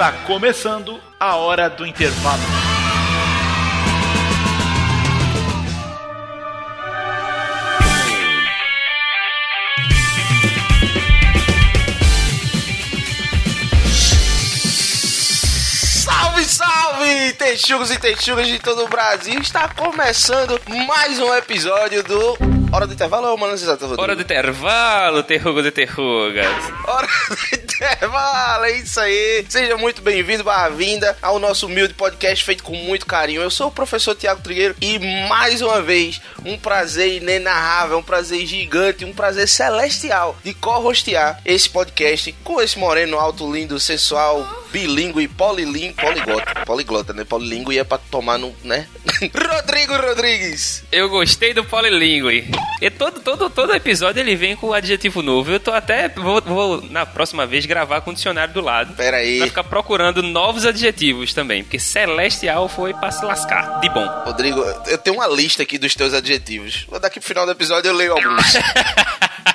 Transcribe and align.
Está 0.00 0.12
começando 0.26 0.98
a 1.20 1.36
hora 1.36 1.68
do 1.68 1.86
intervalo. 1.86 2.40
Salve, 15.84 16.44
salve, 16.46 17.32
texugos 17.34 17.90
e 17.90 17.98
texugas 17.98 18.46
de 18.46 18.58
todo 18.58 18.86
o 18.86 18.88
Brasil! 18.88 19.38
Está 19.38 19.68
começando 19.68 20.58
mais 20.86 21.18
um 21.18 21.34
episódio 21.34 22.02
do 22.04 22.59
Hora 22.72 22.86
do 22.86 22.92
Intervalo 22.92 23.28
ou 23.28 23.36
Mano 23.36 23.52
Exato? 23.52 24.00
Hora 24.00 24.14
do 24.14 24.22
intervalo, 24.22 25.24
terrugo 25.24 25.60
de 25.60 25.72
terrugas. 25.72 26.46
Hora 26.86 27.08
do 27.28 27.56
Intervalo, 27.56 28.64
é 28.64 28.72
isso 28.78 29.00
aí! 29.00 29.44
Seja 29.48 29.76
muito 29.76 30.00
bem-vindo, 30.00 30.44
bem-vinda 30.44 31.16
ao 31.20 31.40
nosso 31.40 31.66
humilde 31.66 31.94
podcast 31.94 32.44
feito 32.44 32.62
com 32.62 32.76
muito 32.76 33.06
carinho. 33.06 33.42
Eu 33.42 33.50
sou 33.50 33.68
o 33.68 33.72
professor 33.72 34.14
Tiago 34.14 34.40
Trigueiro 34.40 34.76
e 34.80 35.00
mais 35.28 35.60
uma 35.60 35.82
vez, 35.82 36.20
um 36.44 36.56
prazer 36.56 37.20
inenarrável, 37.20 37.98
um 37.98 38.04
prazer 38.04 38.46
gigante, 38.46 39.04
um 39.04 39.12
prazer 39.12 39.48
celestial 39.48 40.36
de 40.44 40.54
co-hostear 40.54 41.40
esse 41.44 41.68
podcast 41.68 42.32
com 42.44 42.60
esse 42.60 42.78
moreno 42.78 43.18
alto, 43.18 43.52
lindo, 43.52 43.80
sensual, 43.80 44.46
bilíngue, 44.72 45.28
polilingue, 45.28 45.94
poliglota, 45.94 46.64
poliglota, 46.64 47.12
né? 47.12 47.24
Polilingue 47.24 47.78
é 47.78 47.84
pra 47.84 47.98
tomar 47.98 48.38
no, 48.38 48.54
né? 48.64 48.86
Rodrigo 49.34 49.94
Rodrigues! 49.96 50.84
Eu 50.90 51.08
gostei 51.08 51.52
do 51.52 51.64
polilingue. 51.64 52.50
E 52.80 52.90
todo, 52.90 53.20
todo, 53.20 53.50
todo 53.50 53.74
episódio 53.74 54.20
ele 54.20 54.34
vem 54.36 54.56
com 54.56 54.68
um 54.68 54.72
adjetivo 54.72 55.22
novo. 55.22 55.50
Eu 55.50 55.60
tô 55.60 55.72
até. 55.72 56.08
Vou, 56.08 56.40
vou 56.40 56.82
na 56.90 57.04
próxima 57.04 57.46
vez 57.46 57.66
gravar 57.66 58.00
com 58.00 58.10
o 58.10 58.14
dicionário 58.14 58.54
do 58.54 58.60
lado. 58.60 58.94
Pera 58.94 59.18
aí. 59.18 59.38
Pra 59.38 59.46
ficar 59.48 59.64
procurando 59.64 60.22
novos 60.22 60.64
adjetivos 60.64 61.34
também. 61.34 61.62
Porque 61.62 61.78
celestial 61.78 62.68
foi 62.68 62.94
pra 62.94 63.10
se 63.10 63.24
lascar. 63.24 63.80
De 63.80 63.88
bom. 63.90 64.06
Rodrigo, 64.24 64.60
eu 64.86 64.98
tenho 64.98 65.16
uma 65.16 65.26
lista 65.26 65.62
aqui 65.62 65.78
dos 65.78 65.94
teus 65.94 66.14
adjetivos. 66.14 66.86
Daqui 67.00 67.20
pro 67.20 67.28
final 67.28 67.46
do 67.46 67.52
episódio 67.52 67.88
eu 67.88 67.94
leio 67.94 68.12
alguns. 68.12 68.54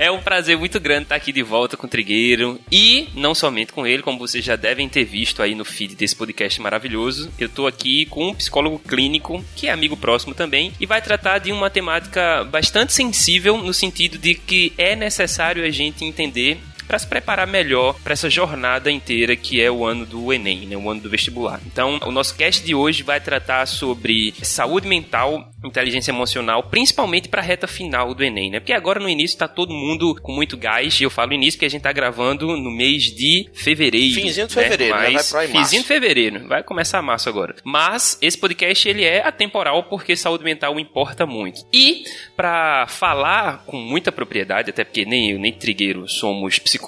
É 0.00 0.10
um 0.10 0.22
prazer 0.22 0.56
muito 0.56 0.80
grande 0.80 1.02
estar 1.02 1.14
aqui 1.16 1.30
de 1.30 1.42
volta 1.42 1.76
com 1.76 1.86
o 1.86 1.90
Trigueiro. 1.90 2.58
E 2.72 3.10
não 3.14 3.34
somente 3.34 3.70
com 3.70 3.86
ele, 3.86 4.02
como 4.02 4.18
vocês 4.18 4.42
já 4.42 4.56
devem 4.56 4.88
ter 4.88 5.04
visto 5.04 5.42
aí 5.42 5.54
no 5.54 5.62
feed 5.62 5.94
desse 5.94 6.16
podcast 6.16 6.58
maravilhoso. 6.58 7.30
Eu 7.38 7.50
tô 7.50 7.66
aqui 7.66 8.06
com 8.06 8.28
um 8.28 8.34
psicólogo 8.34 8.78
clínico, 8.78 9.44
que 9.54 9.66
é 9.66 9.70
amigo 9.70 9.98
próximo 9.98 10.34
também, 10.34 10.72
e 10.80 10.86
vai 10.86 11.02
tratar 11.02 11.36
de 11.36 11.52
uma 11.52 11.68
temática 11.68 12.42
bastante 12.44 12.94
sensível, 12.94 13.58
no 13.58 13.74
sentido 13.74 14.16
de 14.16 14.34
que 14.34 14.72
é 14.78 14.96
necessário 14.96 15.62
a 15.62 15.70
gente 15.70 16.02
entender 16.02 16.58
para 16.90 16.98
se 16.98 17.06
preparar 17.06 17.46
melhor 17.46 17.94
para 18.02 18.14
essa 18.14 18.28
jornada 18.28 18.90
inteira 18.90 19.36
que 19.36 19.62
é 19.62 19.70
o 19.70 19.86
ano 19.86 20.04
do 20.04 20.32
Enem, 20.32 20.66
né, 20.66 20.76
o 20.76 20.90
ano 20.90 21.00
do 21.00 21.08
vestibular. 21.08 21.60
Então, 21.64 22.00
o 22.04 22.10
nosso 22.10 22.34
cast 22.34 22.64
de 22.66 22.74
hoje 22.74 23.04
vai 23.04 23.20
tratar 23.20 23.64
sobre 23.66 24.34
saúde 24.42 24.88
mental, 24.88 25.52
inteligência 25.64 26.10
emocional, 26.10 26.64
principalmente 26.64 27.28
para 27.28 27.40
a 27.40 27.44
reta 27.44 27.68
final 27.68 28.12
do 28.12 28.24
Enem, 28.24 28.50
né? 28.50 28.58
Porque 28.58 28.72
agora 28.72 28.98
no 28.98 29.08
início 29.08 29.38
tá 29.38 29.46
todo 29.46 29.72
mundo 29.72 30.16
com 30.20 30.32
muito 30.32 30.56
gás, 30.56 31.00
e 31.00 31.04
eu 31.04 31.10
falo 31.10 31.32
início 31.32 31.58
porque 31.58 31.66
a 31.66 31.70
gente 31.70 31.82
tá 31.82 31.92
gravando 31.92 32.56
no 32.56 32.70
mês 32.72 33.04
de 33.04 33.48
fevereiro. 33.54 34.20
Finzinho 34.20 34.48
de 34.48 34.54
fevereiro, 34.54 34.96
né? 34.96 35.10
Mas, 35.10 35.30
Vai 35.30 35.46
pra 35.46 35.54
aí 35.56 35.62
Finzinho 35.62 35.82
de 35.82 35.88
fevereiro, 35.88 36.48
vai 36.48 36.64
começar 36.64 37.00
março 37.02 37.28
agora. 37.28 37.54
Mas 37.62 38.18
esse 38.20 38.36
podcast 38.36 38.88
ele 38.88 39.04
é 39.04 39.24
atemporal 39.24 39.84
porque 39.84 40.16
saúde 40.16 40.42
mental 40.42 40.80
importa 40.80 41.24
muito. 41.24 41.64
E 41.72 42.02
para 42.34 42.88
falar 42.88 43.62
com 43.64 43.76
muita 43.76 44.10
propriedade, 44.10 44.70
até 44.70 44.82
porque 44.82 45.04
nem 45.04 45.30
eu 45.30 45.38
nem 45.38 45.52
Trigueiro 45.52 46.08
somos 46.08 46.58
psicólogos, 46.58 46.79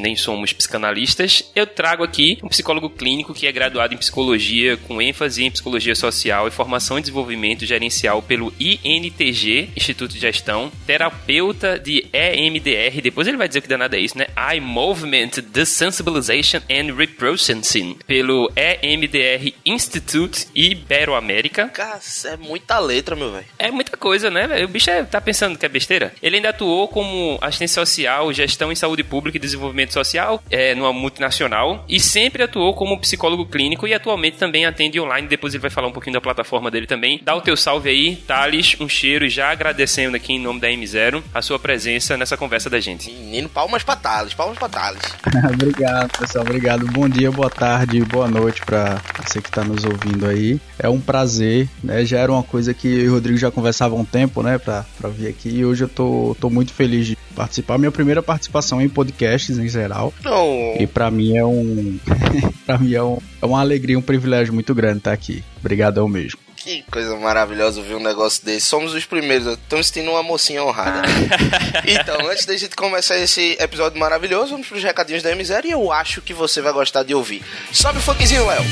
nem 0.00 0.16
somos 0.16 0.52
psicanalistas, 0.52 1.50
eu 1.54 1.66
trago 1.66 2.04
aqui 2.04 2.38
um 2.42 2.48
psicólogo 2.48 2.90
clínico 2.90 3.34
que 3.34 3.46
é 3.46 3.52
graduado 3.52 3.94
em 3.94 3.96
psicologia 3.96 4.76
com 4.76 5.00
ênfase 5.00 5.44
em 5.44 5.50
psicologia 5.50 5.94
social 5.94 6.46
e 6.48 6.50
formação 6.50 6.98
e 6.98 7.00
desenvolvimento 7.00 7.64
gerencial 7.64 8.22
pelo 8.22 8.52
INTG, 8.58 9.70
Instituto 9.76 10.12
de 10.12 10.20
Gestão, 10.20 10.70
terapeuta 10.86 11.78
de 11.78 12.06
EMDR, 12.12 13.00
depois 13.02 13.26
ele 13.26 13.36
vai 13.36 13.48
dizer 13.48 13.60
o 13.60 13.62
que 13.62 13.68
danado 13.68 13.96
é 13.96 14.00
isso, 14.00 14.18
né? 14.18 14.26
Eye 14.36 14.60
Movement 14.60 15.30
Desensibilization 15.52 16.60
and 16.70 16.94
Reprocessing, 16.94 17.96
pelo 18.06 18.50
EMDR 18.56 19.52
Institute 19.64 20.46
Iberoamérica. 20.54 21.68
Cara, 21.68 22.00
é 22.26 22.36
muita 22.36 22.78
letra, 22.78 23.16
meu 23.16 23.32
velho. 23.32 23.46
É 23.58 23.70
muita 23.70 23.96
coisa, 23.96 24.30
né? 24.30 24.64
O 24.64 24.68
bicho 24.68 24.90
é- 24.90 25.04
tá 25.04 25.20
pensando 25.20 25.58
que 25.58 25.66
é 25.66 25.68
besteira. 25.68 26.12
Ele 26.22 26.36
ainda 26.36 26.50
atuou 26.50 26.88
como 26.88 27.38
assistente 27.40 27.72
social, 27.72 28.32
gestão 28.32 28.72
em 28.72 28.74
saúde 28.74 29.02
pública 29.02 29.35
e 29.36 29.38
desenvolvimento 29.38 29.92
social 29.92 30.42
é, 30.50 30.74
numa 30.74 30.92
multinacional 30.92 31.84
e 31.88 32.00
sempre 32.00 32.42
atuou 32.42 32.74
como 32.74 32.98
psicólogo 32.98 33.46
clínico 33.46 33.86
e 33.86 33.94
atualmente 33.94 34.36
também 34.36 34.66
atende 34.66 35.00
online. 35.00 35.28
Depois 35.28 35.54
ele 35.54 35.62
vai 35.62 35.70
falar 35.70 35.88
um 35.88 35.92
pouquinho 35.92 36.14
da 36.14 36.20
plataforma 36.20 36.70
dele 36.70 36.86
também. 36.86 37.20
Dá 37.22 37.34
o 37.34 37.40
teu 37.40 37.56
salve 37.56 37.90
aí, 37.90 38.16
Thales, 38.16 38.76
um 38.80 38.88
cheiro 38.88 39.24
e 39.24 39.30
já 39.30 39.50
agradecendo 39.50 40.16
aqui 40.16 40.32
em 40.32 40.40
nome 40.40 40.60
da 40.60 40.68
M0 40.68 41.22
a 41.34 41.42
sua 41.42 41.58
presença 41.58 42.16
nessa 42.16 42.36
conversa 42.36 42.68
da 42.70 42.80
gente. 42.80 43.10
Menino, 43.10 43.48
palmas 43.48 43.82
pra 43.82 43.96
Thales, 43.96 44.34
palmas 44.34 44.58
pra 44.58 44.68
Thales. 44.68 45.02
obrigado, 45.52 46.18
pessoal. 46.18 46.44
Obrigado. 46.44 46.86
Bom 46.86 47.08
dia, 47.08 47.30
boa 47.30 47.50
tarde, 47.50 48.00
boa 48.00 48.28
noite 48.28 48.60
pra 48.64 49.00
você 49.24 49.40
que 49.40 49.50
tá 49.50 49.64
nos 49.64 49.84
ouvindo 49.84 50.26
aí. 50.26 50.60
É 50.78 50.88
um 50.88 51.00
prazer, 51.00 51.68
né? 51.82 52.04
Já 52.04 52.18
era 52.18 52.32
uma 52.32 52.42
coisa 52.42 52.72
que 52.72 52.86
eu 52.86 53.04
e 53.04 53.08
o 53.08 53.12
Rodrigo 53.14 53.38
já 53.38 53.50
conversava 53.50 53.94
há 53.94 53.98
um 53.98 54.04
tempo, 54.04 54.42
né? 54.42 54.58
Pra, 54.58 54.84
pra 54.98 55.08
vir 55.08 55.28
aqui. 55.28 55.48
E 55.48 55.64
hoje 55.64 55.84
eu 55.84 55.88
tô, 55.88 56.36
tô 56.40 56.50
muito 56.50 56.72
feliz 56.72 57.06
de 57.06 57.16
participar. 57.34 57.78
Minha 57.78 57.92
primeira 57.92 58.22
participação 58.22 58.80
em 58.80 58.88
podcasts 59.26 59.58
em 59.58 59.68
geral. 59.68 60.14
Não. 60.22 60.76
E 60.78 60.86
pra 60.86 61.10
mim 61.10 61.36
é 61.36 61.44
um. 61.44 61.98
pra 62.64 62.78
mim 62.78 62.94
é, 62.94 63.02
um, 63.02 63.18
é 63.42 63.46
uma 63.46 63.60
alegria, 63.60 63.98
um 63.98 64.02
privilégio 64.02 64.54
muito 64.54 64.74
grande 64.74 64.98
estar 64.98 65.12
aqui. 65.12 65.42
Obrigadão 65.58 66.08
mesmo. 66.08 66.38
Que 66.56 66.82
coisa 66.90 67.14
maravilhosa 67.16 67.82
ver 67.82 67.94
um 67.94 68.02
negócio 68.02 68.44
desse. 68.44 68.66
Somos 68.66 68.92
os 68.94 69.04
primeiros, 69.04 69.46
estamos 69.46 69.86
sentindo 69.86 70.10
uma 70.10 70.22
mocinha 70.22 70.64
honrada. 70.64 71.02
então, 71.86 72.28
antes 72.28 72.44
da 72.44 72.56
gente 72.56 72.74
começar 72.74 73.16
esse 73.18 73.56
episódio 73.60 73.98
maravilhoso, 73.98 74.52
vamos 74.52 74.66
pros 74.66 74.82
recadinhos 74.82 75.22
da 75.22 75.34
M0 75.34 75.64
e 75.66 75.70
eu 75.70 75.92
acho 75.92 76.20
que 76.20 76.34
você 76.34 76.60
vai 76.60 76.72
gostar 76.72 77.02
de 77.02 77.14
ouvir. 77.14 77.42
Sobe 77.72 77.98
o 77.98 78.02
funkzinho, 78.02 78.46
Léo. 78.46 78.62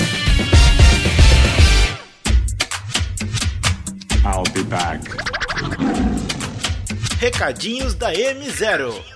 I'll 4.25 4.44
be 4.53 4.65
back. 4.65 5.00
Recadinhos 7.21 7.94
da 7.94 8.12
M0. 8.12 9.13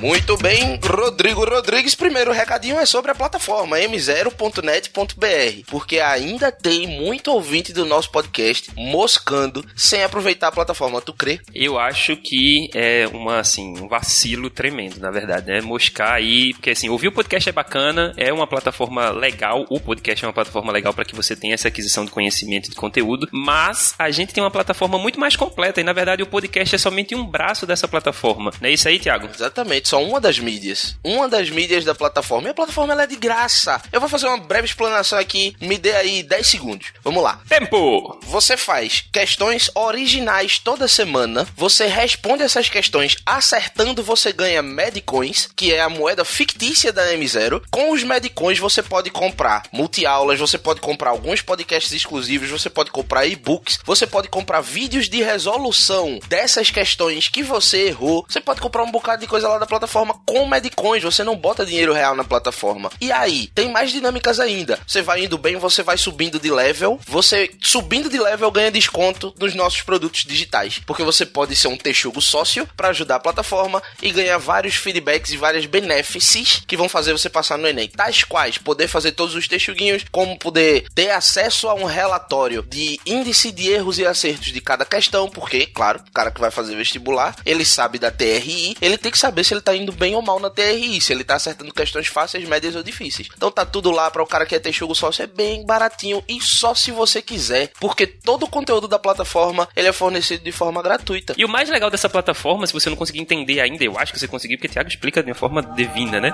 Muito 0.00 0.34
bem, 0.38 0.80
Rodrigo 0.82 1.44
Rodrigues. 1.44 1.94
Primeiro 1.94 2.32
recadinho 2.32 2.78
é 2.78 2.86
sobre 2.86 3.10
a 3.10 3.14
plataforma 3.14 3.78
m0.net.br, 3.78 5.66
porque 5.66 6.00
ainda 6.00 6.50
tem 6.50 6.86
muito 6.86 7.30
ouvinte 7.30 7.70
do 7.70 7.84
nosso 7.84 8.10
podcast 8.10 8.70
moscando 8.74 9.62
sem 9.76 10.02
aproveitar 10.02 10.48
a 10.48 10.52
plataforma. 10.52 11.02
Tu 11.02 11.12
crê? 11.12 11.40
Eu 11.54 11.78
acho 11.78 12.16
que 12.16 12.70
é 12.74 13.06
uma, 13.12 13.40
assim, 13.40 13.78
um 13.78 13.88
vacilo 13.88 14.48
tremendo, 14.48 14.98
na 14.98 15.10
verdade, 15.10 15.48
né? 15.48 15.60
Moscar 15.60 16.14
aí, 16.14 16.54
porque 16.54 16.70
assim, 16.70 16.88
ouvir 16.88 17.08
o 17.08 17.12
podcast 17.12 17.50
é 17.50 17.52
bacana, 17.52 18.14
é 18.16 18.32
uma 18.32 18.46
plataforma 18.46 19.10
legal, 19.10 19.66
o 19.68 19.78
podcast 19.78 20.24
é 20.24 20.28
uma 20.28 20.34
plataforma 20.34 20.72
legal 20.72 20.94
para 20.94 21.04
que 21.04 21.14
você 21.14 21.36
tenha 21.36 21.52
essa 21.52 21.68
aquisição 21.68 22.06
de 22.06 22.10
conhecimento 22.10 22.70
de 22.70 22.76
conteúdo, 22.76 23.28
mas 23.30 23.94
a 23.98 24.10
gente 24.10 24.32
tem 24.32 24.42
uma 24.42 24.50
plataforma 24.50 24.98
muito 24.98 25.20
mais 25.20 25.36
completa 25.36 25.78
e 25.78 25.84
na 25.84 25.92
verdade 25.92 26.22
o 26.22 26.26
podcast 26.26 26.74
é 26.74 26.78
somente 26.78 27.14
um 27.14 27.26
braço 27.26 27.66
dessa 27.66 27.86
plataforma. 27.86 28.50
Não 28.62 28.68
é 28.70 28.72
isso 28.72 28.88
aí, 28.88 28.98
Thiago? 28.98 29.28
Exatamente, 29.34 29.89
só 29.90 30.00
uma 30.00 30.20
das 30.20 30.38
mídias. 30.38 30.94
Uma 31.02 31.28
das 31.28 31.50
mídias 31.50 31.84
da 31.84 31.96
plataforma. 31.96 32.46
E 32.46 32.52
a 32.52 32.54
plataforma 32.54 32.92
ela 32.92 33.02
é 33.02 33.06
de 33.08 33.16
graça. 33.16 33.82
Eu 33.90 33.98
vou 33.98 34.08
fazer 34.08 34.28
uma 34.28 34.38
breve 34.38 34.66
explanação 34.66 35.18
aqui, 35.18 35.56
me 35.60 35.76
dê 35.76 35.90
aí 35.96 36.22
10 36.22 36.46
segundos. 36.46 36.92
Vamos 37.02 37.24
lá. 37.24 37.40
Tempo! 37.48 38.20
Você 38.22 38.56
faz 38.56 39.04
questões 39.12 39.68
originais 39.74 40.60
toda 40.60 40.86
semana. 40.86 41.44
Você 41.56 41.86
responde 41.88 42.44
essas 42.44 42.68
questões 42.68 43.16
acertando, 43.26 44.00
você 44.00 44.32
ganha 44.32 44.62
Medcoins, 44.62 45.48
que 45.56 45.74
é 45.74 45.80
a 45.80 45.88
moeda 45.88 46.24
fictícia 46.24 46.92
da 46.92 47.12
M0. 47.12 47.60
Com 47.68 47.90
os 47.90 48.04
Medcoins 48.04 48.60
você 48.60 48.84
pode 48.84 49.10
comprar 49.10 49.64
multiaulas, 49.72 50.38
você 50.38 50.56
pode 50.56 50.80
comprar 50.80 51.10
alguns 51.10 51.42
podcasts 51.42 51.90
exclusivos, 51.90 52.48
você 52.48 52.70
pode 52.70 52.92
comprar 52.92 53.26
e-books, 53.26 53.80
você 53.84 54.06
pode 54.06 54.28
comprar 54.28 54.60
vídeos 54.60 55.08
de 55.08 55.20
resolução 55.20 56.20
dessas 56.28 56.70
questões 56.70 57.28
que 57.28 57.42
você 57.42 57.88
errou. 57.88 58.24
Você 58.28 58.40
pode 58.40 58.60
comprar 58.60 58.84
um 58.84 58.90
bocado 58.92 59.22
de 59.22 59.26
coisa 59.26 59.48
lá 59.48 59.58
da 59.58 59.66
plataforma 59.66 59.79
com 60.26 60.46
Medcoins, 60.46 61.02
você 61.02 61.22
não 61.22 61.36
bota 61.36 61.66
dinheiro 61.66 61.92
real 61.92 62.14
na 62.14 62.24
plataforma. 62.24 62.90
E 63.00 63.12
aí, 63.12 63.48
tem 63.54 63.70
mais 63.70 63.90
dinâmicas 63.90 64.40
ainda. 64.40 64.78
Você 64.86 65.02
vai 65.02 65.24
indo 65.24 65.38
bem, 65.38 65.56
você 65.56 65.82
vai 65.82 65.96
subindo 65.96 66.38
de 66.38 66.50
level, 66.50 66.98
você 67.06 67.50
subindo 67.62 68.08
de 68.08 68.18
level 68.18 68.50
ganha 68.50 68.70
desconto 68.70 69.34
nos 69.38 69.54
nossos 69.54 69.82
produtos 69.82 70.24
digitais, 70.24 70.80
porque 70.86 71.02
você 71.02 71.24
pode 71.26 71.54
ser 71.56 71.68
um 71.68 71.76
texugo 71.76 72.20
sócio 72.20 72.68
para 72.76 72.88
ajudar 72.88 73.16
a 73.16 73.20
plataforma 73.20 73.82
e 74.02 74.10
ganhar 74.10 74.38
vários 74.38 74.74
feedbacks 74.74 75.32
e 75.32 75.36
várias 75.36 75.66
benefícios 75.66 76.62
que 76.66 76.76
vão 76.76 76.88
fazer 76.88 77.12
você 77.12 77.28
passar 77.28 77.58
no 77.58 77.68
Enem. 77.68 77.88
Tais 77.88 78.24
quais 78.24 78.58
poder 78.58 78.88
fazer 78.88 79.12
todos 79.12 79.34
os 79.34 79.48
texuguinhos, 79.48 80.04
como 80.10 80.38
poder 80.38 80.86
ter 80.94 81.10
acesso 81.10 81.68
a 81.68 81.74
um 81.74 81.84
relatório 81.84 82.62
de 82.62 82.98
índice 83.04 83.52
de 83.52 83.68
erros 83.68 83.98
e 83.98 84.06
acertos 84.06 84.52
de 84.52 84.60
cada 84.60 84.84
questão, 84.84 85.28
porque, 85.28 85.66
claro, 85.66 86.02
o 86.08 86.12
cara 86.12 86.30
que 86.30 86.40
vai 86.40 86.50
fazer 86.50 86.76
vestibular, 86.76 87.36
ele 87.44 87.64
sabe 87.64 87.98
da 87.98 88.10
TRI, 88.10 88.76
ele 88.80 88.98
tem 88.98 89.12
que 89.12 89.18
saber 89.18 89.44
se 89.44 89.54
ele 89.54 89.60
tá 89.60 89.69
tá 89.70 89.76
indo 89.76 89.92
bem 89.92 90.14
ou 90.14 90.22
mal 90.22 90.40
na 90.40 90.50
TRI, 90.50 91.00
se 91.00 91.12
ele 91.12 91.24
tá 91.24 91.36
acertando 91.36 91.72
questões 91.72 92.06
fáceis, 92.06 92.48
médias 92.48 92.74
ou 92.74 92.82
difíceis. 92.82 93.28
Então 93.36 93.50
tá 93.50 93.64
tudo 93.64 93.90
lá 93.90 94.10
para 94.10 94.22
o 94.22 94.26
cara 94.26 94.44
que 94.44 94.54
é 94.54 94.58
texugo 94.58 94.94
sócio, 94.94 95.22
é 95.22 95.26
bem 95.26 95.64
baratinho 95.64 96.22
e 96.28 96.40
só 96.40 96.74
se 96.74 96.90
você 96.90 97.22
quiser, 97.22 97.70
porque 97.80 98.06
todo 98.06 98.44
o 98.44 98.48
conteúdo 98.48 98.88
da 98.88 98.98
plataforma 98.98 99.68
ele 99.76 99.88
é 99.88 99.92
fornecido 99.92 100.42
de 100.42 100.52
forma 100.52 100.82
gratuita. 100.82 101.34
E 101.36 101.44
o 101.44 101.48
mais 101.48 101.68
legal 101.68 101.90
dessa 101.90 102.08
plataforma, 102.08 102.66
se 102.66 102.72
você 102.72 102.90
não 102.90 102.96
conseguir 102.96 103.20
entender 103.20 103.60
ainda, 103.60 103.84
eu 103.84 103.98
acho 103.98 104.12
que 104.12 104.18
você 104.18 104.28
conseguiu, 104.28 104.58
porque 104.58 104.68
o 104.68 104.70
Thiago 104.70 104.88
explica 104.88 105.22
de 105.22 105.30
uma 105.30 105.34
forma 105.34 105.62
divina, 105.62 106.20
né? 106.20 106.30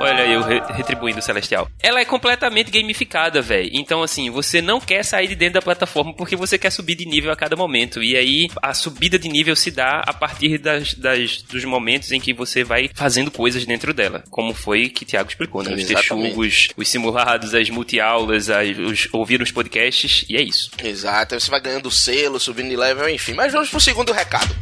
Olha 0.00 0.26
eu 0.26 0.42
re 0.42 0.60
retribuindo 0.72 1.18
o 1.18 1.22
Celestial. 1.22 1.68
Ela 1.82 2.00
é 2.00 2.04
completamente 2.04 2.70
gamificada, 2.70 3.40
velho. 3.40 3.70
Então, 3.72 4.02
assim, 4.02 4.30
você 4.30 4.60
não 4.60 4.80
quer 4.80 5.04
sair 5.04 5.28
de 5.28 5.34
dentro 5.34 5.54
da 5.54 5.62
plataforma 5.62 6.14
porque 6.14 6.36
você 6.36 6.58
quer 6.58 6.70
subir 6.70 6.94
de 6.94 7.06
nível 7.06 7.30
a 7.30 7.36
cada 7.36 7.56
momento. 7.56 8.02
E 8.02 8.16
aí, 8.16 8.48
a 8.62 8.74
subida 8.74 9.18
de 9.18 9.28
nível 9.28 9.54
se 9.54 9.70
dá 9.70 10.02
a 10.06 10.12
partir 10.12 10.58
das, 10.58 10.94
das 10.94 11.42
dos 11.42 11.64
momentos 11.64 12.12
em 12.12 12.20
que 12.20 12.32
você 12.32 12.64
vai 12.64 12.79
fazendo 12.94 13.30
coisas 13.30 13.64
dentro 13.66 13.92
dela. 13.92 14.24
Como 14.30 14.54
foi 14.54 14.88
que 14.88 15.02
o 15.02 15.06
Thiago 15.06 15.28
explicou, 15.28 15.62
né? 15.62 15.74
Os 15.74 15.84
texugos, 15.84 16.68
os 16.76 16.88
simulados, 16.88 17.54
as 17.54 17.68
multiaulas, 17.70 18.48
as, 18.48 18.78
os, 18.78 19.08
ouvir 19.12 19.42
os 19.42 19.50
podcasts, 19.50 20.24
e 20.28 20.36
é 20.36 20.42
isso. 20.42 20.70
Exato. 20.82 21.38
Você 21.38 21.50
vai 21.50 21.60
ganhando 21.60 21.90
selo, 21.90 22.38
subindo 22.38 22.70
de 22.70 22.76
level, 22.76 23.08
enfim. 23.08 23.34
Mas 23.34 23.52
vamos 23.52 23.68
pro 23.70 23.80
segundo 23.80 24.12
recado. 24.12 24.54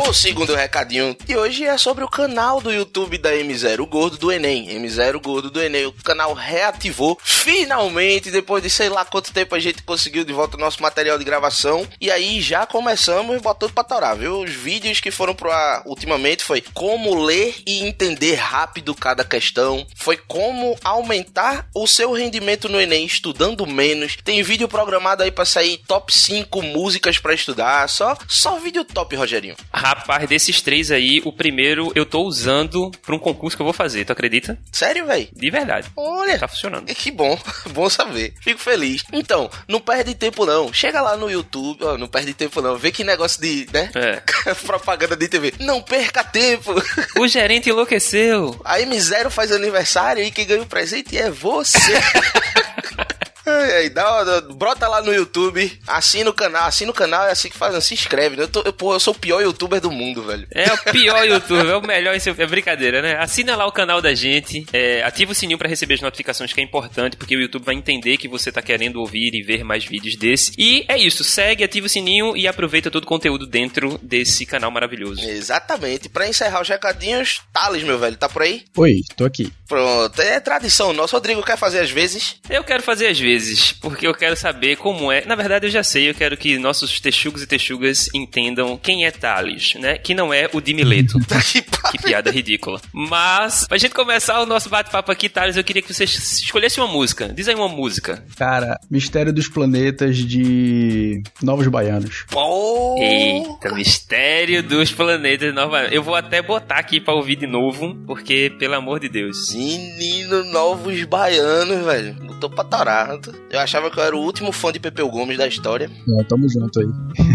O 0.00 0.12
segundo 0.12 0.54
recadinho 0.54 1.16
de 1.24 1.36
hoje 1.36 1.64
é 1.64 1.76
sobre 1.76 2.04
o 2.04 2.08
canal 2.08 2.60
do 2.60 2.72
YouTube 2.72 3.18
da 3.18 3.32
M0 3.32 3.84
Gordo 3.84 4.16
do 4.16 4.30
Enem. 4.30 4.68
M0 4.80 5.20
Gordo 5.20 5.50
do 5.50 5.60
Enem. 5.60 5.86
O 5.86 5.92
canal 5.92 6.32
reativou 6.34 7.18
finalmente, 7.20 8.30
depois 8.30 8.62
de 8.62 8.70
sei 8.70 8.88
lá 8.88 9.04
quanto 9.04 9.32
tempo 9.32 9.56
a 9.56 9.58
gente 9.58 9.82
conseguiu 9.82 10.24
de 10.24 10.32
volta 10.32 10.56
o 10.56 10.60
nosso 10.60 10.80
material 10.80 11.18
de 11.18 11.24
gravação. 11.24 11.84
E 12.00 12.12
aí 12.12 12.40
já 12.40 12.64
começamos 12.64 13.42
botando 13.42 13.72
pra 13.72 13.82
torar, 13.82 14.16
viu? 14.16 14.38
Os 14.38 14.52
vídeos 14.52 15.00
que 15.00 15.10
foram 15.10 15.34
pro 15.34 15.50
ar 15.50 15.82
ultimamente 15.84 16.44
foi 16.44 16.62
como 16.72 17.20
ler 17.20 17.56
e 17.66 17.82
entender 17.84 18.36
rápido 18.36 18.94
cada 18.94 19.24
questão. 19.24 19.84
Foi 19.96 20.16
como 20.16 20.78
aumentar 20.84 21.66
o 21.74 21.88
seu 21.88 22.12
rendimento 22.12 22.68
no 22.68 22.80
Enem 22.80 23.04
estudando 23.04 23.66
menos. 23.66 24.16
Tem 24.22 24.44
vídeo 24.44 24.68
programado 24.68 25.24
aí 25.24 25.32
pra 25.32 25.44
sair 25.44 25.78
top 25.88 26.14
5 26.14 26.62
músicas 26.62 27.18
para 27.18 27.34
estudar. 27.34 27.88
Só, 27.88 28.16
só 28.28 28.60
vídeo 28.60 28.84
top, 28.84 29.16
Rogerinho. 29.16 29.56
Rapaz, 29.88 30.28
desses 30.28 30.60
três 30.60 30.90
aí, 30.90 31.22
o 31.24 31.32
primeiro 31.32 31.90
eu 31.94 32.04
tô 32.04 32.20
usando 32.20 32.90
pra 33.00 33.14
um 33.14 33.18
concurso 33.18 33.56
que 33.56 33.62
eu 33.62 33.64
vou 33.64 33.72
fazer, 33.72 34.04
tu 34.04 34.12
acredita? 34.12 34.58
Sério, 34.70 35.06
velho? 35.06 35.26
De 35.32 35.48
verdade. 35.48 35.88
Olha. 35.96 36.38
Tá 36.38 36.46
funcionando. 36.46 36.84
Que 36.94 37.10
bom, 37.10 37.40
bom 37.72 37.88
saber. 37.88 38.34
Fico 38.42 38.60
feliz. 38.60 39.02
Então, 39.10 39.50
não 39.66 39.80
perde 39.80 40.14
tempo 40.14 40.44
não. 40.44 40.70
Chega 40.74 41.00
lá 41.00 41.16
no 41.16 41.30
YouTube, 41.30 41.82
ó, 41.82 41.96
não 41.96 42.06
perde 42.06 42.34
tempo 42.34 42.60
não. 42.60 42.76
Vê 42.76 42.92
que 42.92 43.02
negócio 43.02 43.40
de, 43.40 43.66
né? 43.72 43.90
É. 43.94 44.20
Propaganda 44.66 45.16
de 45.16 45.26
TV. 45.26 45.54
Não 45.58 45.80
perca 45.80 46.22
tempo. 46.22 46.74
O 47.18 47.26
gerente 47.26 47.70
enlouqueceu. 47.70 48.60
A 48.66 48.78
M0 48.80 49.30
faz 49.30 49.50
aniversário 49.50 50.22
e 50.22 50.30
quem 50.30 50.46
ganha 50.46 50.60
o 50.60 50.66
presente 50.66 51.16
é 51.16 51.30
você. 51.30 51.78
Ai, 53.76 53.88
dá, 53.90 54.24
dá, 54.24 54.40
brota 54.40 54.86
lá 54.88 55.02
no 55.02 55.12
YouTube, 55.12 55.80
assina 55.86 56.30
o 56.30 56.34
canal, 56.34 56.66
assina 56.66 56.90
o 56.90 56.94
canal, 56.94 57.26
é 57.26 57.32
assim 57.32 57.48
que 57.48 57.56
faz, 57.56 57.82
se 57.84 57.94
inscreve. 57.94 58.36
né? 58.36 58.42
Eu, 58.44 58.48
tô, 58.48 58.62
eu, 58.62 58.72
pô, 58.72 58.92
eu 58.94 59.00
sou 59.00 59.14
o 59.14 59.18
pior 59.18 59.40
youtuber 59.40 59.80
do 59.80 59.90
mundo, 59.90 60.22
velho. 60.22 60.46
É 60.54 60.72
o 60.72 60.78
pior 60.92 61.24
youtuber, 61.26 61.66
é 61.66 61.76
o 61.76 61.82
melhor, 61.82 62.14
isso 62.14 62.28
é 62.30 62.46
brincadeira, 62.46 63.00
né? 63.00 63.16
Assina 63.18 63.56
lá 63.56 63.66
o 63.66 63.72
canal 63.72 64.00
da 64.00 64.14
gente, 64.14 64.66
é, 64.72 65.02
ativa 65.02 65.32
o 65.32 65.34
sininho 65.34 65.58
para 65.58 65.68
receber 65.68 65.94
as 65.94 66.00
notificações, 66.00 66.52
que 66.52 66.60
é 66.60 66.64
importante, 66.64 67.16
porque 67.16 67.36
o 67.36 67.40
YouTube 67.40 67.64
vai 67.64 67.74
entender 67.74 68.16
que 68.16 68.28
você 68.28 68.52
tá 68.52 68.60
querendo 68.60 69.00
ouvir 69.00 69.34
e 69.34 69.42
ver 69.42 69.64
mais 69.64 69.84
vídeos 69.84 70.16
desse. 70.16 70.52
E 70.58 70.84
é 70.88 70.98
isso, 70.98 71.24
segue, 71.24 71.64
ativa 71.64 71.86
o 71.86 71.90
sininho 71.90 72.36
e 72.36 72.46
aproveita 72.46 72.90
todo 72.90 73.04
o 73.04 73.06
conteúdo 73.06 73.46
dentro 73.46 73.98
desse 74.02 74.44
canal 74.44 74.70
maravilhoso. 74.70 75.22
Exatamente. 75.28 76.08
Para 76.08 76.28
encerrar 76.28 76.60
os 76.60 76.68
recadinhos, 76.68 77.42
Thales, 77.52 77.82
meu 77.82 77.98
velho, 77.98 78.16
tá 78.16 78.28
por 78.28 78.42
aí? 78.42 78.64
Oi, 78.76 79.02
tô 79.16 79.24
aqui. 79.24 79.52
Pronto, 79.66 80.20
é 80.20 80.40
tradição 80.40 80.92
nossa. 80.92 81.16
Rodrigo 81.16 81.42
quer 81.42 81.56
fazer 81.56 81.80
às 81.80 81.90
vezes? 81.90 82.36
Eu 82.48 82.64
quero 82.64 82.82
fazer 82.82 83.06
às 83.08 83.18
vezes 83.18 83.37
vezes, 83.38 83.72
porque 83.72 84.06
eu 84.06 84.14
quero 84.14 84.36
saber 84.36 84.76
como 84.76 85.10
é. 85.12 85.24
Na 85.24 85.34
verdade, 85.34 85.66
eu 85.66 85.70
já 85.70 85.82
sei, 85.82 86.10
eu 86.10 86.14
quero 86.14 86.36
que 86.36 86.58
nossos 86.58 87.00
texugos 87.00 87.42
e 87.42 87.46
texugas 87.46 88.08
entendam 88.12 88.76
quem 88.76 89.04
é 89.04 89.10
Thales, 89.10 89.74
né? 89.74 89.96
Que 89.96 90.14
não 90.14 90.34
é 90.34 90.50
o 90.52 90.60
Dimileto. 90.60 91.18
que, 91.52 91.62
que 91.62 92.02
piada 92.02 92.30
ridícula. 92.30 92.80
Mas, 92.92 93.66
pra 93.66 93.78
gente 93.78 93.94
começar 93.94 94.40
o 94.40 94.46
nosso 94.46 94.68
bate-papo 94.68 95.12
aqui, 95.12 95.28
Thales, 95.28 95.56
eu 95.56 95.64
queria 95.64 95.82
que 95.82 95.92
você 95.92 96.04
escolhesse 96.04 96.80
uma 96.80 96.88
música. 96.88 97.28
Diz 97.28 97.48
aí 97.48 97.54
uma 97.54 97.68
música. 97.68 98.24
Cara, 98.36 98.78
Mistério 98.90 99.32
dos 99.32 99.48
Planetas 99.48 100.16
de 100.16 101.22
Novos 101.42 101.66
Baianos. 101.68 102.24
Pô! 102.30 102.98
Eita, 103.00 103.72
Mistério 103.74 104.62
dos 104.62 104.90
Planetas 104.90 105.48
de 105.48 105.54
Novos 105.54 105.70
Baianos. 105.72 105.92
Eu 105.94 106.02
vou 106.02 106.14
até 106.14 106.42
botar 106.42 106.76
aqui 106.76 107.00
pra 107.00 107.14
ouvir 107.14 107.36
de 107.36 107.46
novo, 107.46 107.94
porque, 108.06 108.52
pelo 108.58 108.74
amor 108.74 109.00
de 109.00 109.08
Deus. 109.08 109.54
Menino 109.54 110.44
Novos 110.44 111.04
Baianos, 111.04 111.84
velho. 111.84 112.14
Botou 112.14 112.50
pra 112.50 112.64
torar. 112.64 113.18
Eu 113.50 113.60
achava 113.60 113.90
que 113.90 113.98
eu 113.98 114.04
era 114.04 114.16
o 114.16 114.20
último 114.20 114.52
fã 114.52 114.72
de 114.72 114.80
Pepeu 114.80 115.08
Gomes 115.08 115.38
da 115.38 115.46
história. 115.46 115.90
É, 116.20 116.24
tamo 116.24 116.48
junto 116.48 116.80
aí. 116.80 116.86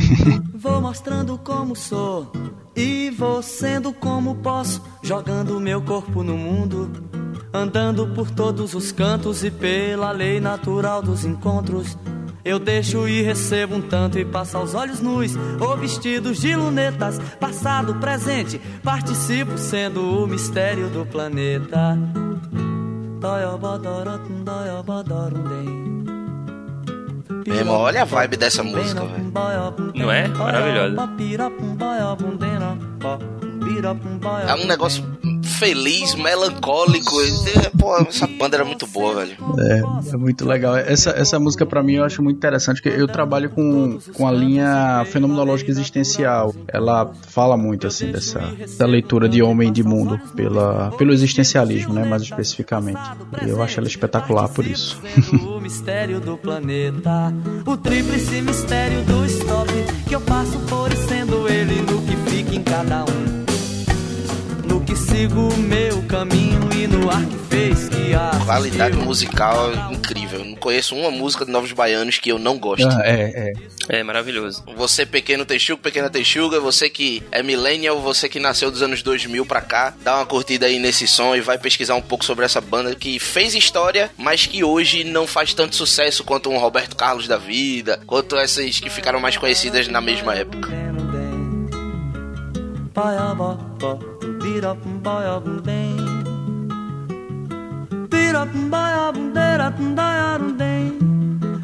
vou 0.56 0.80
mostrando 0.82 1.38
como 1.38 1.76
sou 1.76 2.32
e 2.76 3.10
vou 3.12 3.42
sendo 3.42 3.92
como 3.94 4.36
posso, 4.36 4.82
jogando 5.02 5.60
meu 5.60 5.82
corpo 5.82 6.24
no 6.24 6.38
mundo, 6.38 6.92
andando 7.54 8.08
por 8.08 8.32
todos 8.32 8.74
os 8.74 8.92
cantos 8.92 9.44
e 9.44 9.52
pela 9.52 10.12
lei 10.12 10.40
natural 10.40 11.02
dos 11.02 11.26
encontros. 11.26 11.98
Eu 12.46 12.60
deixo 12.60 13.08
e 13.08 13.22
recebo 13.22 13.76
um 13.76 13.82
tanto 13.82 14.20
e 14.20 14.26
passo 14.26 14.58
aos 14.58 14.74
olhos 14.74 15.00
nus 15.00 15.34
ou 15.62 15.78
vestidos 15.78 16.42
de 16.42 16.56
lunetas, 16.56 17.18
passado, 17.40 17.96
presente, 17.96 18.60
participo 18.84 19.58
sendo 19.58 20.24
o 20.24 20.28
mistério 20.28 20.90
do 20.90 21.06
planeta. 21.06 21.98
Meu 27.46 27.56
irmão, 27.58 27.76
olha 27.82 28.02
a 28.02 28.06
vibe 28.06 28.38
dessa 28.38 28.64
música, 28.64 29.02
velho. 29.06 29.32
Não 29.96 30.12
é? 30.12 30.28
Maravilhosa. 30.28 30.96
É 34.50 34.56
um 34.56 34.68
negócio 34.68 35.04
feliz, 35.54 36.16
melancólico. 36.16 37.16
Pô, 37.78 37.98
essa 37.98 38.28
banda 38.28 38.58
era 38.58 38.66
muito 38.66 38.88
boa, 38.88 39.16
velho. 39.16 39.38
É, 39.60 40.14
é 40.14 40.18
muito 40.18 40.46
legal. 40.46 40.76
Essa, 40.76 41.12
essa 41.12 41.40
música 41.40 41.66
para 41.66 41.84
mim 41.84 41.94
eu 41.94 42.04
acho 42.04 42.22
muito 42.22 42.38
interessante, 42.38 42.82
porque 42.82 43.00
eu 43.00 43.08
trabalho 43.08 43.50
com, 43.50 43.98
com 44.14 44.28
a 44.28 44.32
linha 44.32 45.06
fenomenológica 45.08 45.72
existencial. 45.72 46.54
Ela 46.68 47.12
fala 47.28 47.58
muito, 47.58 47.88
assim, 47.88 48.12
dessa, 48.12 48.40
dessa 48.40 48.86
leitura 48.86 49.30
de 49.30 49.42
homem 49.42 49.72
de 49.72 49.84
mundo 49.84 50.20
pela, 50.36 50.92
pelo 50.92 51.14
existencialismo, 51.14 51.94
né, 51.94 52.06
mais 52.06 52.24
especificamente. 52.24 53.02
E 53.46 53.50
eu 53.50 53.62
acho 53.62 53.80
ela 53.80 53.88
espetacular 53.88 54.50
por 54.50 54.66
isso. 54.66 55.02
o 55.32 55.60
mistério 55.60 56.20
do 56.20 56.38
planeta, 56.38 57.34
o 57.66 57.78
tríplice 57.78 58.42
mistério 58.42 59.04
do 59.04 59.26
stop, 59.26 59.72
que 60.08 60.16
eu 60.16 60.22
passo 60.22 60.60
por 60.70 60.92
sendo 60.94 61.48
ele 61.48 61.82
no 61.82 62.02
que 62.02 62.16
fica 62.30 62.56
em 62.56 62.64
cada 62.64 63.04
um 63.04 63.33
sigo 65.14 65.48
o 65.48 65.58
meu 65.58 66.02
caminho 66.08 66.74
e 66.74 66.88
no 66.88 67.08
ar 67.08 67.24
que 67.24 67.38
fez 67.48 67.88
que 67.88 68.16
a 68.16 68.32
qualidade 68.46 68.98
musical 68.98 69.72
é 69.72 69.94
incrível. 69.94 70.44
Não 70.44 70.56
conheço 70.56 70.96
uma 70.96 71.12
música 71.12 71.46
de 71.46 71.52
Novos 71.52 71.72
Baianos 71.72 72.18
que 72.18 72.32
eu 72.32 72.40
não 72.40 72.58
gosto. 72.58 72.88
Ah, 72.88 73.02
é, 73.04 73.54
é. 73.90 74.00
É 74.00 74.04
maravilhoso. 74.04 74.64
Você 74.76 75.06
pequeno 75.06 75.46
texuga, 75.46 75.84
pequena 75.84 76.10
texuga, 76.10 76.60
você 76.60 76.90
que 76.90 77.22
é 77.32 77.44
millennial, 77.44 78.02
você 78.02 78.28
que 78.28 78.40
nasceu 78.40 78.72
dos 78.72 78.82
anos 78.82 79.04
2000 79.04 79.46
pra 79.46 79.62
cá, 79.62 79.94
dá 80.02 80.16
uma 80.16 80.26
curtida 80.26 80.66
aí 80.66 80.80
nesse 80.80 81.08
som 81.08 81.36
e 81.36 81.42
vai 81.42 81.60
pesquisar 81.60 81.94
um 81.94 82.02
pouco 82.02 82.26
sobre 82.26 82.44
essa 82.44 82.60
banda 82.60 82.96
que 82.96 83.20
fez 83.20 83.54
história, 83.54 84.10
mas 84.18 84.48
que 84.48 84.64
hoje 84.64 85.04
não 85.04 85.28
faz 85.28 85.54
tanto 85.54 85.76
sucesso 85.76 86.24
quanto 86.24 86.50
um 86.50 86.58
Roberto 86.58 86.96
Carlos 86.96 87.28
da 87.28 87.38
vida, 87.38 88.02
quanto 88.08 88.36
essas 88.36 88.80
que 88.80 88.90
ficaram 88.90 89.20
mais 89.20 89.38
conhecidas 89.38 89.88
na 89.88 90.02
mesma 90.02 90.34
época. 90.34 90.72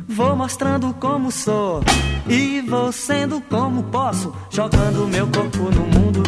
Vou 0.07 0.35
mostrando 0.35 0.93
como 0.95 1.31
sou 1.31 1.81
e 2.27 2.61
vou 2.61 2.91
sendo 2.91 3.41
como 3.49 3.83
posso, 3.83 4.33
jogando 4.49 5.07
meu 5.07 5.27
corpo 5.27 5.71
no 5.71 5.87
mundo, 5.87 6.23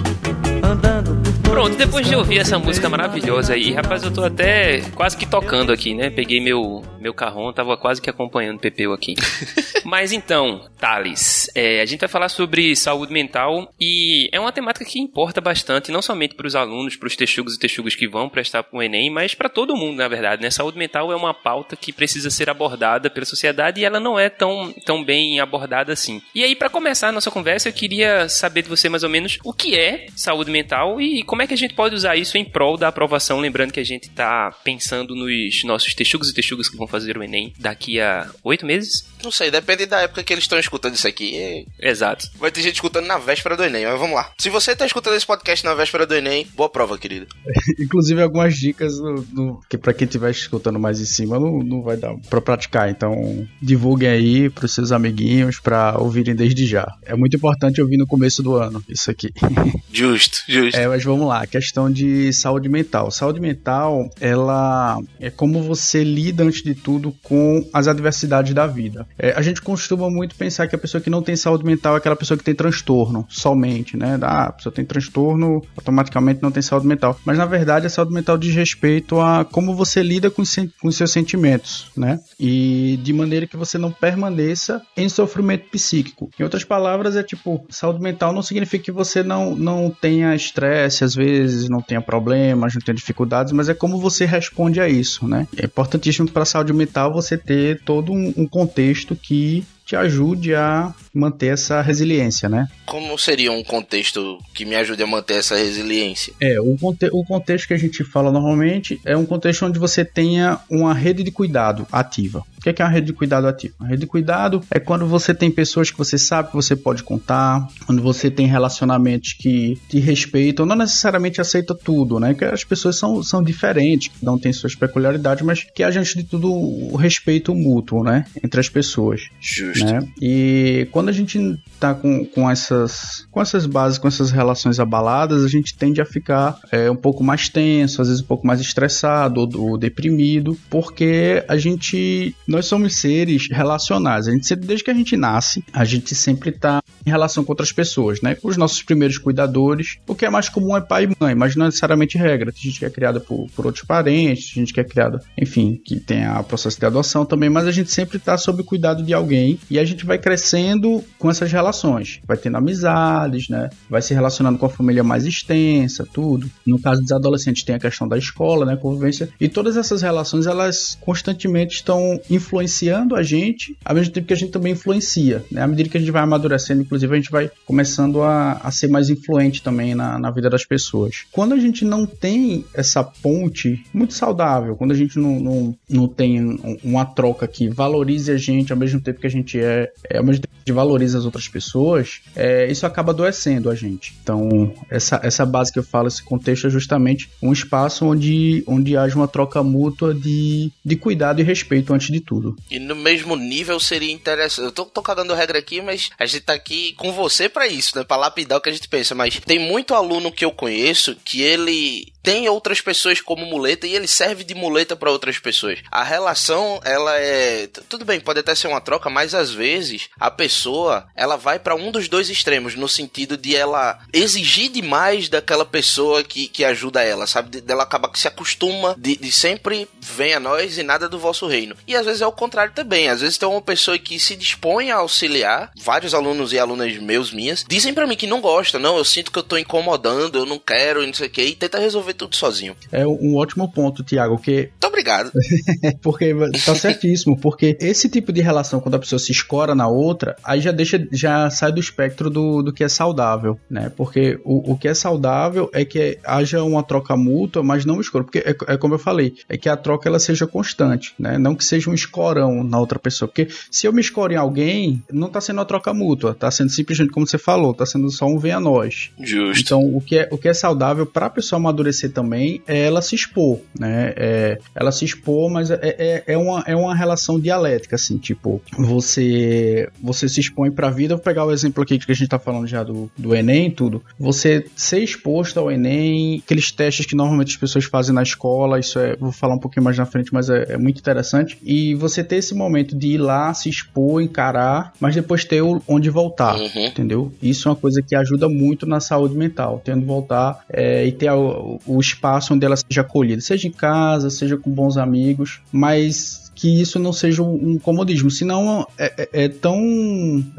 andando 0.63 1.30
Pronto, 1.51 1.75
depois 1.75 2.07
de 2.07 2.15
ouvir 2.15 2.39
essa 2.39 2.57
música 2.57 2.87
maravilhosa 2.87 3.55
aí, 3.55 3.73
rapaz, 3.73 4.01
eu 4.03 4.13
tô 4.13 4.23
até 4.23 4.79
quase 4.95 5.17
que 5.17 5.25
tocando 5.25 5.73
aqui, 5.73 5.93
né? 5.93 6.09
Peguei 6.09 6.39
meu, 6.39 6.81
meu 6.97 7.13
carrão, 7.13 7.51
tava 7.51 7.75
quase 7.75 8.01
que 8.01 8.09
acompanhando 8.09 8.55
o 8.55 8.61
Pepeu 8.61 8.93
aqui. 8.93 9.15
Mas 9.83 10.13
então, 10.13 10.69
Thales, 10.79 11.51
é, 11.53 11.81
a 11.81 11.85
gente 11.85 11.99
vai 11.99 12.07
falar 12.07 12.29
sobre 12.29 12.73
saúde 12.73 13.11
mental 13.11 13.69
e 13.77 14.29
é 14.31 14.39
uma 14.39 14.53
temática 14.53 14.85
que 14.85 14.97
importa 14.97 15.41
bastante, 15.41 15.91
não 15.91 16.01
somente 16.01 16.35
para 16.35 16.47
os 16.47 16.55
alunos, 16.55 16.95
para 16.95 17.07
os 17.07 17.17
texugos 17.17 17.55
e 17.55 17.59
texugos 17.59 17.95
que 17.95 18.07
vão 18.07 18.29
prestar 18.29 18.63
para 18.63 18.79
o 18.79 18.81
Enem, 18.81 19.09
mas 19.09 19.35
para 19.35 19.49
todo 19.49 19.75
mundo, 19.75 19.97
na 19.97 20.07
verdade, 20.07 20.41
né? 20.41 20.49
Saúde 20.49 20.77
mental 20.77 21.11
é 21.11 21.15
uma 21.17 21.33
pauta 21.33 21.75
que 21.75 21.91
precisa 21.91 22.29
ser 22.29 22.49
abordada 22.49 23.09
pela 23.09 23.25
sociedade 23.25 23.81
e 23.81 23.83
ela 23.83 23.99
não 23.99 24.17
é 24.17 24.29
tão, 24.29 24.73
tão 24.85 25.03
bem 25.03 25.41
abordada 25.41 25.91
assim. 25.91 26.21
E 26.33 26.45
aí, 26.45 26.55
para 26.55 26.69
começar 26.69 27.09
a 27.09 27.11
nossa 27.11 27.29
conversa, 27.29 27.67
eu 27.67 27.73
queria 27.73 28.29
saber 28.29 28.61
de 28.61 28.69
você 28.69 28.87
mais 28.87 29.03
ou 29.03 29.09
menos 29.09 29.37
o 29.43 29.51
que 29.51 29.77
é 29.77 30.05
saúde 30.15 30.49
mental 30.49 31.01
e 31.01 31.23
como 31.23 31.40
é 31.41 31.47
que 31.47 31.53
a 31.53 31.57
gente 31.57 31.73
pode 31.73 31.95
usar 31.95 32.15
isso 32.15 32.37
em 32.37 32.45
prol 32.45 32.77
da 32.77 32.87
aprovação. 32.87 33.39
Lembrando 33.39 33.71
que 33.71 33.79
a 33.79 33.85
gente 33.85 34.09
tá 34.09 34.51
pensando 34.63 35.15
nos 35.15 35.63
nossos 35.63 35.93
texugos 35.93 36.29
e 36.29 36.33
texugas 36.33 36.69
que 36.69 36.77
vão 36.77 36.87
fazer 36.87 37.17
o 37.17 37.23
Enem 37.23 37.53
daqui 37.59 37.99
a 37.99 38.29
oito 38.43 38.65
meses. 38.65 39.10
Não 39.23 39.31
sei, 39.31 39.51
depende 39.51 39.85
da 39.85 40.01
época 40.01 40.23
que 40.23 40.33
eles 40.33 40.43
estão 40.43 40.59
escutando 40.59 40.95
isso 40.95 41.07
aqui. 41.07 41.65
Exato. 41.79 42.27
Vai 42.37 42.51
ter 42.51 42.61
gente 42.61 42.75
escutando 42.75 43.05
na 43.05 43.17
véspera 43.17 43.55
do 43.55 43.63
Enem, 43.63 43.85
mas 43.85 43.99
vamos 43.99 44.15
lá. 44.15 44.31
Se 44.37 44.49
você 44.49 44.75
tá 44.75 44.85
escutando 44.85 45.15
esse 45.15 45.25
podcast 45.25 45.65
na 45.65 45.73
véspera 45.73 46.05
do 46.05 46.15
Enem, 46.15 46.47
boa 46.55 46.69
prova, 46.69 46.97
querido. 46.97 47.27
Inclusive, 47.79 48.21
algumas 48.21 48.55
dicas 48.55 48.97
do, 48.97 49.21
do, 49.21 49.61
que 49.69 49.77
para 49.77 49.93
quem 49.93 50.05
estiver 50.05 50.31
escutando 50.31 50.79
mais 50.79 50.99
em 50.99 51.05
cima 51.05 51.39
não, 51.39 51.59
não 51.59 51.81
vai 51.81 51.97
dar 51.97 52.15
para 52.29 52.41
praticar. 52.41 52.89
Então, 52.89 53.47
divulguem 53.61 54.09
aí 54.09 54.49
pros 54.49 54.73
seus 54.73 54.91
amiguinhos 54.91 55.59
para 55.59 55.97
ouvirem 55.97 56.35
desde 56.35 56.65
já. 56.65 56.87
É 57.03 57.15
muito 57.15 57.35
importante 57.35 57.81
ouvir 57.81 57.97
no 57.97 58.07
começo 58.07 58.41
do 58.41 58.55
ano 58.55 58.83
isso 58.87 59.09
aqui. 59.09 59.31
Justo, 59.91 60.43
justo. 60.47 60.79
É, 60.79 60.87
mas 60.87 61.03
vamos 61.03 61.27
lá, 61.27 61.45
questão 61.45 61.91
de 61.91 62.31
saúde 62.33 62.69
mental. 62.69 63.11
Saúde 63.11 63.39
mental, 63.39 64.09
ela 64.19 64.97
é 65.19 65.29
como 65.29 65.61
você 65.61 66.03
lida 66.03 66.43
antes 66.43 66.63
de 66.63 66.73
tudo 66.73 67.13
com 67.21 67.67
as 67.73 67.87
adversidades 67.87 68.53
da 68.53 68.65
vida. 68.65 69.07
É, 69.17 69.33
a 69.33 69.41
gente 69.41 69.61
costuma 69.61 70.09
muito 70.09 70.35
pensar 70.35 70.67
que 70.67 70.75
a 70.75 70.79
pessoa 70.79 71.01
que 71.01 71.09
não 71.09 71.21
tem 71.21 71.35
saúde 71.35 71.65
mental 71.65 71.95
é 71.95 71.97
aquela 71.97 72.15
pessoa 72.15 72.37
que 72.37 72.43
tem 72.43 72.55
transtorno, 72.55 73.25
somente, 73.29 73.97
né? 73.97 74.17
Ah, 74.21 74.45
a 74.45 74.51
pessoa 74.51 74.73
tem 74.73 74.85
transtorno, 74.85 75.61
automaticamente 75.75 76.41
não 76.41 76.51
tem 76.51 76.61
saúde 76.61 76.87
mental. 76.87 77.19
Mas 77.25 77.37
na 77.37 77.45
verdade, 77.45 77.87
a 77.87 77.89
saúde 77.89 78.13
mental 78.13 78.37
diz 78.37 78.53
respeito 78.55 79.19
a 79.19 79.45
como 79.45 79.75
você 79.75 80.01
lida 80.01 80.29
com, 80.29 80.43
com 80.81 80.91
seus 80.91 81.11
sentimentos, 81.11 81.91
né? 81.95 82.19
E 82.39 82.99
de 83.03 83.13
maneira 83.13 83.47
que 83.47 83.57
você 83.57 83.77
não 83.77 83.91
permaneça 83.91 84.81
em 84.95 85.07
sofrimento 85.09 85.69
psíquico. 85.69 86.29
Em 86.39 86.43
outras 86.43 86.63
palavras, 86.63 87.15
é 87.15 87.23
tipo, 87.23 87.65
saúde 87.69 88.01
mental 88.01 88.33
não 88.33 88.41
significa 88.41 88.85
que 88.85 88.91
você 88.91 89.23
não, 89.23 89.55
não 89.55 89.89
tenha 89.89 90.35
estresse, 90.35 91.03
às 91.03 91.13
vezes, 91.13 91.69
não 91.69 91.81
tenha 91.81 92.01
problemas, 92.01 92.73
não 92.73 92.81
tenha 92.81 92.95
dificuldades, 92.95 93.53
mas 93.53 93.69
é 93.69 93.73
como 93.73 93.99
você 93.99 94.25
responde 94.25 94.79
a 94.79 94.87
isso, 94.87 95.27
né? 95.27 95.47
É 95.57 95.65
importantíssimo 95.65 96.29
para 96.29 96.43
a 96.43 96.45
saúde 96.45 96.73
mental 96.73 97.13
você 97.13 97.37
ter 97.37 97.81
todo 97.83 98.11
um, 98.11 98.33
um 98.37 98.47
contexto 98.47 99.00
que 99.15 99.63
te 99.85 99.95
ajude 99.95 100.55
a 100.55 100.93
manter 101.13 101.47
essa 101.47 101.81
resiliência, 101.81 102.47
né? 102.47 102.67
Como 102.85 103.17
seria 103.17 103.51
um 103.51 103.63
contexto 103.63 104.39
que 104.53 104.63
me 104.63 104.75
ajude 104.75 105.03
a 105.03 105.07
manter 105.07 105.39
essa 105.39 105.55
resiliência? 105.55 106.33
É, 106.39 106.61
o, 106.61 106.77
conte 106.77 107.09
o 107.11 107.25
contexto 107.25 107.67
que 107.67 107.73
a 107.73 107.77
gente 107.77 108.03
fala 108.03 108.31
normalmente 108.31 109.01
é 109.05 109.17
um 109.17 109.25
contexto 109.25 109.65
onde 109.65 109.77
você 109.77 110.05
tenha 110.05 110.59
uma 110.69 110.93
rede 110.93 111.23
de 111.23 111.31
cuidado 111.31 111.85
ativa. 111.91 112.43
O 112.61 112.63
que 112.63 112.69
é, 112.69 112.73
que 112.73 112.81
é 112.83 112.85
uma 112.85 112.91
rede 112.91 113.07
de 113.07 113.13
cuidado 113.13 113.47
ativa? 113.47 113.73
A 113.79 113.87
rede 113.87 114.01
de 114.01 114.05
cuidado 114.05 114.61
é 114.69 114.79
quando 114.79 115.07
você 115.07 115.33
tem 115.33 115.49
pessoas 115.49 115.89
que 115.89 115.97
você 115.97 116.15
sabe 116.15 116.49
que 116.49 116.55
você 116.55 116.75
pode 116.75 117.01
contar, 117.01 117.67
quando 117.87 118.03
você 118.03 118.29
tem 118.29 118.45
relacionamentos 118.45 119.33
que 119.33 119.79
te 119.89 119.99
respeitam, 119.99 120.63
não 120.63 120.75
necessariamente 120.75 121.41
aceita 121.41 121.73
tudo, 121.73 122.19
né? 122.19 122.35
Que 122.35 122.45
as 122.45 122.63
pessoas 122.63 122.97
são, 122.97 123.23
são 123.23 123.41
diferentes, 123.41 124.11
não 124.21 124.37
tem 124.37 124.53
suas 124.53 124.75
peculiaridades, 124.75 125.43
mas 125.43 125.63
que 125.63 125.81
haja 125.81 125.99
antes 125.99 126.13
de 126.13 126.23
tudo 126.23 126.53
o 126.53 126.95
respeito 126.95 127.55
mútuo, 127.55 128.03
né? 128.03 128.25
Entre 128.43 128.59
as 128.59 128.69
pessoas. 128.69 129.21
Justo. 129.39 129.83
Né? 129.83 130.07
E 130.21 130.87
quando 130.91 131.09
a 131.09 131.13
gente 131.13 131.39
tá 131.79 131.95
com, 131.95 132.23
com, 132.25 132.47
essas, 132.47 133.25
com 133.31 133.41
essas 133.41 133.65
bases, 133.65 133.97
com 133.97 134.07
essas 134.07 134.29
relações 134.29 134.79
abaladas, 134.79 135.43
a 135.43 135.47
gente 135.47 135.75
tende 135.75 135.99
a 135.99 136.05
ficar 136.05 136.59
é, 136.71 136.91
um 136.91 136.95
pouco 136.95 137.23
mais 137.23 137.49
tenso, 137.49 138.03
às 138.03 138.07
vezes 138.07 138.21
um 138.21 138.27
pouco 138.27 138.45
mais 138.45 138.61
estressado 138.61 139.41
ou, 139.41 139.71
ou 139.71 139.77
deprimido, 139.79 140.55
porque 140.69 141.43
a 141.47 141.57
gente 141.57 142.35
nós 142.51 142.65
somos 142.65 142.95
seres 142.95 143.47
relacionais. 143.49 144.27
A 144.27 144.31
gente 144.31 144.55
desde 144.55 144.83
que 144.83 144.91
a 144.91 144.93
gente 144.93 145.15
nasce, 145.17 145.63
a 145.73 145.85
gente 145.85 146.13
sempre 146.13 146.49
está 146.49 146.81
em 147.05 147.09
relação 147.09 147.43
com 147.43 147.51
outras 147.51 147.71
pessoas, 147.71 148.21
né? 148.21 148.37
Os 148.43 148.57
nossos 148.57 148.83
primeiros 148.83 149.17
cuidadores, 149.17 149.97
o 150.07 150.13
que 150.13 150.25
é 150.25 150.29
mais 150.29 150.49
comum 150.49 150.75
é 150.75 150.81
pai 150.81 151.05
e 151.05 151.15
mãe, 151.19 151.33
mas 151.33 151.55
não 151.55 151.65
é 151.65 151.69
necessariamente 151.69 152.17
regra. 152.17 152.51
Tem 152.51 152.63
gente 152.63 152.79
que 152.79 152.85
é 152.85 152.89
criada 152.89 153.19
por, 153.19 153.49
por 153.55 153.65
outros 153.65 153.85
parentes, 153.85 154.53
tem 154.53 154.63
gente 154.63 154.73
que 154.73 154.79
é 154.79 154.83
criada, 154.83 155.21
enfim, 155.37 155.79
que 155.83 155.99
tem 155.99 156.25
a 156.25 156.43
processo 156.43 156.79
de 156.79 156.85
adoção 156.85 157.25
também, 157.25 157.49
mas 157.49 157.65
a 157.65 157.71
gente 157.71 157.91
sempre 157.91 158.17
está 158.17 158.37
sob 158.37 158.61
o 158.61 158.65
cuidado 158.65 159.03
de 159.03 159.13
alguém 159.13 159.57
e 159.69 159.79
a 159.79 159.85
gente 159.85 160.05
vai 160.05 160.17
crescendo 160.17 161.03
com 161.17 161.29
essas 161.29 161.51
relações. 161.51 162.19
Vai 162.27 162.37
tendo 162.37 162.57
amizades, 162.57 163.49
né? 163.49 163.69
Vai 163.89 164.01
se 164.01 164.13
relacionando 164.13 164.59
com 164.59 164.65
a 164.65 164.69
família 164.69 165.03
mais 165.03 165.25
extensa, 165.25 166.05
tudo. 166.11 166.49
No 166.65 166.79
caso 166.79 167.01
dos 167.01 167.11
adolescentes 167.11 167.63
tem 167.63 167.75
a 167.75 167.79
questão 167.79 168.07
da 168.07 168.17
escola, 168.17 168.65
né, 168.65 168.75
convivência, 168.75 169.29
e 169.39 169.47
todas 169.47 169.77
essas 169.77 170.01
relações 170.01 170.45
elas 170.45 170.97
constantemente 171.01 171.75
estão 171.75 172.19
influenciando 172.41 173.15
a 173.15 173.23
gente, 173.23 173.77
ao 173.85 173.95
mesmo 173.95 174.13
tempo 174.13 174.27
que 174.27 174.33
a 174.33 174.37
gente 174.37 174.51
também 174.51 174.73
influencia. 174.73 175.45
Né? 175.51 175.61
À 175.61 175.67
medida 175.67 175.89
que 175.89 175.97
a 175.97 175.99
gente 175.99 176.11
vai 176.11 176.21
amadurecendo, 176.23 176.81
inclusive, 176.81 177.13
a 177.13 177.17
gente 177.17 177.31
vai 177.31 177.49
começando 177.65 178.21
a, 178.21 178.53
a 178.53 178.71
ser 178.71 178.89
mais 178.89 179.09
influente 179.09 179.63
também 179.63 179.95
na, 179.95 180.17
na 180.19 180.31
vida 180.31 180.49
das 180.49 180.65
pessoas. 180.65 181.25
Quando 181.31 181.53
a 181.53 181.57
gente 181.57 181.85
não 181.85 182.05
tem 182.05 182.65
essa 182.73 183.03
ponte 183.03 183.83
muito 183.93 184.13
saudável, 184.13 184.75
quando 184.75 184.91
a 184.91 184.95
gente 184.95 185.17
não, 185.17 185.39
não, 185.39 185.75
não 185.89 186.07
tem 186.07 186.59
uma 186.83 187.05
troca 187.05 187.47
que 187.47 187.69
valorize 187.69 188.31
a 188.31 188.37
gente 188.37 188.73
ao 188.73 188.79
mesmo 188.79 188.99
tempo 188.99 189.21
que 189.21 189.27
a 189.27 189.31
gente 189.31 189.59
é, 189.59 189.91
é 190.09 190.17
ao 190.17 190.23
mesmo 190.23 190.41
tempo 190.41 190.55
que 190.65 190.71
valoriza 190.71 191.17
as 191.17 191.25
outras 191.25 191.47
pessoas, 191.47 192.21
é, 192.35 192.71
isso 192.71 192.85
acaba 192.85 193.11
adoecendo 193.11 193.69
a 193.69 193.75
gente. 193.75 194.13
Então, 194.21 194.73
essa, 194.89 195.19
essa 195.23 195.45
base 195.45 195.71
que 195.71 195.79
eu 195.79 195.83
falo, 195.83 196.07
esse 196.07 196.23
contexto 196.23 196.67
é 196.67 196.69
justamente 196.69 197.29
um 197.41 197.51
espaço 197.51 198.05
onde, 198.05 198.63
onde 198.67 198.95
haja 198.95 199.15
uma 199.15 199.27
troca 199.27 199.63
mútua 199.63 200.13
de, 200.13 200.71
de 200.83 200.95
cuidado 200.95 201.41
e 201.41 201.43
respeito 201.43 201.93
antes 201.93 202.11
de 202.11 202.19
tudo 202.19 202.30
tudo. 202.31 202.55
E 202.71 202.79
no 202.79 202.95
mesmo 202.95 203.35
nível 203.35 203.77
seria 203.77 204.09
interessante. 204.09 204.63
Eu 204.63 204.71
tô, 204.71 204.85
tô 204.85 205.01
cagando 205.01 205.33
regra 205.33 205.59
aqui, 205.59 205.81
mas 205.81 206.11
a 206.17 206.25
gente 206.25 206.43
tá 206.43 206.53
aqui 206.53 206.93
com 206.93 207.11
você 207.11 207.49
para 207.49 207.67
isso, 207.67 207.97
né? 207.97 208.05
Pra 208.05 208.15
lapidar 208.15 208.57
o 208.57 208.61
que 208.61 208.69
a 208.69 208.71
gente 208.71 208.87
pensa. 208.87 209.13
Mas 209.13 209.37
tem 209.41 209.59
muito 209.59 209.93
aluno 209.93 210.31
que 210.31 210.45
eu 210.45 210.51
conheço 210.53 211.13
que 211.25 211.41
ele 211.41 212.13
tem 212.23 212.47
outras 212.47 212.81
pessoas 212.81 213.19
como 213.19 213.45
muleta 213.45 213.87
e 213.87 213.95
ele 213.95 214.07
serve 214.07 214.43
de 214.43 214.53
muleta 214.53 214.95
para 214.95 215.11
outras 215.11 215.39
pessoas. 215.39 215.79
A 215.91 216.03
relação, 216.03 216.79
ela 216.83 217.17
é. 217.17 217.67
Tudo 217.89 218.05
bem, 218.05 218.19
pode 218.19 218.39
até 218.39 218.53
ser 218.55 218.67
uma 218.67 218.81
troca, 218.81 219.09
mas 219.09 219.33
às 219.33 219.51
vezes 219.51 220.09
a 220.19 220.29
pessoa 220.29 221.07
ela 221.15 221.35
vai 221.35 221.59
para 221.59 221.75
um 221.75 221.91
dos 221.91 222.07
dois 222.07 222.29
extremos, 222.29 222.75
no 222.75 222.87
sentido 222.87 223.35
de 223.37 223.55
ela 223.55 223.99
exigir 224.13 224.71
demais 224.71 225.29
daquela 225.29 225.65
pessoa 225.65 226.23
que, 226.23 226.47
que 226.47 226.63
ajuda 226.63 227.03
ela, 227.03 227.25
sabe? 227.25 227.61
Dela 227.61 227.83
acaba 227.83 228.09
que 228.09 228.19
se 228.19 228.27
acostuma 228.27 228.95
de, 228.97 229.15
de 229.15 229.31
sempre 229.31 229.87
vem 229.99 230.33
a 230.33 230.39
nós 230.39 230.77
e 230.77 230.83
nada 230.83 231.09
do 231.09 231.19
vosso 231.19 231.47
reino. 231.47 231.75
E 231.87 231.95
às 231.95 232.05
vezes 232.05 232.20
é 232.21 232.27
o 232.27 232.31
contrário 232.31 232.73
também. 232.73 233.09
Às 233.09 233.21
vezes 233.21 233.37
tem 233.37 233.47
uma 233.47 233.61
pessoa 233.61 233.97
que 233.97 234.19
se 234.19 234.35
dispõe 234.35 234.91
a 234.91 234.97
auxiliar, 234.97 235.71
vários 235.81 236.13
alunos 236.13 236.53
e 236.53 236.59
alunas 236.59 236.97
meus, 236.97 237.31
minhas, 237.31 237.65
dizem 237.67 237.93
para 237.93 238.07
mim 238.07 238.15
que 238.15 238.27
não 238.27 238.41
gosta, 238.41 238.77
não, 238.77 238.97
eu 238.97 239.05
sinto 239.05 239.31
que 239.31 239.39
eu 239.39 239.43
tô 239.43 239.57
incomodando, 239.57 240.37
eu 240.37 240.45
não 240.45 240.59
quero, 240.59 241.05
não 241.05 241.13
sei 241.13 241.27
o 241.27 241.29
que, 241.29 241.43
e 241.43 241.55
tenta 241.55 241.79
resolver 241.79 242.01
resolver 242.01 242.13
tudo 242.13 242.35
sozinho. 242.35 242.75
É 242.91 243.05
um 243.05 243.35
ótimo 243.35 243.71
ponto, 243.71 244.03
Tiago, 244.03 244.37
que... 244.37 244.69
Muito 244.71 244.87
obrigado. 244.87 245.31
porque 246.01 246.33
tá 246.65 246.75
certíssimo, 246.75 247.39
porque 247.39 247.77
esse 247.79 248.09
tipo 248.09 248.31
de 248.33 248.41
relação, 248.41 248.79
quando 248.79 248.95
a 248.95 248.99
pessoa 248.99 249.19
se 249.19 249.31
escora 249.31 249.75
na 249.75 249.87
outra, 249.87 250.35
aí 250.43 250.59
já 250.59 250.71
deixa, 250.71 251.07
já 251.11 251.49
sai 251.49 251.71
do 251.71 251.79
espectro 251.79 252.29
do, 252.29 252.61
do 252.61 252.73
que 252.73 252.83
é 252.83 252.89
saudável, 252.89 253.59
né? 253.69 253.91
Porque 253.95 254.39
o, 254.43 254.73
o 254.73 254.77
que 254.77 254.87
é 254.87 254.93
saudável 254.93 255.69
é 255.73 255.85
que 255.85 256.17
haja 256.25 256.63
uma 256.63 256.83
troca 256.83 257.15
mútua, 257.15 257.63
mas 257.63 257.85
não 257.85 258.01
escuro, 258.01 258.23
porque 258.23 258.39
é, 258.39 258.55
é 258.73 258.77
como 258.77 258.95
eu 258.95 258.99
falei, 258.99 259.35
é 259.47 259.57
que 259.57 259.69
a 259.69 259.77
troca 259.77 260.09
ela 260.09 260.19
seja 260.19 260.47
constante, 260.47 261.13
né? 261.17 261.37
Não 261.37 261.55
que 261.55 261.63
seja 261.63 261.89
um 261.89 261.93
escorão 262.11 262.63
na 262.63 262.77
outra 262.77 262.99
pessoa, 262.99 263.27
porque 263.27 263.47
se 263.71 263.87
eu 263.87 263.93
me 263.93 264.01
escoro 264.01 264.33
em 264.33 264.35
alguém, 264.35 265.01
não 265.11 265.29
tá 265.29 265.39
sendo 265.39 265.59
uma 265.59 265.65
troca 265.65 265.93
mútua, 265.93 266.35
tá 266.35 266.51
sendo 266.51 266.69
simplesmente 266.69 267.11
como 267.11 267.25
você 267.25 267.37
falou, 267.37 267.73
tá 267.73 267.85
sendo 267.85 268.09
só 268.11 268.25
um 268.25 268.37
vem 268.37 268.51
a 268.51 268.59
nós. 268.59 269.11
Justo. 269.19 269.61
Então, 269.61 269.81
o 269.81 270.01
que 270.01 270.17
é, 270.17 270.29
o 270.31 270.37
que 270.37 270.49
é 270.49 270.53
saudável 270.53 271.05
para 271.05 271.27
a 271.27 271.29
pessoa 271.29 271.57
amadurecer 271.57 272.11
também 272.11 272.61
é 272.67 272.85
ela 272.85 273.01
se 273.01 273.15
expor, 273.15 273.59
né? 273.77 274.13
É, 274.17 274.59
ela 274.75 274.91
se 274.91 275.05
expor, 275.05 275.49
mas 275.49 275.71
é, 275.71 275.79
é, 275.81 276.23
é, 276.27 276.37
uma, 276.37 276.63
é 276.67 276.75
uma 276.75 276.93
relação 276.93 277.39
dialética, 277.39 277.95
assim, 277.95 278.17
tipo, 278.17 278.61
você 278.77 279.89
você 280.01 280.27
se 280.27 280.39
expõe 280.39 280.71
para 280.71 280.87
a 280.87 280.91
vida. 280.91 281.15
Vou 281.15 281.23
pegar 281.23 281.45
o 281.45 281.51
exemplo 281.51 281.83
aqui 281.83 281.97
que 281.97 282.11
a 282.11 282.15
gente 282.15 282.27
tá 282.27 282.39
falando 282.39 282.67
já 282.67 282.83
do, 282.83 283.09
do 283.17 283.35
Enem 283.35 283.71
tudo. 283.71 284.03
Você 284.19 284.65
ser 284.75 284.99
exposto 284.99 285.59
ao 285.59 285.71
Enem, 285.71 286.41
aqueles 286.43 286.71
testes 286.71 287.05
que 287.05 287.15
normalmente 287.15 287.51
as 287.51 287.57
pessoas 287.57 287.85
fazem 287.85 288.13
na 288.13 288.23
escola, 288.23 288.79
isso 288.79 288.99
é, 288.99 289.15
vou 289.15 289.31
falar 289.31 289.55
um 289.55 289.59
pouquinho 289.59 289.83
mais 289.83 289.97
na 289.97 290.05
frente, 290.05 290.33
mas 290.33 290.49
é, 290.49 290.73
é 290.73 290.77
muito 290.77 290.99
interessante. 290.99 291.57
E 291.63 291.90
você 291.95 292.23
ter 292.23 292.37
esse 292.37 292.53
momento 292.53 292.95
de 292.95 293.09
ir 293.09 293.17
lá, 293.17 293.53
se 293.53 293.69
expor, 293.69 294.21
encarar, 294.21 294.93
mas 294.99 295.15
depois 295.15 295.45
ter 295.45 295.61
onde 295.61 296.09
voltar, 296.09 296.55
uhum. 296.55 296.85
entendeu? 296.87 297.31
Isso 297.41 297.67
é 297.67 297.71
uma 297.71 297.77
coisa 297.77 298.01
que 298.01 298.15
ajuda 298.15 298.47
muito 298.49 298.85
na 298.85 298.99
saúde 298.99 299.35
mental, 299.35 299.81
tendo 299.83 300.05
voltar 300.05 300.63
é, 300.69 301.05
e 301.05 301.11
ter 301.11 301.31
o, 301.31 301.79
o 301.85 301.99
espaço 301.99 302.53
onde 302.53 302.65
ela 302.65 302.75
seja 302.75 303.01
acolhida, 303.01 303.41
seja 303.41 303.67
em 303.67 303.71
casa, 303.71 304.29
seja 304.29 304.57
com 304.57 304.69
bons 304.71 304.97
amigos, 304.97 305.61
mas 305.71 306.40
que 306.61 306.79
isso 306.79 306.99
não 306.99 307.11
seja 307.11 307.41
um 307.41 307.79
comodismo. 307.79 308.29
Senão 308.29 308.87
é, 308.95 309.13
é, 309.17 309.45
é, 309.45 309.49
tão, 309.49 309.81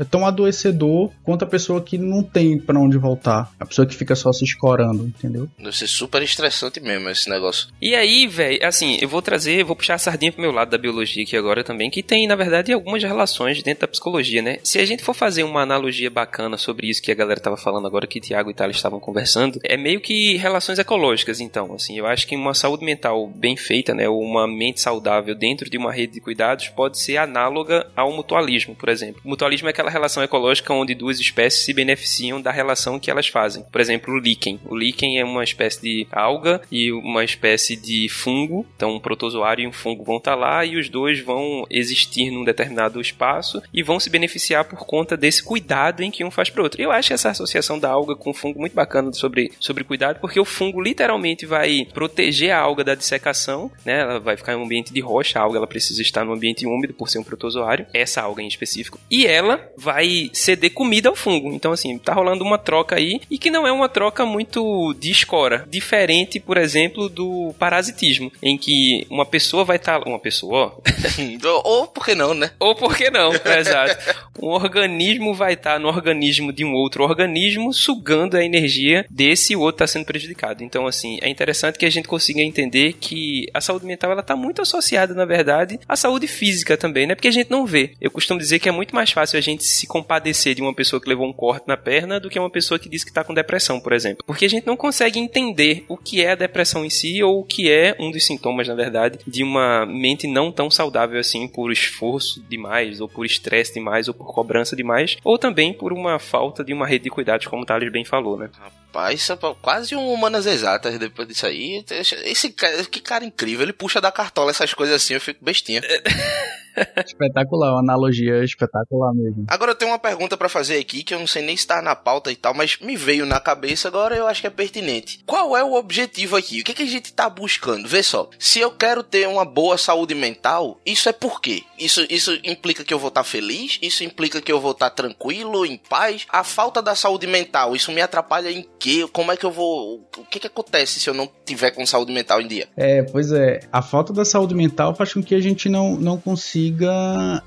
é 0.01 0.03
tão 0.03 0.27
adoecedor 0.27 1.13
quanto 1.23 1.45
a 1.45 1.47
pessoa 1.47 1.81
que 1.81 1.97
não 1.97 2.25
tem 2.25 2.59
para 2.59 2.77
onde 2.81 2.99
voltar. 2.99 3.53
A 3.61 3.65
pessoa 3.65 3.87
que 3.87 3.95
fica 3.95 4.17
só 4.17 4.33
se 4.33 4.43
escorando, 4.45 5.05
entendeu? 5.05 5.49
Deve 5.57 5.77
ser 5.77 5.87
super 5.87 6.21
estressante 6.21 6.81
mesmo 6.81 7.09
esse 7.09 7.31
negócio. 7.31 7.69
E 7.81 7.95
aí, 7.95 8.27
velho, 8.27 8.59
assim, 8.67 8.99
eu 9.01 9.09
vou 9.09 9.23
trazer, 9.23 9.63
vou 9.63 9.77
puxar 9.77 9.95
a 9.95 9.99
sardinha 9.99 10.33
pro 10.33 10.43
meu 10.43 10.51
lado 10.51 10.71
da 10.71 10.79
biologia 10.79 11.23
aqui 11.23 11.37
agora 11.37 11.63
também, 11.63 11.89
que 11.89 12.03
tem, 12.03 12.27
na 12.27 12.35
verdade, 12.35 12.73
algumas 12.73 13.01
relações 13.01 13.63
dentro 13.63 13.83
da 13.83 13.89
psicologia, 13.89 14.43
né? 14.43 14.59
Se 14.65 14.81
a 14.81 14.85
gente 14.85 15.05
for 15.05 15.15
fazer 15.15 15.45
uma 15.45 15.63
analogia 15.63 16.11
bacana 16.11 16.59
sobre 16.59 16.89
isso 16.89 17.01
que 17.01 17.13
a 17.13 17.15
galera 17.15 17.41
tava 17.41 17.57
falando 17.57 17.87
agora, 17.87 18.09
que 18.09 18.21
Tiago 18.21 18.51
e 18.51 18.55
Thales 18.55 18.75
estavam 18.75 18.99
conversando, 18.99 19.61
é 19.63 19.77
meio 19.77 20.01
que 20.01 20.37
relações 20.37 20.81
ecológicas, 20.81 21.41
então, 21.41 21.73
assim, 21.75 21.97
eu 21.97 22.07
acho 22.07 22.27
que 22.27 22.35
uma 22.35 22.55
saúde 22.55 22.85
mental 22.85 23.29
bem 23.29 23.57
feita, 23.57 23.95
né, 23.95 24.09
ou 24.09 24.21
uma 24.21 24.49
mente 24.49 24.81
saudável 24.81 25.37
dentro 25.37 25.71
de 25.71 25.79
uma 25.79 25.92
rede 25.93 26.15
de 26.15 26.21
cuidados 26.21 26.69
pode 26.69 26.99
ser 26.99 27.17
análoga 27.17 27.91
ao 27.97 28.13
mutualismo, 28.13 28.75
por 28.75 28.89
exemplo. 28.89 29.21
O 29.25 29.29
mutualismo 29.29 29.69
é 29.69 29.71
aquela 29.71 29.91
relação 29.91 30.23
ecológica 30.23 30.73
onde 30.73 30.95
duas 30.95 31.21
espécies 31.21 31.65
se 31.65 31.73
beneficiam 31.73 32.41
da 32.41 32.51
relação 32.51 32.99
que 32.99 33.11
elas 33.11 33.29
fazem. 33.29 33.65
Por 33.71 33.81
exemplo, 33.81 34.15
o 34.15 34.19
líquen. 34.19 34.61
O 34.65 34.77
líquen 34.77 35.19
é 35.19 35.25
uma 35.25 35.45
espécie 35.45 35.81
de 35.81 36.07
alga 36.11 36.63
e 36.71 36.93
uma 36.93 37.25
espécie 37.25 37.77
de 37.77 38.09
fungo. 38.09 38.67
Então, 38.77 38.95
um 38.95 39.01
protozoário 39.01 39.65
e 39.65 39.67
um 39.67 39.73
fungo 39.73 40.05
vão 40.05 40.17
estar 40.17 40.35
lá 40.35 40.65
e 40.65 40.77
os 40.77 40.89
dois 40.89 41.21
vão 41.21 41.67
existir 41.71 42.31
num 42.31 42.45
determinado 42.45 43.01
espaço 43.01 43.63
e 43.73 43.83
vão 43.83 44.01
se 44.01 44.11
beneficiar 44.11 44.65
por 44.65 44.87
conta 44.87 45.17
desse 45.17 45.43
cuidado 45.43 46.03
em 46.03 46.11
que 46.11 46.25
um 46.25 46.31
faz 46.31 46.51
para 46.51 46.61
o 46.61 46.65
outro. 46.65 46.81
Eu 46.81 46.91
acho 46.91 47.13
essa 47.13 47.31
associação 47.31 47.79
da 47.79 47.91
alga 47.91 48.17
com 48.17 48.31
o 48.31 48.35
fungo 48.35 48.61
muito 48.61 48.75
bacana 48.75 49.13
sobre, 49.13 49.53
sobre 49.61 49.85
cuidado, 49.85 50.21
porque 50.21 50.41
o 50.41 50.45
fungo 50.45 50.81
literalmente 50.81 51.47
vai 51.47 51.87
proteger 51.93 52.53
a 52.53 52.59
alga 52.59 52.85
da 52.85 52.95
dissecação, 52.95 53.71
né? 53.85 54.01
Ela 54.01 54.19
vai 54.19 54.37
ficar 54.37 54.53
em 54.53 54.57
um 54.57 54.65
ambiente 54.65 54.93
de 54.93 55.01
rocha, 55.01 55.39
a 55.39 55.43
alga 55.43 55.59
ela 55.59 55.67
precisa 55.67 55.82
estar 55.91 56.25
no 56.25 56.33
ambiente 56.33 56.67
úmido 56.67 56.95
por 56.95 57.09
ser 57.09 57.19
um 57.19 57.25
protozoário, 57.25 57.87
essa 57.93 58.23
alga 58.23 58.43
em 58.43 58.49
específico. 58.49 58.99
E 59.11 59.27
ela 59.27 59.61
vai 59.77 60.31
ceder 60.33 60.73
comida 60.73 61.09
ao 61.09 61.17
fungo. 61.17 61.53
Então, 61.53 61.73
assim, 61.73 61.99
tá 61.99 62.13
rolando 62.13 62.45
uma 62.45 62.59
troca 62.59 62.97
aí 62.97 63.21
e 63.31 63.39
que 63.39 63.51
não 63.51 63.67
é 63.67 63.73
uma 63.73 63.89
troca 63.89 64.25
muito 64.25 64.95
de 64.95 65.11
escora. 65.11 65.67
Diferente, 65.69 66.41
por 66.41 66.57
exemplo, 66.57 67.09
do 67.09 67.55
parasitismo, 67.59 68.33
em 68.43 68.57
que 68.57 69.07
uma 69.11 69.27
pessoa 69.27 69.65
vai 69.65 69.77
estar. 69.77 70.01
Tá... 70.01 70.09
Uma 70.09 70.19
pessoa, 70.19 70.75
ó. 70.77 71.63
Ou 71.65 71.87
por 71.87 72.05
que 72.05 72.15
não, 72.15 72.35
né? 72.35 72.51
Ou 72.59 72.75
por 72.75 72.97
que 72.97 73.11
não, 73.11 73.33
exato. 73.59 73.97
Um 74.41 74.49
organismo 74.49 75.35
vai 75.35 75.55
estar 75.55 75.75
tá 75.75 75.79
no 75.79 75.89
organismo 75.89 76.53
de 76.53 76.65
um 76.65 76.73
outro 76.75 77.05
organismo, 77.05 77.73
sugando 77.73 78.37
a 78.37 78.45
energia 78.45 79.05
desse 79.11 79.53
e 79.53 79.57
o 79.57 79.61
outro 79.61 79.85
está 79.85 79.87
sendo 79.87 80.07
prejudicado. 80.07 80.63
Então, 80.63 80.87
assim, 80.87 81.19
é 81.21 81.29
interessante 81.29 81.79
que 81.79 81.87
a 81.87 81.91
gente 81.91 82.09
consiga 82.09 82.41
entender 82.41 82.95
que 82.95 83.47
a 83.53 83.61
saúde 83.61 83.87
mental 83.87 84.13
ela 84.13 84.21
está 84.21 84.37
muito 84.37 84.63
associada, 84.63 85.15
na 85.15 85.25
verdade, 85.25 85.72
à 85.89 85.97
saúde 85.97 86.27
física 86.27 86.77
também, 86.77 87.07
né? 87.07 87.15
Porque 87.15 87.29
a 87.29 87.33
gente 87.33 87.51
não 87.51 87.67
vê. 87.67 87.95
Eu 88.01 88.11
costumo 88.11 88.39
dizer 88.39 88.59
que 88.59 88.69
é 88.69 88.73
muito 88.73 88.95
mais 88.95 89.11
fácil 89.11 89.39
a 89.39 89.43
gente 89.43 89.65
se 89.65 89.87
compadecer 89.87 90.55
de 90.55 90.63
uma 90.63 90.75
pessoa 90.75 91.01
que 91.01 91.09
levou 91.09 91.27
um 91.27 91.33
corte 91.33 91.67
na 91.67 91.77
perna 91.77 92.19
do 92.19 92.31
que 92.31 92.39
uma 92.39 92.51
pessoa 92.51 92.79
que 92.79 92.89
diz 92.89 93.05
que 93.05 93.11
está 93.11 93.25
com 93.25 93.35
depressão, 93.35 93.81
por 93.81 93.93
exemplo. 93.93 94.25
Porque 94.27 94.45
a 94.45 94.51
gente 94.51 94.67
não 94.67 94.77
consegue 94.77 95.19
entender 95.19 95.85
o 95.89 95.97
que 95.97 96.23
é 96.23 96.33
a 96.33 96.37
depressão 96.37 96.85
em 96.85 96.91
si 96.91 97.23
ou 97.23 97.41
o 97.41 97.45
que 97.45 97.71
é 97.71 97.97
um 97.99 98.11
dos 98.11 98.25
sintomas, 98.25 98.69
na 98.69 98.75
verdade, 98.75 99.19
de 99.27 99.43
uma 99.43 99.87
mente 99.87 100.27
não 100.27 100.51
tão 100.53 100.71
saudável 100.71 101.19
assim 101.19 101.49
por 101.49 101.73
esforço 101.73 102.43
demais, 102.49 103.01
ou 103.01 103.09
por 103.09 103.25
estresse 103.25 103.75
demais, 103.75 104.09
ou 104.09 104.15
por 104.15 104.33
cobrança 104.33 104.77
demais, 104.77 105.17
ou 105.25 105.39
também 105.39 105.73
por 105.73 105.93
uma 105.93 106.19
falta 106.19 106.65
de 106.65 106.73
uma 106.73 106.87
rede 106.87 107.05
de 107.05 107.11
cuidados, 107.11 107.47
como 107.47 107.63
o 107.63 107.67
Thales 107.67 107.93
bem 107.93 108.05
falou, 108.05 108.39
né? 108.39 108.51
Rapaz, 108.93 109.31
é 109.31 109.37
quase 109.61 109.97
um 109.97 110.13
humanas 110.13 110.45
exatas 110.45 110.99
depois 110.99 111.27
disso 111.27 111.47
aí. 111.47 111.83
Esse 112.25 112.51
cara, 112.51 112.85
que 112.85 113.01
cara 113.01 113.25
incrível, 113.25 113.63
ele 113.63 113.73
puxa 113.73 114.01
da 114.01 114.13
cartola 114.13 114.51
essas 114.51 114.75
coisas 114.75 114.97
assim, 114.97 115.15
eu 115.15 115.21
fico 115.21 115.43
Yeah. 115.67 115.81
espetacular, 117.07 117.73
uma 117.73 117.81
analogia 117.81 118.45
espetacular 118.45 119.13
mesmo. 119.15 119.45
Agora 119.49 119.73
eu 119.73 119.75
tenho 119.75 119.91
uma 119.91 119.99
pergunta 119.99 120.37
para 120.37 120.49
fazer 120.49 120.79
aqui 120.79 121.03
que 121.03 121.15
eu 121.15 121.19
não 121.19 121.27
sei 121.27 121.43
nem 121.43 121.57
se 121.57 121.67
tá 121.67 121.83
na 121.83 121.95
pauta 121.95 122.31
e 122.31 122.37
tal, 122.37 122.55
mas 122.55 122.79
me 122.81 122.97
veio 122.97 123.27
na 123.27 123.41
cabeça 123.41 123.89
agora 123.89 124.17
eu 124.17 124.27
acho 124.27 124.41
que 124.41 124.47
é 124.47 124.51
pertinente. 124.51 125.21
Qual 125.27 125.57
é 125.57 125.63
o 125.63 125.75
objetivo 125.75 126.37
aqui? 126.37 126.61
O 126.61 126.65
que, 126.65 126.75
que 126.75 126.83
a 126.83 126.87
gente 126.87 127.13
tá 127.13 127.29
buscando? 127.29 127.89
Vê 127.89 128.03
só, 128.03 128.29
se 128.39 128.61
eu 128.61 128.71
quero 128.71 129.03
ter 129.03 129.29
uma 129.29 129.45
boa 129.45 129.77
saúde 129.77 130.15
mental, 130.15 130.81
isso 130.85 131.09
é 131.09 131.13
por 131.13 131.41
quê? 131.41 131.63
Isso, 131.79 132.07
isso 132.09 132.39
implica 132.45 132.85
que 132.85 132.95
eu 132.95 132.99
vou 132.99 133.09
estar 133.09 133.23
tá 133.23 133.29
feliz? 133.29 133.79
Isso 133.83 134.05
implica 134.05 134.41
que 134.41 134.53
eu 134.53 134.61
vou 134.61 134.73
estar 134.73 134.91
tá 134.91 134.97
tranquilo, 134.97 135.67
em 135.67 135.77
paz? 135.77 136.27
A 136.29 136.45
falta 136.45 136.81
da 136.81 136.95
saúde 136.95 137.27
mental, 137.27 137.75
isso 137.75 137.93
me 137.93 138.01
atrapalha 138.01 138.51
em 138.51 138.67
quê? 138.79 139.07
Como 139.13 139.33
é 139.33 139.37
que 139.37 139.45
eu 139.45 139.51
vou. 139.51 140.07
O 140.17 140.25
que, 140.25 140.39
que 140.41 140.47
acontece 140.47 141.01
se 141.01 141.09
eu 141.09 141.15
não 141.15 141.29
tiver 141.45 141.71
com 141.73 141.85
saúde 141.85 142.13
mental 142.13 142.41
em 142.41 142.47
dia? 142.47 142.69
É, 142.77 143.03
pois 143.03 143.33
é. 143.33 143.61
A 143.73 143.83
falta 143.83 144.13
da 144.13 144.25
saúde 144.25 144.55
mental 144.55 144.95
faz 144.95 145.13
com 145.13 145.23
que 145.23 145.35
a 145.35 145.41
gente 145.41 145.69
não, 145.69 145.97
não 145.97 146.19
consiga 146.19 146.62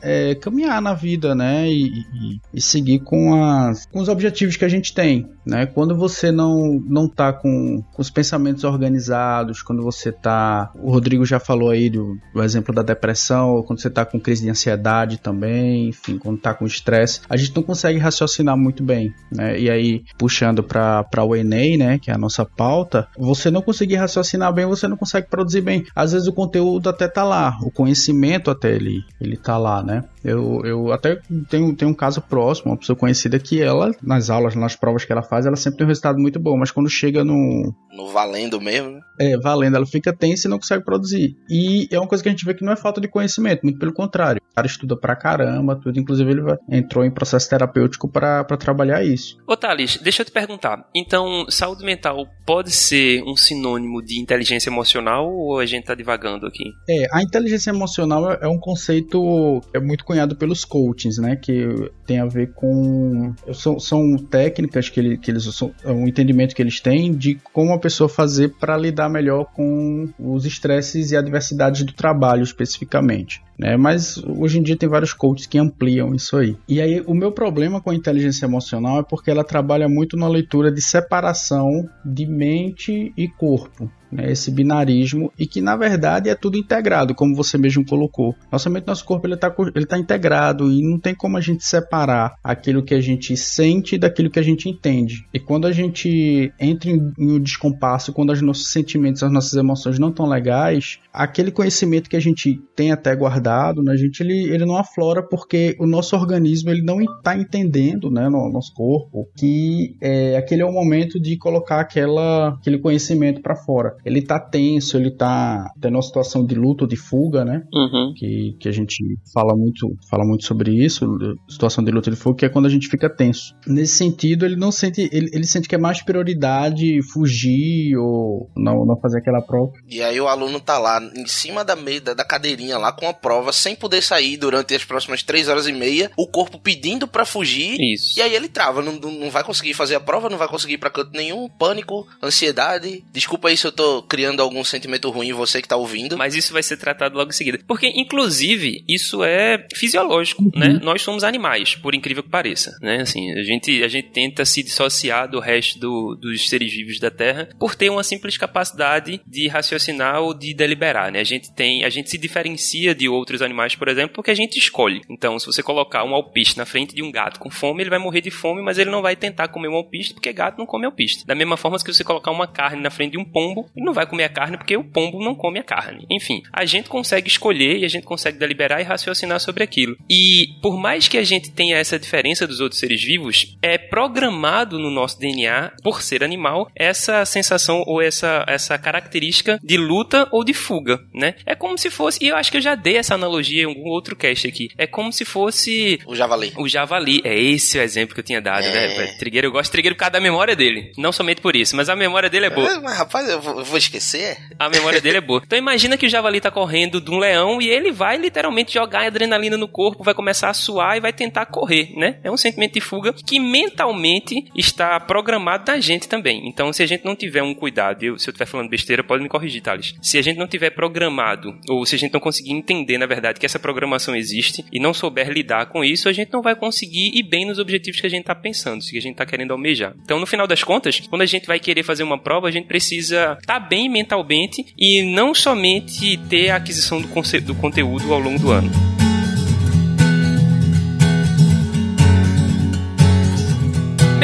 é, 0.01 0.35
caminhar 0.35 0.81
na 0.81 0.93
vida, 0.93 1.35
né? 1.35 1.69
E, 1.69 1.87
e, 1.87 2.41
e, 2.53 2.61
seguir 2.61 2.99
com, 2.99 3.43
as, 3.43 3.85
com 3.85 3.99
os 3.99 4.09
objetivos 4.09 4.57
que 4.57 4.65
a 4.65 4.69
gente 4.69 4.93
tem, 4.93 5.29
né? 5.45 5.65
Quando 5.65 5.95
você 5.95 6.31
não, 6.31 6.81
não 6.85 7.07
tá 7.07 7.31
com, 7.31 7.81
com 7.93 8.01
os 8.01 8.09
pensamentos 8.09 8.63
organizados, 8.63 9.61
quando 9.61 9.83
você 9.83 10.11
tá. 10.11 10.71
O 10.75 10.91
Rodrigo 10.91 11.25
já 11.25 11.39
falou 11.39 11.69
aí 11.69 11.89
do, 11.89 12.17
do 12.33 12.43
exemplo 12.43 12.73
da 12.73 12.81
depressão, 12.81 13.63
quando 13.63 13.79
você 13.81 13.89
tá 13.89 14.05
com 14.05 14.19
crise 14.19 14.43
de 14.43 14.49
ansiedade 14.49 15.17
também, 15.17 15.89
enfim, 15.89 16.17
quando 16.17 16.39
tá 16.39 16.53
com 16.53 16.65
estresse, 16.65 17.21
a 17.29 17.37
gente 17.37 17.55
não 17.55 17.63
consegue 17.63 17.99
raciocinar 17.99 18.57
muito 18.57 18.83
bem, 18.83 19.13
né? 19.31 19.59
E 19.59 19.69
aí, 19.69 20.03
puxando 20.17 20.63
para 20.63 21.23
o 21.23 21.35
Enem, 21.35 21.77
né, 21.77 21.99
que 21.99 22.11
é 22.11 22.13
a 22.13 22.17
nossa 22.17 22.45
pauta, 22.45 23.07
você 23.17 23.51
não 23.51 23.61
conseguir 23.61 23.95
raciocinar 23.95 24.53
bem, 24.53 24.65
você 24.65 24.87
não 24.87 24.97
consegue 24.97 25.27
produzir 25.29 25.61
bem. 25.61 25.85
Às 25.95 26.11
vezes 26.11 26.27
o 26.27 26.33
conteúdo 26.33 26.89
até 26.89 27.07
tá 27.07 27.23
lá, 27.23 27.57
o 27.61 27.71
conhecimento 27.71 28.49
até 28.49 28.71
ele, 28.73 29.03
ele 29.19 29.37
tá 29.37 29.57
lá, 29.57 29.81
né? 29.83 30.03
Eu, 30.25 30.61
eu 30.65 30.91
até 30.91 31.19
tenho, 31.49 31.75
tenho 31.75 31.91
um 31.91 31.93
caso 31.93 32.19
próximo, 32.19 32.71
uma 32.71 32.77
pessoa 32.77 32.97
conhecida 32.97 33.37
que 33.37 33.61
ela, 33.61 33.91
nas 34.01 34.31
aulas, 34.31 34.55
nas 34.55 34.75
provas 34.75 35.05
que 35.05 35.11
ela 35.11 35.21
faz, 35.21 35.45
ela 35.45 35.55
sempre 35.55 35.77
tem 35.77 35.85
um 35.85 35.89
resultado 35.89 36.17
muito 36.19 36.39
bom, 36.39 36.57
mas 36.57 36.71
quando 36.71 36.89
chega 36.89 37.23
no. 37.23 37.71
No 37.93 38.11
valendo 38.11 38.59
mesmo, 38.59 38.89
né? 38.89 38.99
É, 39.19 39.37
valendo, 39.37 39.75
ela 39.75 39.85
fica 39.85 40.11
tensa 40.11 40.47
e 40.47 40.49
não 40.49 40.57
consegue 40.57 40.83
produzir. 40.83 41.37
E 41.47 41.87
é 41.91 41.99
uma 41.99 42.07
coisa 42.07 42.23
que 42.23 42.29
a 42.29 42.31
gente 42.31 42.43
vê 42.43 42.53
que 42.53 42.65
não 42.65 42.73
é 42.73 42.75
falta 42.75 42.99
de 42.99 43.07
conhecimento, 43.07 43.61
muito 43.63 43.77
pelo 43.77 43.93
contrário. 43.93 44.41
O 44.51 44.55
cara 44.55 44.67
estuda 44.67 44.97
pra 44.97 45.15
caramba, 45.15 45.75
tudo. 45.75 45.99
Inclusive, 45.99 46.31
ele 46.31 46.41
entrou 46.69 47.05
em 47.05 47.11
processo 47.11 47.49
terapêutico 47.49 48.09
para 48.09 48.43
trabalhar 48.57 49.03
isso. 49.03 49.37
Ô, 49.47 49.55
Thales, 49.55 49.99
deixa 50.01 50.21
eu 50.21 50.25
te 50.25 50.31
perguntar. 50.31 50.87
Então, 50.95 51.45
saúde 51.49 51.85
mental 51.85 52.25
pode 52.45 52.71
ser 52.71 53.21
um 53.23 53.35
sinônimo 53.35 54.01
de 54.01 54.19
inteligência 54.19 54.69
emocional 54.69 55.29
ou 55.29 55.59
a 55.59 55.65
gente 55.65 55.85
tá 55.85 55.95
divagando 55.95 56.47
aqui? 56.47 56.63
É, 56.89 57.05
a 57.11 57.21
inteligência 57.21 57.69
emocional 57.69 58.31
é 58.31 58.47
um 58.47 58.59
conceito 58.59 59.61
que 59.71 59.77
é 59.77 59.79
muito 59.79 60.05
cunhado 60.15 60.35
pelos 60.35 60.63
coachings, 60.63 61.17
né? 61.17 61.35
Que 61.35 61.91
tem 62.07 62.19
a 62.19 62.25
ver 62.25 62.53
com. 62.53 63.33
São, 63.53 63.77
são 63.79 64.15
técnicas 64.15 64.87
que, 64.87 64.99
ele, 64.99 65.17
que 65.17 65.29
eles. 65.29 65.43
São, 65.43 65.71
é 65.83 65.91
um 65.91 66.07
entendimento 66.07 66.55
que 66.55 66.61
eles 66.61 66.79
têm 66.79 67.13
de 67.13 67.35
como 67.51 67.73
a 67.73 67.79
pessoa 67.79 68.07
fazer 68.07 68.53
para 68.59 68.77
lidar 68.77 69.09
melhor 69.09 69.45
com 69.53 70.07
os 70.17 70.45
estresses 70.45 71.11
e 71.11 71.17
adversidades 71.17 71.83
do 71.83 71.93
trabalho, 71.93 72.43
especificamente. 72.43 73.43
Né? 73.59 73.75
Mas 73.77 74.17
hoje 74.17 74.59
em 74.59 74.63
dia 74.63 74.77
tem 74.77 74.87
vários 74.87 75.13
coaches 75.13 75.45
que 75.45 75.57
ampliam 75.57 76.13
isso 76.13 76.37
aí. 76.37 76.57
E 76.67 76.81
aí, 76.81 77.01
o 77.05 77.13
meu 77.13 77.31
problema 77.31 77.81
com 77.81 77.89
a 77.89 77.95
inteligência 77.95 78.45
emocional 78.45 78.99
é 78.99 79.03
porque 79.03 79.29
ela 79.29 79.43
trabalha 79.43 79.87
muito 79.87 80.15
na 80.17 80.27
leitura 80.27 80.71
de 80.71 80.81
separação 80.81 81.87
de 82.05 82.25
mente 82.25 83.13
e 83.17 83.27
corpo 83.27 83.89
né, 84.11 84.31
esse 84.31 84.51
binarismo, 84.51 85.31
e 85.37 85.45
que 85.45 85.61
na 85.61 85.75
verdade 85.75 86.29
é 86.29 86.35
tudo 86.35 86.57
integrado, 86.57 87.15
como 87.15 87.35
você 87.35 87.57
mesmo 87.57 87.85
colocou. 87.85 88.35
Nossa 88.51 88.69
mente, 88.69 88.87
nosso 88.87 89.05
corpo, 89.05 89.27
ele 89.27 89.35
está 89.35 89.53
ele 89.75 89.85
tá 89.85 89.97
integrado 89.97 90.71
e 90.71 90.81
não 90.81 90.99
tem 90.99 91.15
como 91.15 91.37
a 91.37 91.41
gente 91.41 91.65
separar 91.65 92.35
aquilo 92.43 92.83
que 92.83 92.93
a 92.93 93.01
gente 93.01 93.35
sente 93.35 93.97
daquilo 93.97 94.29
que 94.29 94.39
a 94.39 94.43
gente 94.43 94.69
entende. 94.69 95.25
E 95.33 95.39
quando 95.39 95.67
a 95.67 95.71
gente 95.71 96.51
entra 96.59 96.89
em, 96.89 97.13
em 97.17 97.31
um 97.33 97.39
descompasso, 97.39 98.13
quando 98.13 98.31
os 98.31 98.41
nossos 98.41 98.71
sentimentos, 98.71 99.23
as 99.23 99.31
nossas 99.31 99.53
emoções 99.53 99.99
não 99.99 100.09
estão 100.09 100.25
legais, 100.25 100.99
aquele 101.11 101.51
conhecimento 101.51 102.09
que 102.09 102.15
a 102.15 102.21
gente 102.21 102.59
tem 102.75 102.91
até 102.91 103.15
guardado, 103.15 103.81
né, 103.83 103.93
a 103.93 103.97
gente 103.97 104.21
ele, 104.21 104.53
ele 104.53 104.65
não 104.65 104.77
aflora 104.77 105.23
porque 105.23 105.75
o 105.79 105.85
nosso 105.85 106.15
organismo 106.15 106.69
ele 106.69 106.81
não 106.81 107.01
está 107.01 107.35
entendendo, 107.35 108.09
né, 108.09 108.29
no 108.29 108.51
nosso 108.51 108.73
corpo, 108.73 109.27
que 109.35 109.95
é, 110.01 110.37
aquele 110.37 110.61
é 110.61 110.65
o 110.65 110.71
momento 110.71 111.19
de 111.19 111.37
colocar 111.37 111.79
aquela, 111.79 112.49
aquele 112.49 112.77
conhecimento 112.79 113.41
para 113.41 113.55
fora 113.55 113.94
ele 114.03 114.21
tá 114.21 114.39
tenso, 114.39 114.97
ele 114.97 115.11
tá 115.11 115.71
tendo 115.79 115.95
uma 115.95 116.01
situação 116.01 116.45
de 116.45 116.55
luto 116.55 116.83
ou 116.83 116.87
de 116.87 116.95
fuga, 116.95 117.45
né? 117.45 117.63
Uhum. 117.73 118.13
Que, 118.15 118.55
que 118.59 118.69
a 118.69 118.71
gente 118.71 119.03
fala 119.33 119.55
muito, 119.55 119.95
fala 120.09 120.25
muito 120.25 120.45
sobre 120.45 120.71
isso, 120.71 121.05
situação 121.47 121.83
de 121.83 121.91
luto 121.91 122.09
ou 122.09 122.15
de 122.15 122.21
fuga, 122.21 122.37
que 122.37 122.45
é 122.45 122.49
quando 122.49 122.65
a 122.65 122.69
gente 122.69 122.87
fica 122.87 123.09
tenso. 123.09 123.55
Nesse 123.67 123.95
sentido, 123.95 124.45
ele 124.45 124.55
não 124.55 124.71
sente, 124.71 125.09
ele, 125.11 125.29
ele 125.33 125.45
sente 125.45 125.67
que 125.67 125.75
é 125.75 125.77
mais 125.77 126.01
prioridade 126.01 127.01
fugir 127.13 127.95
ou 127.97 128.49
não, 128.55 128.85
não 128.85 128.99
fazer 128.99 129.19
aquela 129.19 129.41
prova. 129.41 129.71
E 129.89 130.01
aí 130.01 130.19
o 130.19 130.27
aluno 130.27 130.59
tá 130.59 130.77
lá 130.77 131.01
em 131.15 131.27
cima 131.27 131.63
da 131.63 131.75
meia 131.75 132.01
da 132.01 132.25
cadeirinha 132.25 132.77
lá 132.77 132.91
com 132.91 133.07
a 133.07 133.13
prova, 133.13 133.53
sem 133.53 133.75
poder 133.75 134.01
sair 134.01 134.37
durante 134.37 134.75
as 134.75 134.83
próximas 134.83 135.23
três 135.23 135.47
horas 135.47 135.67
e 135.67 135.71
meia, 135.71 136.11
o 136.17 136.27
corpo 136.27 136.59
pedindo 136.59 137.07
para 137.07 137.25
fugir. 137.25 137.77
Isso. 137.79 138.19
E 138.19 138.21
aí 138.21 138.33
ele 138.35 138.49
trava, 138.49 138.81
não, 138.81 138.93
não 138.93 139.29
vai 139.29 139.43
conseguir 139.43 139.73
fazer 139.73 139.95
a 139.95 139.99
prova, 139.99 140.29
não 140.29 140.37
vai 140.37 140.47
conseguir 140.47 140.73
ir 140.73 140.77
pra 140.77 140.89
canto 140.89 141.11
nenhum, 141.11 141.49
pânico, 141.49 142.07
ansiedade. 142.21 143.03
Desculpa 143.11 143.47
aí 143.47 143.57
se 143.57 143.65
eu 143.65 143.71
tô 143.71 143.84
tô 143.85 144.01
criando 144.03 144.41
algum 144.41 144.63
sentimento 144.63 145.09
ruim 145.09 145.29
em 145.29 145.33
você 145.33 145.61
que 145.61 145.67
tá 145.67 145.75
ouvindo. 145.75 146.17
Mas 146.17 146.35
isso 146.35 146.51
vai 146.51 146.63
ser 146.63 146.77
tratado 146.77 147.15
logo 147.15 147.29
em 147.29 147.33
seguida. 147.33 147.59
Porque, 147.67 147.87
inclusive, 147.87 148.83
isso 148.87 149.23
é 149.23 149.67
fisiológico, 149.73 150.43
uhum. 150.43 150.51
né? 150.55 150.79
Nós 150.81 151.01
somos 151.01 151.23
animais, 151.23 151.75
por 151.75 151.93
incrível 151.93 152.23
que 152.23 152.29
pareça, 152.29 152.77
né? 152.81 153.01
Assim, 153.01 153.31
a 153.31 153.43
gente, 153.43 153.83
a 153.83 153.87
gente 153.87 154.09
tenta 154.09 154.43
se 154.45 154.63
dissociar 154.63 155.29
do 155.29 155.39
resto 155.39 155.79
do, 155.79 156.15
dos 156.15 156.49
seres 156.49 156.73
vivos 156.73 156.99
da 156.99 157.11
Terra 157.11 157.49
por 157.59 157.75
ter 157.75 157.89
uma 157.89 158.03
simples 158.03 158.37
capacidade 158.37 159.21
de 159.25 159.47
raciocinar 159.47 160.21
ou 160.21 160.33
de 160.33 160.53
deliberar, 160.53 161.11
né? 161.11 161.19
A 161.19 161.23
gente 161.23 161.53
tem, 161.53 161.83
a 161.83 161.89
gente 161.89 162.09
se 162.09 162.17
diferencia 162.17 162.95
de 162.95 163.07
outros 163.07 163.41
animais, 163.41 163.75
por 163.75 163.87
exemplo, 163.87 164.15
porque 164.15 164.31
a 164.31 164.35
gente 164.35 164.57
escolhe. 164.57 165.01
Então, 165.09 165.37
se 165.37 165.45
você 165.45 165.61
colocar 165.61 166.03
um 166.03 166.15
alpiste 166.15 166.57
na 166.57 166.65
frente 166.65 166.95
de 166.95 167.03
um 167.03 167.11
gato 167.11 167.39
com 167.39 167.49
fome, 167.49 167.83
ele 167.83 167.89
vai 167.89 167.99
morrer 167.99 168.21
de 168.21 168.31
fome, 168.31 168.61
mas 168.61 168.77
ele 168.77 168.89
não 168.89 169.01
vai 169.01 169.15
tentar 169.15 169.47
comer 169.49 169.67
um 169.67 169.75
alpiste 169.75 170.13
porque 170.13 170.33
gato 170.33 170.57
não 170.57 170.65
come 170.65 170.85
alpiste. 170.85 171.25
Da 171.25 171.35
mesma 171.35 171.57
forma 171.57 171.75
que 171.77 171.93
você 171.93 172.03
colocar 172.03 172.31
uma 172.31 172.47
carne 172.47 172.81
na 172.81 172.89
frente 172.89 173.11
de 173.11 173.17
um 173.17 173.25
pombo, 173.25 173.69
não 173.81 173.93
vai 173.93 174.05
comer 174.05 174.25
a 174.25 174.29
carne 174.29 174.57
porque 174.57 174.77
o 174.77 174.83
pombo 174.83 175.23
não 175.23 175.35
come 175.35 175.59
a 175.59 175.63
carne. 175.63 176.05
Enfim, 176.09 176.41
a 176.51 176.65
gente 176.65 176.89
consegue 176.89 177.27
escolher 177.27 177.77
e 177.77 177.85
a 177.85 177.87
gente 177.87 178.03
consegue 178.03 178.37
deliberar 178.37 178.79
e 178.81 178.83
raciocinar 178.83 179.39
sobre 179.39 179.63
aquilo. 179.63 179.97
E 180.09 180.47
por 180.61 180.77
mais 180.77 181.07
que 181.07 181.17
a 181.17 181.23
gente 181.23 181.51
tenha 181.51 181.77
essa 181.77 181.99
diferença 181.99 182.47
dos 182.47 182.59
outros 182.59 182.79
seres 182.79 183.03
vivos, 183.03 183.57
é 183.61 183.77
programado 183.77 184.79
no 184.79 184.91
nosso 184.91 185.19
DNA, 185.19 185.71
por 185.83 186.01
ser 186.01 186.23
animal, 186.23 186.69
essa 186.75 187.25
sensação 187.25 187.83
ou 187.85 188.01
essa, 188.01 188.45
essa 188.47 188.77
característica 188.77 189.59
de 189.63 189.77
luta 189.77 190.27
ou 190.31 190.43
de 190.43 190.53
fuga, 190.53 190.99
né? 191.13 191.35
É 191.45 191.55
como 191.55 191.77
se 191.77 191.89
fosse, 191.89 192.23
e 192.23 192.27
eu 192.29 192.35
acho 192.35 192.51
que 192.51 192.57
eu 192.57 192.61
já 192.61 192.75
dei 192.75 192.97
essa 192.97 193.15
analogia 193.15 193.63
em 193.63 193.65
algum 193.65 193.89
outro 193.89 194.15
cast 194.15 194.47
aqui, 194.47 194.69
é 194.77 194.87
como 194.87 195.11
se 195.11 195.25
fosse... 195.25 195.99
O 196.05 196.15
javali. 196.15 196.53
O 196.57 196.67
javali, 196.67 197.21
é 197.23 197.37
esse 197.37 197.77
o 197.77 197.81
exemplo 197.81 198.13
que 198.13 198.21
eu 198.21 198.25
tinha 198.25 198.41
dado, 198.41 198.63
né? 198.63 198.93
é. 198.93 198.97
né? 198.97 199.15
Trigueiro, 199.17 199.47
eu 199.47 199.51
gosto 199.51 199.65
de 199.65 199.71
Trigueiro 199.71 199.95
por 199.95 199.99
causa 199.99 200.13
da 200.13 200.19
memória 200.19 200.55
dele. 200.55 200.91
Não 200.97 201.11
somente 201.11 201.41
por 201.41 201.55
isso, 201.55 201.75
mas 201.75 201.89
a 201.89 201.95
memória 201.95 202.29
dele 202.29 202.47
é 202.47 202.49
boa. 202.49 202.69
É, 202.69 202.79
mas 202.79 202.97
rapaz, 202.97 203.29
eu 203.29 203.41
vou, 203.41 203.63
vou 203.65 203.77
esquecer? 203.77 204.37
A 204.57 204.69
memória 204.69 205.01
dele 205.01 205.17
é 205.17 205.21
boa. 205.21 205.41
Então 205.45 205.59
imagina 205.59 205.97
que 205.97 206.05
o 206.05 206.09
javali 206.09 206.41
tá 206.41 206.49
correndo 206.49 206.99
de 206.99 207.11
um 207.11 207.19
leão 207.19 207.61
e 207.61 207.69
ele 207.69 207.91
vai 207.91 208.17
literalmente 208.17 208.73
jogar 208.73 209.05
adrenalina 209.05 209.57
no 209.57 209.67
corpo, 209.67 210.03
vai 210.03 210.13
começar 210.13 210.49
a 210.49 210.53
suar 210.53 210.97
e 210.97 210.99
vai 210.99 211.13
tentar 211.13 211.45
correr, 211.45 211.93
né? 211.95 212.19
É 212.23 212.31
um 212.31 212.37
sentimento 212.37 212.73
de 212.73 212.81
fuga 212.81 213.13
que 213.13 213.39
mentalmente 213.39 214.45
está 214.55 214.99
programado 214.99 215.71
na 215.71 215.79
gente 215.79 216.07
também. 216.07 216.47
Então, 216.47 216.73
se 216.73 216.81
a 216.81 216.85
gente 216.85 217.05
não 217.05 217.15
tiver 217.15 217.43
um 217.43 217.53
cuidado, 217.53 218.03
eu, 218.03 218.17
se 218.17 218.27
eu 218.27 218.31
estiver 218.31 218.45
falando 218.45 218.69
besteira, 218.69 219.03
pode 219.03 219.23
me 219.23 219.29
corrigir, 219.29 219.61
Thales. 219.61 219.93
Se 220.01 220.17
a 220.17 220.21
gente 220.21 220.37
não 220.37 220.47
tiver 220.47 220.71
programado, 220.71 221.57
ou 221.69 221.85
se 221.85 221.95
a 221.95 221.97
gente 221.97 222.13
não 222.13 222.19
conseguir 222.19 222.51
entender, 222.51 222.97
na 222.97 223.05
verdade, 223.05 223.39
que 223.39 223.45
essa 223.45 223.59
programação 223.59 224.15
existe 224.15 224.65
e 224.71 224.79
não 224.79 224.93
souber 224.93 225.29
lidar 225.29 225.67
com 225.67 225.83
isso, 225.83 226.09
a 226.09 226.13
gente 226.13 226.31
não 226.31 226.41
vai 226.41 226.55
conseguir 226.55 227.11
ir 227.13 227.23
bem 227.23 227.45
nos 227.45 227.59
objetivos 227.59 227.99
que 227.99 228.07
a 228.07 228.09
gente 228.09 228.21
está 228.21 228.35
pensando, 228.35 228.83
que 228.83 228.97
a 228.97 229.01
gente 229.01 229.13
está 229.13 229.25
querendo 229.25 229.51
almejar. 229.51 229.93
Então, 230.03 230.19
no 230.19 230.25
final 230.25 230.47
das 230.47 230.63
contas, 230.63 230.99
quando 231.07 231.21
a 231.21 231.25
gente 231.25 231.47
vai 231.47 231.59
querer 231.59 231.83
fazer 231.83 232.03
uma 232.03 232.17
prova, 232.17 232.47
a 232.47 232.51
gente 232.51 232.67
precisa 232.67 233.37
estar 233.39 233.53
tá 233.53 233.54
bem 233.59 233.89
mentalmente 233.89 234.65
e 234.77 235.01
não 235.01 235.33
somente 235.33 236.17
ter 236.29 236.49
a 236.49 236.57
aquisição 236.57 237.01
do, 237.01 237.07
do 237.41 237.55
conteúdo 237.55 238.13
ao 238.13 238.19
longo 238.19 238.39
do 238.39 238.51
ano. 238.51 238.71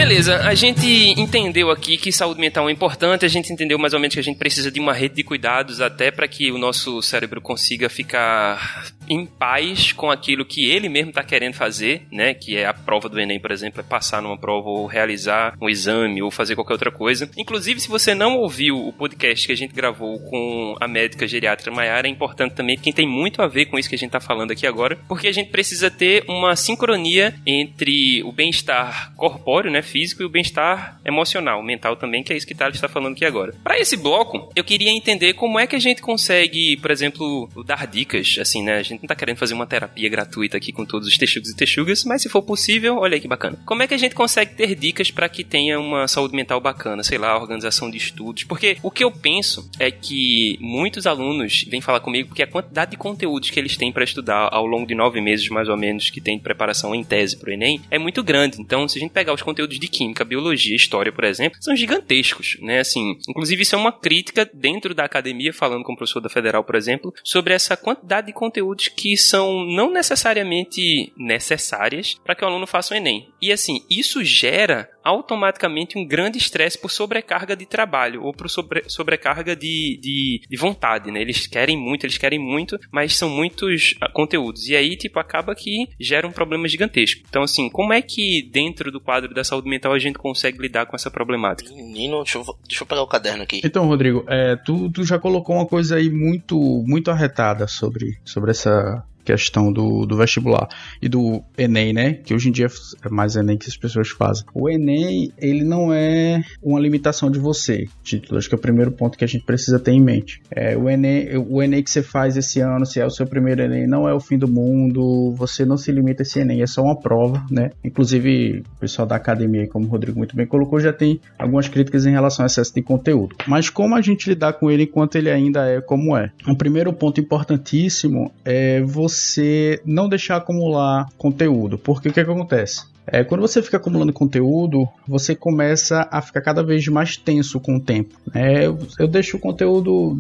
Beleza, 0.01 0.37
a 0.37 0.55
gente 0.55 0.87
entendeu 1.19 1.69
aqui 1.69 1.95
que 1.95 2.11
saúde 2.11 2.39
mental 2.39 2.67
é 2.67 2.71
importante, 2.71 3.23
a 3.23 3.27
gente 3.27 3.53
entendeu 3.53 3.77
mais 3.77 3.93
ou 3.93 3.99
menos 3.99 4.15
que 4.15 4.19
a 4.19 4.23
gente 4.23 4.37
precisa 4.37 4.71
de 4.71 4.79
uma 4.79 4.93
rede 4.93 5.15
de 5.15 5.23
cuidados 5.23 5.79
até 5.79 6.09
para 6.09 6.27
que 6.27 6.51
o 6.51 6.57
nosso 6.57 7.01
cérebro 7.01 7.39
consiga 7.39 7.87
ficar 7.87 8.87
em 9.11 9.25
paz 9.25 9.91
com 9.91 10.09
aquilo 10.09 10.45
que 10.45 10.71
ele 10.71 10.87
mesmo 10.87 11.09
está 11.09 11.21
querendo 11.21 11.53
fazer, 11.53 12.07
né? 12.09 12.33
Que 12.33 12.55
é 12.55 12.65
a 12.65 12.73
prova 12.73 13.09
do 13.09 13.19
Enem, 13.19 13.41
por 13.41 13.51
exemplo, 13.51 13.81
é 13.81 13.83
passar 13.83 14.21
numa 14.21 14.37
prova 14.37 14.69
ou 14.69 14.85
realizar 14.85 15.53
um 15.61 15.67
exame 15.67 16.21
ou 16.21 16.31
fazer 16.31 16.55
qualquer 16.55 16.73
outra 16.73 16.91
coisa. 16.91 17.29
Inclusive, 17.37 17.81
se 17.81 17.89
você 17.89 18.15
não 18.15 18.37
ouviu 18.37 18.87
o 18.87 18.93
podcast 18.93 19.45
que 19.45 19.51
a 19.51 19.57
gente 19.57 19.73
gravou 19.73 20.17
com 20.29 20.77
a 20.79 20.87
médica 20.87 21.27
geriatra 21.27 21.71
Maiara, 21.71 22.07
é 22.07 22.09
importante 22.09 22.55
também, 22.55 22.77
porque 22.77 22.93
tem 22.93 23.07
muito 23.07 23.41
a 23.41 23.47
ver 23.47 23.65
com 23.65 23.77
isso 23.77 23.89
que 23.89 23.95
a 23.95 23.97
gente 23.97 24.07
está 24.07 24.21
falando 24.21 24.51
aqui 24.51 24.65
agora, 24.65 24.97
porque 25.09 25.27
a 25.27 25.33
gente 25.33 25.49
precisa 25.49 25.91
ter 25.91 26.23
uma 26.29 26.55
sincronia 26.55 27.35
entre 27.45 28.23
o 28.23 28.31
bem-estar 28.31 29.13
corpóreo, 29.15 29.71
né, 29.71 29.81
físico, 29.81 30.21
e 30.23 30.25
o 30.25 30.29
bem-estar 30.29 31.01
emocional, 31.03 31.61
mental 31.61 31.97
também, 31.97 32.23
que 32.23 32.31
é 32.31 32.37
isso 32.37 32.47
que 32.47 32.55
Thales 32.55 32.75
está 32.75 32.87
falando 32.87 33.13
aqui 33.13 33.25
agora. 33.25 33.53
Para 33.61 33.77
esse 33.77 33.97
bloco, 33.97 34.49
eu 34.55 34.63
queria 34.63 34.89
entender 34.89 35.33
como 35.33 35.59
é 35.59 35.67
que 35.67 35.75
a 35.75 35.79
gente 35.79 36.01
consegue, 36.01 36.77
por 36.77 36.91
exemplo, 36.91 37.49
dar 37.65 37.85
dicas, 37.87 38.37
assim, 38.39 38.63
né? 38.63 38.75
A 38.75 38.83
gente 38.83 39.00
não 39.01 39.07
tá 39.07 39.15
querendo 39.15 39.37
fazer 39.37 39.53
uma 39.53 39.65
terapia 39.67 40.09
gratuita 40.09 40.57
aqui 40.57 40.71
com 40.71 40.85
todos 40.85 41.07
os 41.07 41.17
texugos 41.17 41.49
e 41.49 41.55
texugas, 41.55 42.03
mas 42.03 42.21
se 42.21 42.29
for 42.29 42.41
possível, 42.41 42.97
olha 42.97 43.15
aí 43.15 43.21
que 43.21 43.27
bacana. 43.27 43.59
Como 43.65 43.83
é 43.83 43.87
que 43.87 43.93
a 43.93 43.97
gente 43.97 44.15
consegue 44.15 44.55
ter 44.55 44.75
dicas 44.75 45.11
para 45.11 45.29
que 45.29 45.43
tenha 45.43 45.79
uma 45.79 46.07
saúde 46.07 46.35
mental 46.35 46.59
bacana? 46.59 47.03
Sei 47.03 47.17
lá, 47.17 47.37
organização 47.37 47.89
de 47.89 47.97
estudos. 47.97 48.43
Porque 48.43 48.77
o 48.83 48.91
que 48.91 49.03
eu 49.03 49.11
penso 49.11 49.69
é 49.79 49.91
que 49.91 50.57
muitos 50.59 51.07
alunos 51.07 51.65
vêm 51.67 51.81
falar 51.81 51.99
comigo 51.99 52.29
porque 52.29 52.43
a 52.43 52.47
quantidade 52.47 52.91
de 52.91 52.97
conteúdos 52.97 53.49
que 53.49 53.59
eles 53.59 53.77
têm 53.77 53.91
para 53.91 54.03
estudar 54.03 54.49
ao 54.51 54.65
longo 54.65 54.85
de 54.85 54.95
nove 54.95 55.21
meses, 55.21 55.47
mais 55.49 55.69
ou 55.69 55.77
menos, 55.77 56.09
que 56.09 56.21
tem 56.21 56.37
de 56.37 56.43
preparação 56.43 56.93
em 56.93 57.03
tese 57.03 57.37
pro 57.37 57.51
Enem, 57.51 57.81
é 57.89 57.97
muito 57.97 58.23
grande. 58.23 58.61
Então, 58.61 58.87
se 58.87 58.97
a 58.97 59.01
gente 59.01 59.11
pegar 59.11 59.33
os 59.33 59.41
conteúdos 59.41 59.79
de 59.79 59.87
química, 59.87 60.23
biologia, 60.23 60.75
história, 60.75 61.11
por 61.11 61.23
exemplo, 61.23 61.57
são 61.61 61.75
gigantescos, 61.75 62.57
né? 62.61 62.79
Assim, 62.79 63.17
inclusive 63.27 63.61
isso 63.63 63.75
é 63.75 63.77
uma 63.77 63.91
crítica 63.91 64.49
dentro 64.53 64.93
da 64.93 65.03
academia, 65.03 65.53
falando 65.53 65.83
com 65.83 65.93
o 65.93 65.95
professor 65.95 66.19
da 66.19 66.29
Federal, 66.29 66.63
por 66.63 66.75
exemplo, 66.75 67.13
sobre 67.23 67.53
essa 67.53 67.75
quantidade 67.75 68.27
de 68.27 68.33
conteúdos 68.33 68.80
que 68.87 69.17
são 69.17 69.65
não 69.65 69.91
necessariamente 69.91 71.13
necessárias 71.17 72.15
para 72.23 72.35
que 72.35 72.43
o 72.43 72.47
aluno 72.47 72.67
faça 72.67 72.93
o 72.93 72.97
Enem. 72.97 73.29
E 73.41 73.51
assim, 73.51 73.85
isso 73.89 74.23
gera 74.23 74.89
automaticamente 75.03 75.97
um 75.97 76.05
grande 76.05 76.37
estresse 76.37 76.77
por 76.77 76.91
sobrecarga 76.91 77.55
de 77.55 77.65
trabalho 77.65 78.23
ou 78.23 78.33
por 78.33 78.49
sobre, 78.49 78.83
sobrecarga 78.87 79.55
de, 79.55 79.99
de, 80.01 80.41
de, 80.49 80.57
vontade, 80.57 81.11
né? 81.11 81.21
Eles 81.21 81.47
querem 81.47 81.77
muito, 81.77 82.05
eles 82.05 82.17
querem 82.17 82.39
muito, 82.39 82.79
mas 82.91 83.15
são 83.15 83.29
muitos 83.29 83.95
ah, 84.01 84.09
conteúdos. 84.11 84.67
E 84.67 84.75
aí, 84.75 84.95
tipo, 84.95 85.19
acaba 85.19 85.55
que 85.55 85.87
gera 85.99 86.27
um 86.27 86.31
problema 86.31 86.67
gigantesco. 86.67 87.21
Então, 87.27 87.43
assim, 87.43 87.69
como 87.69 87.93
é 87.93 88.01
que 88.01 88.49
dentro 88.51 88.91
do 88.91 88.99
quadro 88.99 89.33
da 89.33 89.43
saúde 89.43 89.69
mental 89.69 89.93
a 89.93 89.99
gente 89.99 90.17
consegue 90.17 90.59
lidar 90.59 90.85
com 90.85 90.95
essa 90.95 91.09
problemática? 91.09 91.73
Menino, 91.73 92.23
deixa 92.23 92.37
eu, 92.37 92.45
deixa 92.67 92.83
eu 92.83 92.87
pegar 92.87 93.01
o 93.01 93.07
caderno 93.07 93.43
aqui. 93.43 93.61
Então, 93.63 93.87
Rodrigo, 93.87 94.23
é, 94.27 94.55
tu, 94.55 94.89
tu 94.91 95.03
já 95.03 95.17
colocou 95.17 95.55
uma 95.55 95.65
coisa 95.65 95.95
aí 95.95 96.09
muito, 96.09 96.57
muito 96.85 97.09
arretada 97.09 97.67
sobre, 97.67 98.17
sobre 98.23 98.51
essa 98.51 99.03
questão 99.23 99.71
do, 99.71 100.05
do 100.05 100.17
vestibular 100.17 100.67
e 101.01 101.07
do 101.07 101.41
Enem, 101.57 101.93
né? 101.93 102.13
Que 102.13 102.33
hoje 102.33 102.49
em 102.49 102.51
dia 102.51 102.67
é 103.03 103.09
mais 103.09 103.35
Enem 103.35 103.57
que 103.57 103.67
as 103.67 103.77
pessoas 103.77 104.09
fazem. 104.09 104.45
O 104.53 104.69
Enem, 104.69 105.31
ele 105.37 105.63
não 105.63 105.93
é 105.93 106.41
uma 106.61 106.79
limitação 106.79 107.29
de 107.29 107.39
você, 107.39 107.87
título. 108.03 108.37
Acho 108.37 108.49
que 108.49 108.55
é 108.55 108.57
o 108.57 108.61
primeiro 108.61 108.91
ponto 108.91 109.17
que 109.17 109.23
a 109.23 109.27
gente 109.27 109.45
precisa 109.45 109.79
ter 109.79 109.91
em 109.91 110.01
mente. 110.01 110.41
É, 110.51 110.77
o, 110.77 110.89
Enem, 110.89 111.37
o 111.37 111.61
Enem 111.61 111.83
que 111.83 111.89
você 111.89 112.01
faz 112.01 112.37
esse 112.37 112.59
ano, 112.59 112.85
se 112.85 112.99
é 112.99 113.05
o 113.05 113.09
seu 113.09 113.25
primeiro 113.25 113.61
Enem, 113.61 113.87
não 113.87 114.07
é 114.07 114.13
o 114.13 114.19
fim 114.19 114.37
do 114.37 114.47
mundo. 114.47 115.33
Você 115.35 115.65
não 115.65 115.77
se 115.77 115.91
limita 115.91 116.21
a 116.21 116.23
esse 116.23 116.39
Enem, 116.39 116.61
é 116.61 116.67
só 116.67 116.81
uma 116.81 116.99
prova, 116.99 117.45
né? 117.49 117.71
Inclusive, 117.83 118.63
o 118.77 118.79
pessoal 118.79 119.07
da 119.07 119.15
academia, 119.15 119.67
como 119.67 119.85
o 119.85 119.89
Rodrigo 119.89 120.17
muito 120.17 120.35
bem 120.35 120.45
colocou, 120.45 120.79
já 120.79 120.93
tem 120.93 121.19
algumas 121.37 121.67
críticas 121.67 122.05
em 122.05 122.11
relação 122.11 122.43
ao 122.43 122.47
excesso 122.47 122.73
de 122.73 122.81
conteúdo. 122.81 123.35
Mas 123.47 123.69
como 123.69 123.95
a 123.95 124.01
gente 124.01 124.29
lidar 124.29 124.53
com 124.53 124.69
ele 124.69 124.83
enquanto 124.83 125.15
ele 125.15 125.29
ainda 125.29 125.65
é 125.67 125.81
como 125.81 126.15
é? 126.15 126.31
Um 126.47 126.55
primeiro 126.55 126.91
ponto 126.93 127.19
importantíssimo 127.19 128.31
é 128.43 128.81
você 128.81 129.10
você 129.11 129.81
não 129.85 130.09
deixar 130.09 130.37
acumular 130.37 131.07
conteúdo. 131.17 131.77
Porque 131.77 132.09
o 132.09 132.13
que, 132.13 132.19
é 132.19 132.23
que 132.23 132.31
acontece? 132.31 132.85
É, 133.11 133.25
quando 133.25 133.41
você 133.41 133.61
fica 133.61 133.75
acumulando 133.75 134.13
conteúdo, 134.13 134.87
você 135.05 135.35
começa 135.35 136.07
a 136.09 136.21
ficar 136.21 136.41
cada 136.41 136.63
vez 136.63 136.87
mais 136.87 137.17
tenso 137.17 137.59
com 137.59 137.75
o 137.75 137.79
tempo. 137.79 138.15
É, 138.33 138.65
eu, 138.65 138.77
eu, 138.97 139.07
deixo 139.07 139.35
o 139.35 139.39
conteúdo. 139.39 140.17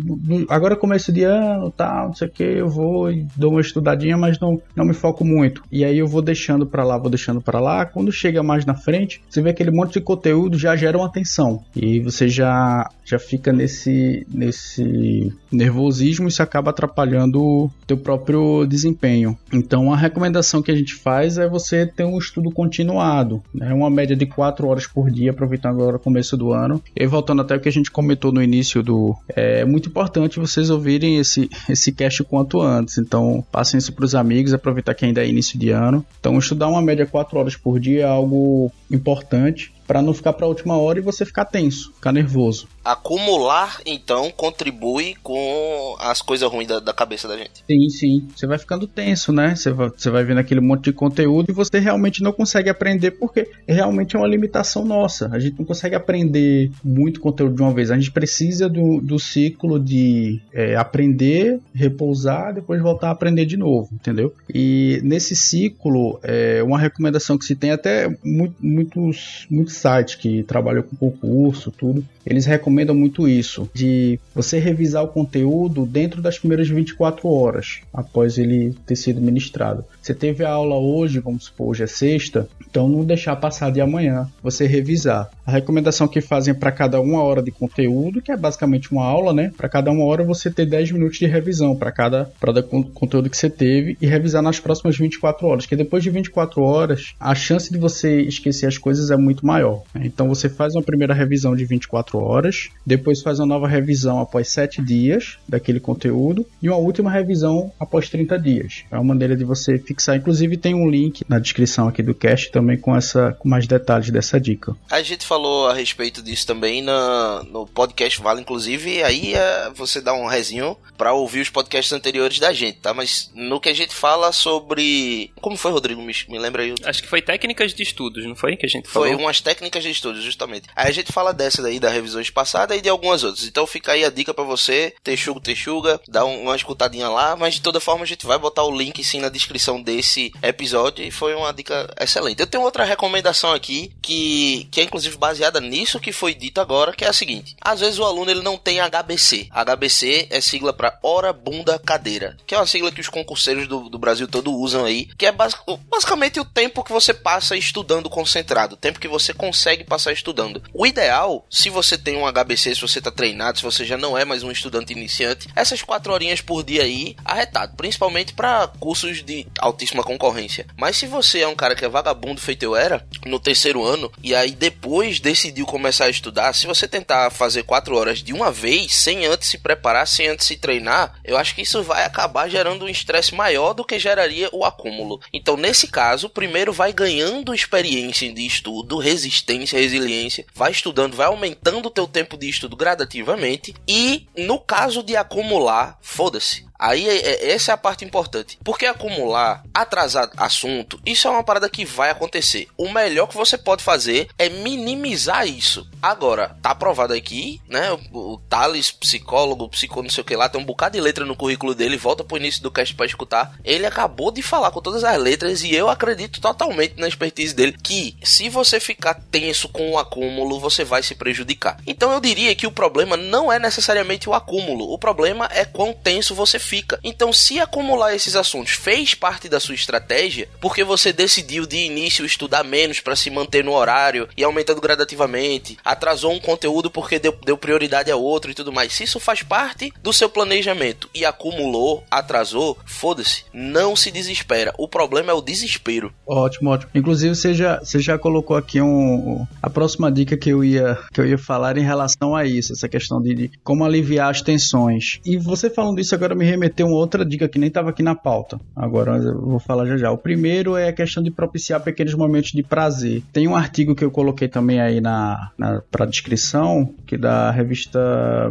Agora 0.49 0.75
começo 0.75 1.11
de 1.11 1.23
ano, 1.23 1.71
tal, 1.71 2.07
não 2.07 2.13
sei 2.13 2.27
o 2.27 2.31
que, 2.31 2.43
eu 2.43 2.67
vou 2.67 3.09
e 3.09 3.25
dou 3.35 3.51
uma 3.51 3.61
estudadinha, 3.61 4.17
mas 4.17 4.37
não, 4.39 4.61
não 4.75 4.83
me 4.85 4.93
foco 4.93 5.23
muito. 5.23 5.63
E 5.71 5.85
aí 5.85 5.97
eu 5.97 6.07
vou 6.07 6.21
deixando 6.21 6.65
para 6.65 6.83
lá, 6.83 6.97
vou 6.97 7.09
deixando 7.09 7.41
para 7.41 7.61
lá. 7.61 7.85
Quando 7.85 8.11
chega 8.11 8.43
mais 8.43 8.65
na 8.65 8.73
frente, 8.73 9.21
você 9.29 9.41
vê 9.41 9.51
aquele 9.51 9.71
monte 9.71 9.93
de 9.93 10.01
conteúdo 10.01 10.57
já 10.57 10.75
gera 10.75 10.97
uma 10.97 11.07
atenção. 11.07 11.63
E 11.73 12.01
você 12.01 12.27
já, 12.27 12.89
já 13.05 13.17
fica 13.17 13.53
nesse, 13.53 14.27
nesse 14.29 15.33
nervosismo 15.49 16.27
e 16.27 16.29
isso 16.29 16.43
acaba 16.43 16.71
atrapalhando 16.71 17.41
o 17.41 17.71
teu 17.87 17.95
próprio 17.95 18.65
desempenho. 18.65 19.37
Então 19.53 19.93
a 19.93 19.97
recomendação 19.97 20.61
que 20.61 20.71
a 20.71 20.75
gente 20.75 20.93
faz 20.93 21.37
é 21.37 21.47
você 21.47 21.85
ter 21.85 22.03
um 22.03 22.17
estudo 22.17 22.51
contínuo 22.51 22.80
continuado, 22.81 23.43
né? 23.53 23.73
uma 23.73 23.89
média 23.89 24.15
de 24.15 24.25
4 24.25 24.67
horas 24.67 24.87
por 24.87 25.09
dia, 25.09 25.31
aproveitando 25.31 25.73
agora 25.73 25.97
o 25.97 25.99
começo 25.99 26.35
do 26.35 26.51
ano. 26.51 26.81
E 26.95 27.05
voltando 27.05 27.41
até 27.41 27.55
o 27.55 27.59
que 27.59 27.69
a 27.69 27.71
gente 27.71 27.91
comentou 27.91 28.31
no 28.31 28.41
início 28.41 28.81
do. 28.81 29.15
É 29.29 29.63
muito 29.63 29.89
importante 29.89 30.39
vocês 30.39 30.69
ouvirem 30.69 31.17
esse, 31.17 31.49
esse 31.69 31.91
cast 31.91 32.23
quanto 32.23 32.59
antes. 32.59 32.97
Então, 32.97 33.45
passem 33.51 33.77
isso 33.77 33.93
para 33.93 34.05
os 34.05 34.15
amigos, 34.15 34.53
aproveitar 34.53 34.93
que 34.93 35.05
ainda 35.05 35.23
é 35.23 35.27
início 35.27 35.59
de 35.59 35.69
ano. 35.69 36.05
Então, 36.19 36.37
estudar 36.37 36.67
uma 36.67 36.81
média 36.81 37.05
4 37.05 37.37
horas 37.37 37.55
por 37.55 37.79
dia 37.79 38.01
é 38.01 38.07
algo 38.07 38.71
importante 38.89 39.71
para 39.91 40.01
não 40.01 40.13
ficar 40.13 40.31
para 40.31 40.45
a 40.45 40.47
última 40.47 40.77
hora 40.77 40.99
e 40.99 41.01
você 41.01 41.25
ficar 41.25 41.43
tenso, 41.43 41.91
ficar 41.95 42.13
nervoso. 42.13 42.65
Acumular, 42.81 43.81
então, 43.85 44.31
contribui 44.31 45.15
com 45.21 45.97
as 45.99 46.21
coisas 46.21 46.49
ruins 46.49 46.69
da, 46.69 46.79
da 46.79 46.93
cabeça 46.93 47.27
da 47.27 47.35
gente. 47.35 47.61
Sim, 47.69 47.89
sim. 47.89 48.27
Você 48.33 48.47
vai 48.47 48.57
ficando 48.57 48.87
tenso, 48.87 49.33
né? 49.33 49.53
Você 49.53 49.69
vai, 49.69 49.89
você 49.89 50.09
vai 50.09 50.23
vendo 50.23 50.37
aquele 50.37 50.61
monte 50.61 50.85
de 50.85 50.93
conteúdo 50.93 51.51
e 51.51 51.53
você 51.53 51.77
realmente 51.77 52.23
não 52.23 52.31
consegue 52.31 52.69
aprender 52.69 53.11
porque 53.11 53.51
realmente 53.67 54.15
é 54.15 54.19
uma 54.19 54.27
limitação 54.29 54.85
nossa. 54.85 55.29
A 55.33 55.39
gente 55.39 55.59
não 55.59 55.65
consegue 55.65 55.93
aprender 55.93 56.71
muito 56.81 57.19
conteúdo 57.19 57.53
de 57.53 57.61
uma 57.61 57.73
vez. 57.73 57.91
A 57.91 57.97
gente 57.97 58.11
precisa 58.11 58.69
do, 58.69 59.01
do 59.01 59.19
ciclo 59.19 59.77
de 59.77 60.39
é, 60.53 60.77
aprender, 60.77 61.59
repousar, 61.75 62.53
depois 62.53 62.81
voltar 62.81 63.09
a 63.09 63.11
aprender 63.11 63.45
de 63.45 63.57
novo, 63.57 63.89
entendeu? 63.91 64.33
E 64.53 65.01
nesse 65.03 65.35
ciclo, 65.35 66.17
é, 66.23 66.63
uma 66.63 66.79
recomendação 66.79 67.37
que 67.37 67.43
se 67.43 67.55
tem 67.55 67.71
até 67.71 68.07
muito, 68.23 68.55
muitos, 68.61 69.45
muitos 69.51 69.80
sites 69.81 70.15
que 70.15 70.43
trabalham 70.43 70.83
com 70.83 70.95
concurso, 70.95 71.71
tudo, 71.71 72.05
eles 72.25 72.45
recomendam 72.45 72.95
muito 72.95 73.27
isso, 73.27 73.69
de 73.73 74.19
você 74.33 74.59
revisar 74.59 75.03
o 75.03 75.07
conteúdo 75.07 75.85
dentro 75.85 76.21
das 76.21 76.37
primeiras 76.37 76.69
24 76.69 77.27
horas 77.27 77.79
após 77.93 78.37
ele 78.37 78.75
ter 78.85 78.95
sido 78.95 79.21
ministrado. 79.21 79.83
Você 80.01 80.13
teve 80.13 80.43
a 80.43 80.51
aula 80.51 80.75
hoje, 80.75 81.19
vamos 81.19 81.45
supor, 81.45 81.69
hoje 81.69 81.83
é 81.83 81.87
sexta, 81.87 82.47
então 82.69 82.87
não 82.87 83.03
deixar 83.03 83.35
passar 83.35 83.71
de 83.71 83.81
amanhã, 83.81 84.27
você 84.41 84.67
revisar. 84.67 85.29
A 85.45 85.51
recomendação 85.51 86.07
que 86.07 86.21
fazem 86.21 86.53
para 86.53 86.71
cada 86.71 87.01
uma 87.01 87.23
hora 87.23 87.41
de 87.41 87.51
conteúdo, 87.51 88.21
que 88.21 88.31
é 88.31 88.37
basicamente 88.37 88.91
uma 88.91 89.03
aula, 89.03 89.33
né? 89.33 89.51
Para 89.57 89.69
cada 89.69 89.91
uma 89.91 90.05
hora 90.05 90.23
você 90.23 90.49
ter 90.51 90.65
10 90.65 90.91
minutos 90.91 91.17
de 91.17 91.25
revisão 91.25 91.75
para 91.75 91.91
cada, 91.91 92.31
cada 92.39 92.61
conteúdo 92.61 93.29
que 93.29 93.37
você 93.37 93.49
teve 93.49 93.97
e 94.01 94.07
revisar 94.07 94.41
nas 94.41 94.59
próximas 94.59 94.97
24 94.97 95.47
horas, 95.47 95.65
que 95.65 95.75
depois 95.75 96.03
de 96.03 96.09
24 96.09 96.61
horas 96.61 97.13
a 97.19 97.33
chance 97.33 97.71
de 97.71 97.77
você 97.77 98.21
esquecer 98.21 98.67
as 98.67 98.77
coisas 98.77 99.11
é 99.11 99.17
muito 99.17 99.45
maior. 99.45 99.70
Né? 99.93 100.03
Então 100.05 100.27
você 100.27 100.49
faz 100.49 100.75
uma 100.75 100.83
primeira 100.83 101.13
revisão 101.13 101.55
de 101.55 101.65
24 101.65 102.19
horas, 102.19 102.69
depois 102.85 103.21
faz 103.21 103.39
uma 103.39 103.47
nova 103.47 103.67
revisão 103.67 104.19
após 104.19 104.49
7 104.49 104.81
dias 104.81 105.37
daquele 105.47 105.79
conteúdo 105.79 106.45
e 106.61 106.69
uma 106.69 106.77
última 106.77 107.11
revisão 107.11 107.71
após 107.79 108.09
30 108.09 108.39
dias. 108.39 108.83
É 108.91 108.95
uma 108.95 109.03
maneira 109.03 109.35
de 109.35 109.43
você 109.43 109.77
fixar. 109.77 110.15
Inclusive 110.15 110.57
tem 110.57 110.73
um 110.73 110.89
link 110.89 111.23
na 111.27 111.39
descrição 111.39 111.87
aqui 111.87 112.03
do 112.03 112.13
cast 112.13 112.51
também 112.51 112.77
com 112.77 112.95
essa 112.95 113.33
com 113.33 113.47
mais 113.47 113.67
detalhes 113.67 114.09
dessa 114.09 114.39
dica. 114.39 114.75
A 114.89 115.01
gente 115.01 115.25
falou 115.25 115.67
a 115.67 115.73
respeito 115.73 116.21
disso 116.21 116.45
também 116.47 116.81
na, 116.81 117.43
no 117.43 117.65
podcast 117.65 118.21
Vale, 118.21 118.41
inclusive, 118.41 119.03
aí 119.03 119.33
é, 119.33 119.71
você 119.73 120.01
dá 120.01 120.13
um 120.13 120.27
rezinho 120.27 120.77
para 120.97 121.13
ouvir 121.13 121.41
os 121.41 121.49
podcasts 121.49 121.91
anteriores 121.91 122.39
da 122.39 122.53
gente, 122.53 122.79
tá? 122.79 122.93
Mas 122.93 123.31
no 123.33 123.59
que 123.59 123.69
a 123.69 123.73
gente 123.73 123.93
fala 123.93 124.31
sobre. 124.31 125.31
Como 125.41 125.57
foi, 125.57 125.71
Rodrigo? 125.71 126.01
Me, 126.01 126.13
me 126.29 126.39
lembra 126.39 126.63
aí. 126.63 126.75
Acho 126.85 127.01
que 127.01 127.09
foi 127.09 127.21
técnicas 127.21 127.73
de 127.73 127.83
estudos, 127.83 128.25
não 128.25 128.35
foi? 128.35 128.55
Que 128.55 128.65
a 128.65 128.69
gente 128.69 128.87
falou? 128.87 129.07
Foi 129.07 129.17
umas 129.17 129.41
técnicas 129.41 129.50
de 129.55 129.89
estudos, 129.89 130.23
justamente. 130.23 130.67
Aí 130.75 130.87
a 130.87 130.93
gente 130.93 131.11
fala 131.11 131.33
dessa 131.33 131.61
daí, 131.61 131.79
da 131.79 131.89
revisão 131.89 132.21
passada 132.33 132.75
e 132.75 132.81
de 132.81 132.89
algumas 132.89 133.23
outras. 133.23 133.45
Então 133.45 133.65
fica 133.65 133.93
aí 133.93 134.05
a 134.05 134.09
dica 134.09 134.33
para 134.33 134.43
você, 134.43 134.93
texuga, 135.03 135.39
texuga, 135.41 135.99
dá 136.07 136.23
uma 136.23 136.55
escutadinha 136.55 137.09
lá, 137.09 137.35
mas 137.35 137.55
de 137.55 137.61
toda 137.61 137.79
forma 137.79 138.03
a 138.03 138.07
gente 138.07 138.25
vai 138.25 138.37
botar 138.37 138.63
o 138.63 138.75
link 138.75 139.03
sim 139.03 139.19
na 139.19 139.29
descrição 139.29 139.81
desse 139.81 140.31
episódio 140.41 141.03
e 141.03 141.11
foi 141.11 141.33
uma 141.35 141.51
dica 141.51 141.93
excelente. 141.99 142.39
Eu 142.39 142.47
tenho 142.47 142.63
outra 142.63 142.83
recomendação 142.83 143.53
aqui 143.53 143.91
que, 144.01 144.67
que 144.71 144.81
é 144.81 144.83
inclusive 144.83 145.17
baseada 145.17 145.59
nisso 145.59 145.99
que 145.99 146.11
foi 146.11 146.33
dito 146.33 146.61
agora, 146.61 146.93
que 146.93 147.05
é 147.05 147.07
a 147.09 147.13
seguinte: 147.13 147.55
às 147.61 147.79
vezes 147.79 147.99
o 147.99 148.05
aluno 148.05 148.31
ele 148.31 148.41
não 148.41 148.57
tem 148.57 148.79
HBC. 148.79 149.49
HBC 149.51 150.27
é 150.29 150.41
sigla 150.41 150.73
para 150.73 150.97
hora, 151.01 151.33
bunda, 151.33 151.79
cadeira, 151.79 152.37
que 152.45 152.53
é 152.53 152.57
uma 152.57 152.67
sigla 152.67 152.91
que 152.91 153.01
os 153.01 153.09
concurseiros 153.09 153.67
do, 153.67 153.89
do 153.89 153.99
Brasil 153.99 154.27
todo 154.27 154.53
usam 154.53 154.85
aí, 154.85 155.05
que 155.17 155.25
é 155.25 155.31
basic, 155.31 155.61
basicamente 155.89 156.39
o 156.39 156.45
tempo 156.45 156.83
que 156.83 156.91
você 156.91 157.13
passa 157.13 157.55
estudando 157.55 158.09
concentrado, 158.09 158.75
o 158.75 158.77
tempo 158.77 158.99
que 158.99 159.07
você 159.07 159.33
consegue 159.41 159.83
passar 159.83 160.13
estudando. 160.13 160.61
O 160.71 160.85
ideal, 160.85 161.43
se 161.49 161.71
você 161.71 161.97
tem 161.97 162.15
um 162.15 162.31
HBC, 162.31 162.75
se 162.75 162.81
você 162.81 162.99
está 162.99 163.09
treinado, 163.09 163.57
se 163.57 163.63
você 163.63 163.83
já 163.83 163.97
não 163.97 164.15
é 164.15 164.23
mais 164.23 164.43
um 164.43 164.51
estudante 164.51 164.93
iniciante, 164.93 165.47
essas 165.55 165.81
quatro 165.81 166.13
horinhas 166.13 166.41
por 166.41 166.63
dia 166.63 166.83
aí, 166.83 167.15
arretado, 167.25 167.75
principalmente 167.75 168.33
para 168.33 168.67
cursos 168.79 169.23
de 169.23 169.47
altíssima 169.57 170.03
concorrência. 170.03 170.67
Mas 170.77 170.95
se 170.95 171.07
você 171.07 171.39
é 171.39 171.47
um 171.47 171.55
cara 171.55 171.75
que 171.75 171.83
é 171.83 171.89
vagabundo 171.89 172.39
feito 172.39 172.61
eu 172.61 172.75
era, 172.75 173.03
no 173.25 173.39
terceiro 173.39 173.83
ano, 173.83 174.11
e 174.21 174.35
aí 174.35 174.51
depois 174.51 175.19
decidiu 175.19 175.65
começar 175.65 176.05
a 176.05 176.11
estudar, 176.11 176.53
se 176.53 176.67
você 176.67 176.87
tentar 176.87 177.31
fazer 177.31 177.63
quatro 177.63 177.97
horas 177.97 178.21
de 178.21 178.33
uma 178.33 178.51
vez, 178.51 178.93
sem 178.93 179.25
antes 179.25 179.49
se 179.49 179.57
preparar, 179.57 180.07
sem 180.07 180.27
antes 180.27 180.45
se 180.45 180.55
treinar, 180.55 181.19
eu 181.25 181.35
acho 181.35 181.55
que 181.55 181.63
isso 181.63 181.81
vai 181.81 182.05
acabar 182.05 182.47
gerando 182.47 182.85
um 182.85 182.89
estresse 182.89 183.33
maior 183.33 183.73
do 183.73 183.83
que 183.83 183.97
geraria 183.97 184.49
o 184.53 184.63
acúmulo. 184.63 185.19
Então, 185.33 185.57
nesse 185.57 185.87
caso, 185.87 186.29
primeiro 186.29 186.71
vai 186.71 186.93
ganhando 186.93 187.55
experiência 187.55 188.31
de 188.31 188.45
estudo, 188.45 188.99
resistência, 188.99 189.30
resiliência, 189.75 190.45
vai 190.53 190.71
estudando, 190.71 191.15
vai 191.15 191.27
aumentando 191.27 191.87
o 191.87 191.91
teu 191.91 192.07
tempo 192.07 192.37
de 192.37 192.49
estudo 192.49 192.75
gradativamente 192.75 193.73
e 193.87 194.27
no 194.37 194.59
caso 194.59 195.03
de 195.03 195.15
acumular, 195.15 195.97
foda-se. 196.01 196.65
Aí 196.81 197.07
é, 197.07 197.15
é, 197.15 197.51
essa 197.51 197.71
é 197.71 197.73
a 197.75 197.77
parte 197.77 198.03
importante. 198.03 198.57
Porque 198.63 198.87
acumular, 198.87 199.63
atrasar 199.71 200.31
assunto, 200.35 200.99
isso 201.05 201.27
é 201.27 201.31
uma 201.31 201.43
parada 201.43 201.69
que 201.69 201.85
vai 201.85 202.09
acontecer. 202.09 202.67
O 202.75 202.91
melhor 202.91 203.27
que 203.27 203.37
você 203.37 203.55
pode 203.55 203.83
fazer 203.83 204.27
é 204.35 204.49
minimizar 204.49 205.47
isso. 205.47 205.87
Agora, 206.01 206.57
tá 206.59 206.71
aprovado 206.71 207.13
aqui, 207.13 207.61
né? 207.69 207.91
O, 207.91 208.33
o 208.33 208.37
Thales, 208.49 208.89
psicólogo, 208.89 209.69
psicólogo, 209.69 210.07
não 210.07 210.09
sei 210.09 210.23
o 210.23 210.25
que 210.25 210.35
lá, 210.35 210.49
tem 210.49 210.59
um 210.59 210.65
bocado 210.65 210.97
de 210.97 211.01
letra 211.01 211.23
no 211.23 211.35
currículo 211.35 211.75
dele, 211.75 211.97
volta 211.97 212.23
pro 212.23 212.37
início 212.37 212.63
do 212.63 212.71
cast 212.71 212.95
pra 212.95 213.05
escutar. 213.05 213.53
Ele 213.63 213.85
acabou 213.85 214.31
de 214.31 214.41
falar 214.41 214.71
com 214.71 214.81
todas 214.81 215.03
as 215.03 215.17
letras 215.19 215.61
e 215.61 215.75
eu 215.75 215.87
acredito 215.87 216.41
totalmente 216.41 216.95
na 216.97 217.07
expertise 217.07 217.53
dele 217.53 217.77
que 217.83 218.17
se 218.23 218.49
você 218.49 218.79
ficar 218.79 219.13
tenso 219.29 219.69
com 219.69 219.91
o 219.91 219.99
acúmulo, 219.99 220.59
você 220.59 220.83
vai 220.83 221.03
se 221.03 221.13
prejudicar. 221.13 221.77
Então 221.85 222.11
eu 222.11 222.19
diria 222.19 222.55
que 222.55 222.65
o 222.65 222.71
problema 222.71 223.15
não 223.15 223.53
é 223.53 223.59
necessariamente 223.59 224.27
o 224.27 224.33
acúmulo, 224.33 224.91
o 224.91 224.97
problema 224.97 225.47
é 225.51 225.63
quão 225.63 225.93
tenso 225.93 226.33
você 226.33 226.57
fica 226.57 226.70
fica. 226.71 227.01
Então, 227.03 227.33
se 227.33 227.59
acumular 227.59 228.15
esses 228.15 228.33
assuntos 228.33 228.71
fez 228.71 229.13
parte 229.13 229.49
da 229.49 229.59
sua 229.59 229.75
estratégia, 229.75 230.47
porque 230.61 230.85
você 230.85 231.11
decidiu 231.11 231.65
de 231.65 231.75
início 231.75 232.25
estudar 232.25 232.63
menos 232.63 233.01
para 233.01 233.13
se 233.13 233.29
manter 233.29 233.61
no 233.61 233.73
horário 233.73 234.29
e 234.37 234.43
aumentando 234.43 234.79
gradativamente, 234.79 235.77
atrasou 235.83 236.31
um 236.31 236.39
conteúdo 236.39 236.89
porque 236.89 237.19
deu, 237.19 237.37
deu 237.45 237.57
prioridade 237.57 238.09
a 238.09 238.15
outro 238.15 238.49
e 238.49 238.53
tudo 238.53 238.71
mais. 238.71 238.93
Se 238.93 239.03
isso 239.03 239.19
faz 239.19 239.43
parte 239.43 239.91
do 240.01 240.13
seu 240.13 240.29
planejamento 240.29 241.09
e 241.13 241.25
acumulou, 241.25 242.05
atrasou, 242.09 242.77
foda-se, 242.85 243.43
não 243.53 243.93
se 243.93 244.09
desespera. 244.09 244.73
O 244.77 244.87
problema 244.87 245.31
é 245.31 245.33
o 245.33 245.41
desespero. 245.41 246.13
Ótimo, 246.25 246.69
ótimo. 246.69 246.91
Inclusive, 246.95 247.35
você 247.35 247.53
já, 247.53 247.79
você 247.79 247.99
já 247.99 248.17
colocou 248.17 248.55
aqui 248.55 248.81
um, 248.81 249.45
a 249.61 249.69
próxima 249.69 250.09
dica 250.09 250.37
que 250.37 250.49
eu 250.49 250.63
ia 250.63 250.97
que 251.11 251.19
eu 251.19 251.27
ia 251.27 251.37
falar 251.37 251.77
em 251.77 251.83
relação 251.83 252.33
a 252.33 252.45
isso, 252.45 252.71
essa 252.71 252.87
questão 252.87 253.21
de, 253.21 253.33
de 253.33 253.51
como 253.61 253.83
aliviar 253.83 254.29
as 254.29 254.41
tensões. 254.41 255.19
E 255.25 255.37
você 255.37 255.69
falando 255.69 255.99
isso 255.99 256.15
agora 256.15 256.33
me 256.33 256.45
remeteu 256.45 256.60
uma 256.83 256.95
outra 256.95 257.25
dica 257.25 257.47
que 257.47 257.59
nem 257.59 257.67
estava 257.67 257.89
aqui 257.89 258.03
na 258.03 258.15
pauta. 258.15 258.59
Agora 258.75 259.17
eu 259.17 259.41
vou 259.41 259.59
falar 259.59 259.85
já 259.85 259.97
já. 259.97 260.11
O 260.11 260.17
primeiro 260.17 260.75
é 260.75 260.89
a 260.89 260.93
questão 260.93 261.23
de 261.23 261.31
propiciar 261.31 261.81
pequenos 261.81 262.13
momentos 262.13 262.51
de 262.51 262.63
prazer. 262.63 263.23
Tem 263.31 263.47
um 263.47 263.55
artigo 263.55 263.95
que 263.95 264.03
eu 264.03 264.11
coloquei 264.11 264.47
também 264.47 264.79
aí 264.79 264.99
na, 264.99 265.51
na 265.57 265.81
para 265.89 266.05
descrição, 266.05 266.93
que 267.05 267.17
da 267.17 267.51
revista 267.51 267.99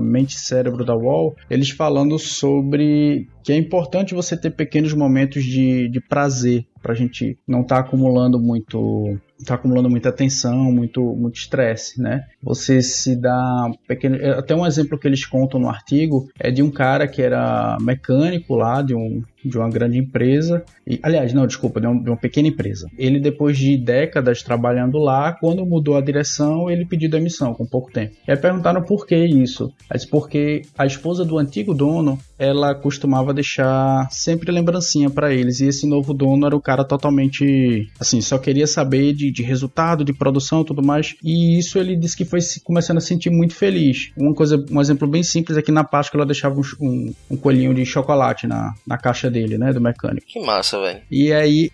Mente 0.01 0.35
e 0.35 0.41
Cérebro 0.41 0.85
da 0.85 0.95
UOL, 0.95 1.37
eles 1.49 1.71
falando 1.71 2.19
sobre 2.19 3.29
que 3.43 3.53
é 3.53 3.57
importante 3.57 4.15
você 4.15 4.37
ter 4.37 4.51
pequenos 4.51 4.93
momentos 4.93 5.45
de, 5.45 5.89
de 5.89 6.01
prazer 6.01 6.67
para 6.83 6.93
a 6.93 6.97
gente 6.97 7.39
não 7.47 7.63
estar 7.63 7.77
tá 7.77 7.81
acumulando 7.81 8.39
muito 8.39 9.19
tá 9.45 9.55
acumulando 9.55 9.91
muita 9.91 10.13
tensão, 10.13 10.73
muito 10.73 11.03
muito 11.15 11.37
estresse, 11.37 12.01
né? 12.01 12.27
Você 12.43 12.83
se 12.83 13.17
dá 13.17 13.71
pequeno, 13.87 14.17
até 14.39 14.55
um 14.55 14.67
exemplo 14.67 14.99
que 14.99 15.07
eles 15.07 15.25
contam 15.25 15.61
no 15.61 15.69
artigo 15.69 16.29
é 16.39 16.51
de 16.51 16.63
um 16.63 16.71
cara 16.71 17.07
que 17.07 17.23
era 17.23 17.77
mecânico 17.81 18.55
lá 18.55 18.83
de 18.83 18.95
um 18.95 19.23
de 19.45 19.57
uma 19.59 19.69
grande 19.69 19.99
empresa. 19.99 20.65
E, 20.87 20.99
aliás, 21.03 21.33
não, 21.33 21.47
desculpa, 21.47 21.81
de, 21.81 21.87
um, 21.87 22.03
de, 22.03 22.11
uma 22.11 22.17
pequena 22.17 22.49
empresa. 22.49 22.89
Ele, 22.97 23.21
depois 23.21 23.57
de 23.59 23.77
décadas 23.77 24.43
trabalhando 24.43 24.99
lá, 24.99 25.33
quando 25.33 25.65
mudou 25.67 25.97
a 25.97 26.01
direção, 26.01 26.71
ele 26.71 26.85
pediu 26.85 27.11
demissão 27.11 27.55
com 27.55 27.67
pouco 27.67 27.93
tempo. 27.93 28.15
E 28.27 28.31
aí 28.31 28.37
perguntaram 28.37 28.83
por 28.83 29.07
que 29.07 29.17
isso. 29.17 29.73
Mas 29.89 30.05
porque 30.05 30.63
a 30.77 30.87
esposa 30.87 31.25
do 31.25 31.39
antigo 31.39 31.75
dono, 31.75 32.19
ela 32.39 32.75
costumava 32.75 33.35
deixar 33.35 34.09
sempre 34.11 34.51
lembrancinha 34.51 35.11
para 35.11 35.33
eles. 35.33 35.61
E 35.61 35.67
esse 35.67 35.87
novo 35.87 36.13
dono 36.15 36.47
era 36.47 36.57
o 36.57 36.61
cara 36.61 36.85
totalmente, 36.85 37.89
assim, 37.99 38.21
só 38.21 38.39
queria 38.39 38.67
saber 38.67 39.13
de, 39.13 39.31
de 39.31 39.43
resultado, 39.43 40.05
de 40.05 40.13
produção 40.13 40.65
tudo 40.65 40.83
mais. 40.83 41.15
E 41.23 41.59
isso 41.59 41.79
ele 41.79 41.97
disse 41.97 42.17
que 42.17 42.25
foi 42.25 42.41
começando 42.65 42.99
a 42.99 43.01
sentir 43.01 43.31
muito 43.31 43.55
feliz. 43.55 44.13
Uma 44.17 44.35
coisa, 44.35 44.63
um 44.71 44.81
exemplo 44.81 45.07
bem 45.07 45.23
simples 45.23 45.57
é 45.57 45.63
que 45.63 45.73
na 45.73 45.85
Páscoa 45.85 46.19
ela 46.19 46.27
deixava 46.27 46.59
um, 46.59 46.63
um, 46.81 47.15
um 47.31 47.37
coelhinho 47.37 47.75
de 47.75 47.85
chocolate 47.85 48.47
na, 48.47 48.75
na 48.87 48.99
caixa 48.99 49.30
dele, 49.31 49.57
né? 49.57 49.73
Do 49.73 49.81
mecânico. 49.81 50.27
Que 50.27 50.41
massa, 50.41 50.79
velho. 50.81 51.01
E 51.11 51.33
aí, 51.33 51.71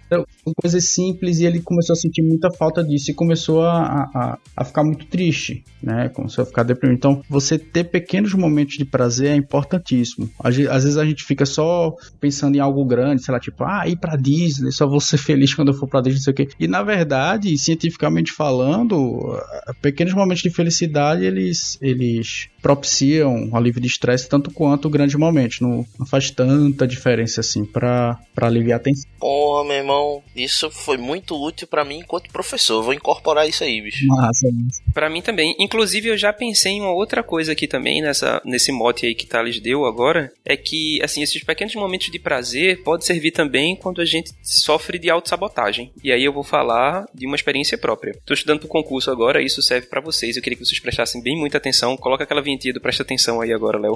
São 0.47 0.55
coisas 0.55 0.91
simples 0.91 1.41
e 1.41 1.45
ele 1.45 1.61
começou 1.61 1.95
a 1.95 1.97
sentir 1.97 2.23
muita 2.23 2.53
falta 2.53 2.85
disso 2.85 3.11
e 3.11 3.15
começou 3.15 3.63
a, 3.63 4.09
a, 4.15 4.39
a 4.57 4.65
ficar 4.65 4.85
muito 4.85 5.05
triste, 5.07 5.65
né? 5.83 6.09
Começou 6.09 6.43
a 6.43 6.47
ficar 6.47 6.63
deprimido. 6.63 6.97
Então, 6.97 7.21
você 7.29 7.59
ter 7.59 7.83
pequenos 7.83 8.33
momentos 8.33 8.77
de 8.77 8.85
prazer 8.85 9.31
é 9.31 9.35
importantíssimo. 9.35 10.31
Às, 10.39 10.55
vezes 10.57 10.97
a 10.97 11.05
gente 11.05 11.25
fica 11.25 11.45
só 11.45 11.93
pensando 12.21 12.55
em 12.55 12.61
algo 12.61 12.85
grande, 12.85 13.25
sei 13.25 13.35
lá, 13.35 13.41
tipo, 13.41 13.65
ah, 13.65 13.89
ir 13.89 13.97
pra 13.97 14.15
Disney, 14.15 14.71
só 14.71 14.87
vou 14.87 15.01
ser 15.01 15.19
feliz 15.19 15.53
quando 15.53 15.73
eu 15.73 15.75
for 15.75 15.89
pra 15.89 16.01
Disney, 16.01 16.19
não 16.19 16.23
sei 16.23 16.33
o 16.33 16.37
quê. 16.37 16.49
E 16.61 16.69
na 16.69 16.85
verdade, 16.85 17.59
cientificamente 17.59 18.31
falando, 18.31 19.37
pequenos 19.83 20.15
momentos 20.15 20.45
de 20.45 20.51
felicidade 20.51 21.25
eles, 21.25 21.77
eles 21.83 22.49
propiciam 22.63 23.51
alívio 23.53 23.81
de 23.81 23.89
estresse 23.89 24.29
tanto 24.29 24.53
quanto 24.53 24.89
grandes 24.89 25.17
momentos. 25.17 25.61
Não, 25.61 25.85
não 25.99 26.07
faz 26.07 26.31
tanta 26.31 26.87
diferença 26.87 27.41
assim 27.41 27.65
para 27.65 28.19
aliviar 28.37 28.79
a 28.79 28.83
tensão. 28.83 29.11
Porra, 29.19 29.65
meu 29.65 29.77
irmão, 29.77 30.23
isso 30.37 30.71
foi 30.71 30.97
muito 30.97 31.41
útil 31.41 31.67
para 31.67 31.85
mim 31.85 31.99
enquanto 31.99 32.31
professor. 32.31 32.83
Vou 32.83 32.95
incorporar 32.95 33.49
isso 33.49 33.65
aí, 33.65 33.81
bicho. 33.81 34.07
Massa, 34.07 34.49
massa. 34.53 34.83
Pra 34.93 35.11
mim 35.11 35.23
também. 35.23 35.55
Inclusive, 35.59 36.09
eu 36.09 36.17
já 36.17 36.33
pensei 36.33 36.73
em 36.73 36.81
uma 36.81 36.93
outra 36.93 37.23
coisa 37.23 37.53
aqui 37.53 37.67
também, 37.67 38.01
nessa, 38.01 38.41
nesse 38.45 38.73
mote 38.73 39.07
aí 39.07 39.15
que 39.15 39.27
Thales 39.27 39.61
deu 39.61 39.85
agora. 39.85 40.33
É 40.45 40.57
que, 40.57 41.01
assim, 41.03 41.23
esses 41.23 41.43
pequenos 41.43 41.75
momentos 41.75 42.11
de 42.11 42.19
prazer 42.19 42.83
pode 42.83 43.05
servir 43.05 43.31
também 43.31 43.77
quando 43.77 44.01
a 44.01 44.05
gente 44.05 44.33
sofre 44.43 44.99
de 44.99 45.11
autossabotagem. 45.11 45.91
E 46.03 46.13
aí 46.13 46.25
eu 46.25 46.33
vou 46.33 46.45
falar 46.45 47.07
de 47.15 47.27
uma 47.27 47.37
experiência 47.37 47.79
própria. 47.79 48.17
Tô 48.25 48.35
estudando 48.35 48.61
pro 48.61 48.69
concurso 48.69 49.11
agora, 49.11 49.43
isso 49.43 49.63
serve 49.63 49.87
para 49.87 50.01
vocês. 50.01 50.37
Eu 50.37 50.43
queria 50.43 50.57
que 50.57 50.65
vocês 50.65 50.81
prestassem 50.81 51.23
bem 51.23 51.37
muita 51.37 51.59
atenção. 51.59 51.97
Coloca 51.97 52.25
aquela 52.25 52.43
vinheta, 52.43 52.81
presta 52.81 53.03
atenção 53.03 53.41
aí 53.41 53.53
agora, 53.53 53.79
Léo. 53.79 53.95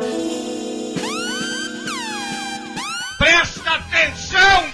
Presta 3.18 3.70
atenção! 3.70 4.69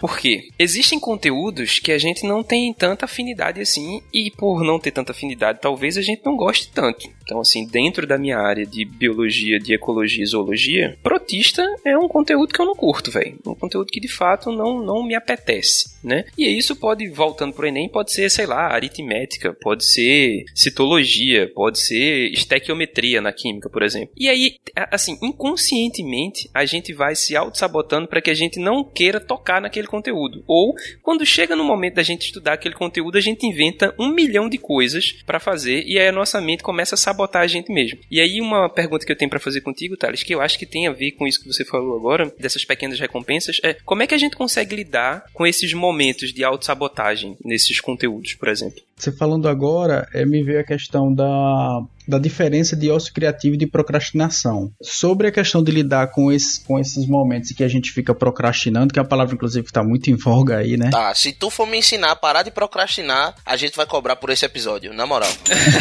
Por 0.00 0.18
quê? 0.18 0.48
Existem 0.58 0.98
conteúdos 0.98 1.78
que 1.78 1.92
a 1.92 1.98
gente 1.98 2.26
não 2.26 2.42
tem 2.42 2.72
tanta 2.72 3.04
afinidade 3.04 3.60
assim, 3.60 4.00
e 4.12 4.30
por 4.30 4.64
não 4.64 4.80
ter 4.80 4.90
tanta 4.90 5.12
afinidade, 5.12 5.60
talvez 5.60 5.98
a 5.98 6.02
gente 6.02 6.24
não 6.24 6.36
goste 6.36 6.70
tanto. 6.72 7.06
Então, 7.22 7.38
assim, 7.38 7.66
dentro 7.66 8.06
da 8.06 8.18
minha 8.18 8.38
área 8.38 8.64
de 8.64 8.84
biologia, 8.84 9.58
de 9.58 9.74
ecologia 9.74 10.24
e 10.24 10.26
zoologia, 10.26 10.98
protista 11.02 11.62
é 11.84 11.96
um 11.96 12.08
conteúdo 12.08 12.52
que 12.52 12.60
eu 12.60 12.66
não 12.66 12.74
curto, 12.74 13.10
velho. 13.10 13.38
Um 13.46 13.54
conteúdo 13.54 13.90
que 13.92 14.00
de 14.00 14.08
fato 14.08 14.50
não, 14.50 14.82
não 14.82 15.06
me 15.06 15.14
apetece, 15.14 15.99
né? 16.02 16.24
E 16.36 16.46
isso 16.46 16.76
pode, 16.76 17.08
voltando 17.08 17.54
pro 17.54 17.66
Enem, 17.66 17.88
pode 17.88 18.12
ser, 18.12 18.30
sei 18.30 18.46
lá, 18.46 18.72
aritmética, 18.72 19.56
pode 19.60 19.84
ser 19.84 20.44
citologia, 20.54 21.50
pode 21.54 21.78
ser 21.78 22.30
estequiometria 22.32 23.20
na 23.20 23.32
química, 23.32 23.68
por 23.68 23.82
exemplo. 23.82 24.14
E 24.16 24.28
aí, 24.28 24.56
assim, 24.90 25.18
inconscientemente, 25.22 26.48
a 26.54 26.64
gente 26.64 26.92
vai 26.92 27.14
se 27.14 27.36
auto-sabotando 27.36 28.08
para 28.08 28.20
que 28.20 28.30
a 28.30 28.34
gente 28.34 28.58
não 28.58 28.84
queira 28.84 29.20
tocar 29.20 29.60
naquele 29.60 29.86
conteúdo. 29.86 30.42
Ou, 30.46 30.74
quando 31.02 31.26
chega 31.26 31.56
no 31.56 31.64
momento 31.64 31.94
da 31.94 32.02
gente 32.02 32.26
estudar 32.26 32.54
aquele 32.54 32.74
conteúdo, 32.74 33.18
a 33.18 33.20
gente 33.20 33.46
inventa 33.46 33.94
um 33.98 34.08
milhão 34.08 34.48
de 34.48 34.58
coisas 34.58 35.12
para 35.26 35.40
fazer 35.40 35.84
e 35.86 35.98
aí 35.98 36.08
a 36.08 36.12
nossa 36.12 36.40
mente 36.40 36.62
começa 36.62 36.94
a 36.94 36.98
sabotar 36.98 37.42
a 37.42 37.46
gente 37.46 37.72
mesmo. 37.72 37.98
E 38.10 38.20
aí, 38.20 38.40
uma 38.40 38.68
pergunta 38.68 39.04
que 39.04 39.12
eu 39.12 39.16
tenho 39.16 39.30
para 39.30 39.40
fazer 39.40 39.60
contigo, 39.60 39.96
Thales, 39.96 40.22
que 40.22 40.34
eu 40.34 40.40
acho 40.40 40.58
que 40.58 40.66
tem 40.66 40.86
a 40.86 40.92
ver 40.92 41.12
com 41.12 41.26
isso 41.26 41.40
que 41.40 41.46
você 41.46 41.64
falou 41.64 41.96
agora, 41.96 42.32
dessas 42.38 42.64
pequenas 42.64 42.98
recompensas, 42.98 43.60
é 43.62 43.74
como 43.84 44.02
é 44.02 44.06
que 44.06 44.14
a 44.14 44.18
gente 44.18 44.36
consegue 44.36 44.76
lidar 44.76 45.24
com 45.32 45.46
esses 45.46 45.72
momentos 45.72 45.89
de 46.32 46.44
autossabotagem 46.44 47.36
nesses 47.44 47.80
conteúdos, 47.80 48.34
por 48.34 48.48
exemplo? 48.48 48.82
Você 49.00 49.10
falando 49.10 49.48
agora, 49.48 50.06
é, 50.12 50.26
me 50.26 50.42
veio 50.42 50.60
a 50.60 50.64
questão 50.64 51.12
da, 51.12 51.80
da 52.06 52.18
diferença 52.18 52.76
de 52.76 52.90
ócio 52.90 53.14
criativo 53.14 53.54
e 53.54 53.58
de 53.58 53.66
procrastinação. 53.66 54.70
Sobre 54.82 55.28
a 55.28 55.32
questão 55.32 55.62
de 55.62 55.70
lidar 55.70 56.08
com, 56.08 56.30
esse, 56.30 56.62
com 56.64 56.78
esses 56.78 57.06
momentos 57.06 57.52
que 57.52 57.64
a 57.64 57.68
gente 57.68 57.92
fica 57.92 58.14
procrastinando, 58.14 58.92
que 58.92 58.98
é 58.98 59.02
a 59.02 59.04
palavra, 59.04 59.34
inclusive, 59.34 59.64
que 59.64 59.70
está 59.70 59.82
muito 59.82 60.10
em 60.10 60.16
voga 60.16 60.58
aí, 60.58 60.76
né? 60.76 60.90
Tá, 60.90 61.14
se 61.14 61.32
tu 61.32 61.48
for 61.48 61.66
me 61.66 61.78
ensinar 61.78 62.10
a 62.10 62.16
parar 62.16 62.42
de 62.42 62.50
procrastinar, 62.50 63.34
a 63.46 63.56
gente 63.56 63.76
vai 63.76 63.86
cobrar 63.86 64.16
por 64.16 64.28
esse 64.28 64.44
episódio, 64.44 64.92
na 64.92 65.06
moral. 65.06 65.30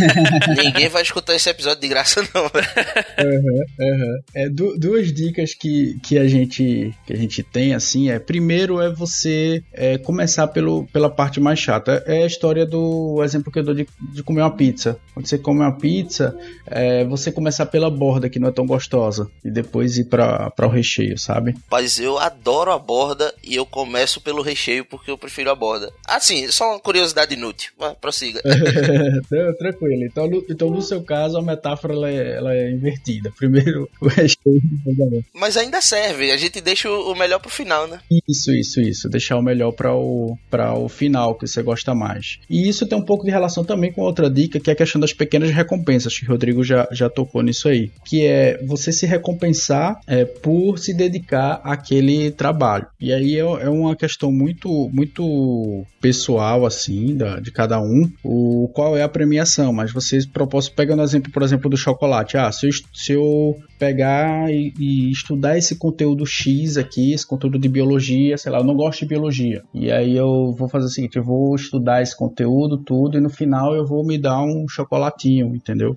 Ninguém 0.55 0.88
vai 0.88 1.01
escutar 1.01 1.36
esse 1.36 1.49
episódio 1.49 1.82
de 1.82 1.88
graça, 1.88 2.21
não. 2.34 2.43
Uhum, 2.43 3.63
uhum. 3.79 4.19
É, 4.34 4.49
du 4.49 4.77
duas 4.77 5.12
dicas 5.12 5.53
que, 5.53 5.99
que, 6.03 6.17
a 6.17 6.27
gente, 6.27 6.93
que 7.05 7.13
a 7.13 7.17
gente 7.17 7.43
tem, 7.43 7.73
assim, 7.73 8.10
é... 8.10 8.19
Primeiro 8.19 8.79
é 8.79 8.93
você 8.93 9.63
é, 9.73 9.97
começar 9.97 10.47
pelo, 10.47 10.86
pela 10.93 11.10
parte 11.10 11.39
mais 11.39 11.58
chata. 11.58 12.03
É 12.05 12.23
a 12.23 12.25
história 12.27 12.65
do 12.65 13.09
o 13.15 13.24
exemplo 13.24 13.52
que 13.52 13.60
eu 13.60 13.63
dou 13.63 13.74
de, 13.74 13.88
de 14.13 14.24
comer 14.24 14.41
uma 14.41 14.56
pizza. 14.56 15.00
Quando 15.13 15.28
você 15.28 15.38
come 15.38 15.60
uma 15.62 15.72
pizza, 15.72 16.38
é, 16.65 17.04
você 17.06 17.32
começar 17.32 17.65
pela 17.65 17.89
borda, 17.89 18.30
que 18.30 18.39
não 18.39 18.50
é 18.50 18.52
tão 18.52 18.65
gostosa, 18.65 19.30
e 19.43 19.50
depois 19.50 19.98
ir 19.98 20.06
para 20.06 20.54
o 20.62 20.67
recheio, 20.67 21.17
sabe? 21.17 21.56
Mas 21.72 22.00
eu 22.00 22.17
adoro 22.17 22.72
a 22.72 22.80
borda 22.80 23.34
e 23.43 23.56
eu 23.56 23.65
começo 23.65 24.22
pelo 24.22 24.41
recheio 24.41 24.86
porque 24.86 25.12
eu 25.12 25.17
prefiro 25.17 25.52
a 25.52 25.56
borda. 25.56 25.91
Assim, 26.08 26.50
só 26.52 26.72
uma 26.72 26.80
curiosidade 26.80 27.34
inútil. 27.34 27.72
Mas 27.80 27.93
prossiga. 28.00 28.41
Tranquilo. 29.58 30.04
Então 30.06 30.28
no, 30.28 30.45
então, 30.50 30.69
no 30.69 30.82
seu 30.82 31.02
caso, 31.04 31.38
a 31.38 31.41
metáfora 31.41 31.93
ela 31.93 32.10
é, 32.10 32.38
ela 32.38 32.54
é 32.54 32.72
invertida. 32.72 33.32
Primeiro 33.38 33.89
o 34.02 34.08
recheio, 34.08 34.62
depois 34.63 35.00
a 35.00 35.06
borda. 35.06 35.26
Mas 35.34 35.58
ainda 35.58 35.82
serve. 35.82 36.32
A 36.32 36.38
gente 36.38 36.62
deixa 36.62 36.89
o 36.89 37.15
melhor 37.15 37.39
pro 37.39 37.50
final, 37.50 37.88
né? 37.88 38.00
Isso, 38.28 38.52
isso, 38.54 38.82
isso. 38.82 39.10
Deixar 39.10 39.38
o 39.38 39.41
melhor 39.41 39.72
para 39.72 39.93
o, 39.95 40.38
o 40.78 40.89
final, 40.89 41.36
que 41.36 41.48
você 41.48 41.62
gosta 41.62 41.93
mais. 41.93 42.39
E 42.50 42.67
isso 42.67 42.88
tem 42.88 42.98
um 42.99 43.05
pouco 43.05 43.25
de 43.25 43.31
relação 43.31 43.63
também 43.63 43.91
com 43.91 44.01
outra 44.01 44.29
dica, 44.29 44.59
que 44.59 44.69
é 44.69 44.73
a 44.73 44.75
questão 44.75 44.99
das 45.01 45.13
pequenas 45.13 45.49
recompensas, 45.51 46.17
que 46.17 46.25
o 46.25 46.29
Rodrigo 46.29 46.63
já, 46.63 46.88
já 46.91 47.09
tocou 47.09 47.41
nisso 47.41 47.67
aí. 47.67 47.91
Que 48.05 48.25
é 48.25 48.63
você 48.65 48.91
se 48.91 49.05
recompensar 49.05 49.99
é, 50.07 50.25
por 50.25 50.77
se 50.77 50.93
dedicar 50.93 51.62
àquele 51.63 52.31
trabalho. 52.31 52.88
E 52.99 53.12
aí 53.12 53.35
é, 53.35 53.39
é 53.39 53.69
uma 53.69 53.95
questão 53.95 54.31
muito, 54.31 54.89
muito 54.93 55.83
pessoal, 55.99 56.65
assim, 56.65 57.15
da, 57.15 57.39
de 57.39 57.51
cada 57.51 57.81
um, 57.81 58.09
o 58.23 58.69
qual 58.73 58.95
é 58.95 59.03
a 59.03 59.09
premiação. 59.09 59.73
Mas 59.73 59.91
vocês 59.91 60.25
propósito, 60.25 60.75
pegando 60.75 61.01
exemplo, 61.03 61.31
por 61.31 61.43
exemplo, 61.43 61.69
do 61.69 61.77
chocolate. 61.77 62.38
Ah, 62.38 62.51
se 62.51 62.67
eu, 62.67 62.71
se 62.93 63.13
eu 63.13 63.57
pegar 63.77 64.51
e, 64.51 64.73
e, 64.77 65.12
estudar 65.12 65.57
esse 65.57 65.75
conteúdo 65.75 66.25
X 66.25 66.77
aqui, 66.77 67.13
esse 67.13 67.25
conteúdo 67.25 67.57
de 67.57 67.69
biologia, 67.69 68.38
sei 68.38 68.51
lá, 68.51 68.59
eu 68.59 68.63
não 68.63 68.75
gosto 68.75 68.99
de 68.99 69.07
biologia. 69.07 69.63
E 69.73 69.91
aí 69.91 70.15
eu 70.15 70.53
vou 70.57 70.67
fazer 70.67 70.85
o 70.85 70.89
seguinte, 70.89 71.17
eu 71.17 71.23
vou 71.23 71.55
estudar 71.55 72.01
esse 72.01 72.15
conteúdo, 72.15 72.77
tudo, 72.89 73.19
e 73.19 73.21
no 73.21 73.30
final 73.30 73.75
eu 73.75 73.86
vou 73.86 74.04
me 74.04 74.17
dar 74.17 74.41
um 74.41 74.67
chocolatinho, 74.67 75.56
entendeu? 75.56 75.95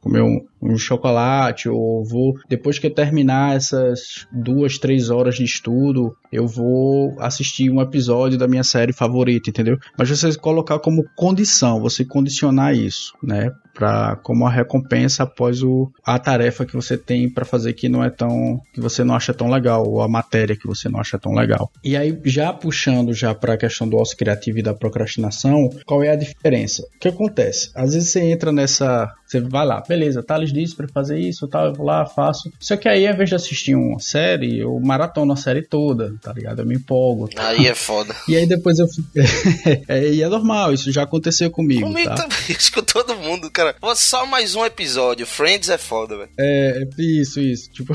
Comer 0.00 0.22
um, 0.22 0.40
um, 0.62 0.76
chocolate, 0.76 1.68
ou 1.68 2.04
vou, 2.04 2.34
depois 2.48 2.78
que 2.78 2.86
eu 2.86 2.94
terminar 2.94 3.56
essas 3.56 4.26
duas, 4.32 4.78
três 4.78 5.10
horas 5.10 5.36
de 5.36 5.44
estudo, 5.44 6.16
eu 6.32 6.46
vou 6.46 7.14
assistir 7.18 7.70
um 7.70 7.80
episódio 7.80 8.38
da 8.38 8.48
minha 8.48 8.64
série 8.64 8.92
favorita, 8.92 9.50
entendeu? 9.50 9.78
Mas 9.98 10.08
você 10.08 10.36
colocar 10.36 10.78
como 10.78 11.04
condição, 11.16 11.80
você 11.80 12.04
condicionar 12.04 12.74
isso, 12.74 13.12
né? 13.22 13.50
Pra, 13.74 14.16
como 14.16 14.44
a 14.44 14.50
recompensa 14.50 15.22
após 15.22 15.62
o, 15.62 15.88
a 16.04 16.18
tarefa 16.18 16.66
que 16.66 16.74
você 16.74 16.98
tem 16.98 17.30
para 17.30 17.44
fazer 17.44 17.74
que 17.74 17.88
não 17.88 18.02
é 18.02 18.10
tão 18.10 18.60
que 18.72 18.80
você 18.80 19.04
não 19.04 19.14
acha 19.14 19.32
tão 19.32 19.48
legal 19.48 19.88
ou 19.88 20.02
a 20.02 20.08
matéria 20.08 20.56
que 20.56 20.66
você 20.66 20.88
não 20.88 20.98
acha 20.98 21.16
tão 21.16 21.32
legal. 21.32 21.70
E 21.84 21.96
aí 21.96 22.18
já 22.24 22.52
puxando 22.52 23.14
já 23.14 23.32
para 23.32 23.54
a 23.54 23.56
questão 23.56 23.88
do 23.88 23.96
ócio 23.96 24.16
criativo 24.16 24.58
e 24.58 24.62
da 24.62 24.74
procrastinação, 24.74 25.70
qual 25.86 26.02
é 26.02 26.10
a 26.10 26.16
diferença? 26.16 26.82
O 26.96 26.98
que 26.98 27.06
acontece? 27.06 27.70
Às 27.72 27.94
vezes 27.94 28.10
você 28.10 28.20
entra 28.20 28.50
nessa 28.50 29.14
você 29.28 29.40
vai 29.42 29.57
lá, 29.64 29.82
beleza, 29.86 30.22
Thales 30.22 30.52
disse 30.52 30.74
para 30.74 30.88
fazer 30.88 31.18
isso, 31.18 31.48
tal, 31.48 31.66
eu 31.66 31.74
vou 31.74 31.86
lá, 31.86 32.04
faço. 32.06 32.52
Só 32.58 32.76
que 32.76 32.88
aí, 32.88 33.06
ao 33.06 33.14
invés 33.14 33.28
de 33.28 33.34
assistir 33.34 33.74
uma 33.74 33.98
série, 33.98 34.58
eu 34.58 34.78
maratono 34.80 35.32
a 35.32 35.36
série 35.36 35.62
toda, 35.62 36.14
tá 36.20 36.32
ligado? 36.32 36.60
Eu 36.60 36.66
me 36.66 36.76
empolgo. 36.76 37.28
Tá? 37.28 37.48
Aí 37.48 37.66
é 37.66 37.74
foda. 37.74 38.14
E 38.28 38.36
aí 38.36 38.46
depois 38.46 38.78
eu 38.78 38.86
fico. 38.86 39.08
é, 39.88 40.10
e 40.10 40.22
é 40.22 40.28
normal, 40.28 40.72
isso 40.72 40.92
já 40.92 41.02
aconteceu 41.02 41.50
comigo. 41.50 41.86
Comigo 41.86 42.08
tá? 42.08 42.14
também, 42.16 42.38
isso 42.50 42.70
com 42.70 42.82
todo 42.82 43.16
mundo, 43.16 43.50
cara. 43.50 43.74
Só 43.96 44.26
mais 44.26 44.54
um 44.54 44.64
episódio, 44.64 45.26
Friends 45.26 45.70
é 45.70 45.78
foda, 45.78 46.16
velho. 46.16 46.30
É, 46.38 46.86
isso, 46.98 47.40
isso. 47.40 47.70
Tipo, 47.70 47.94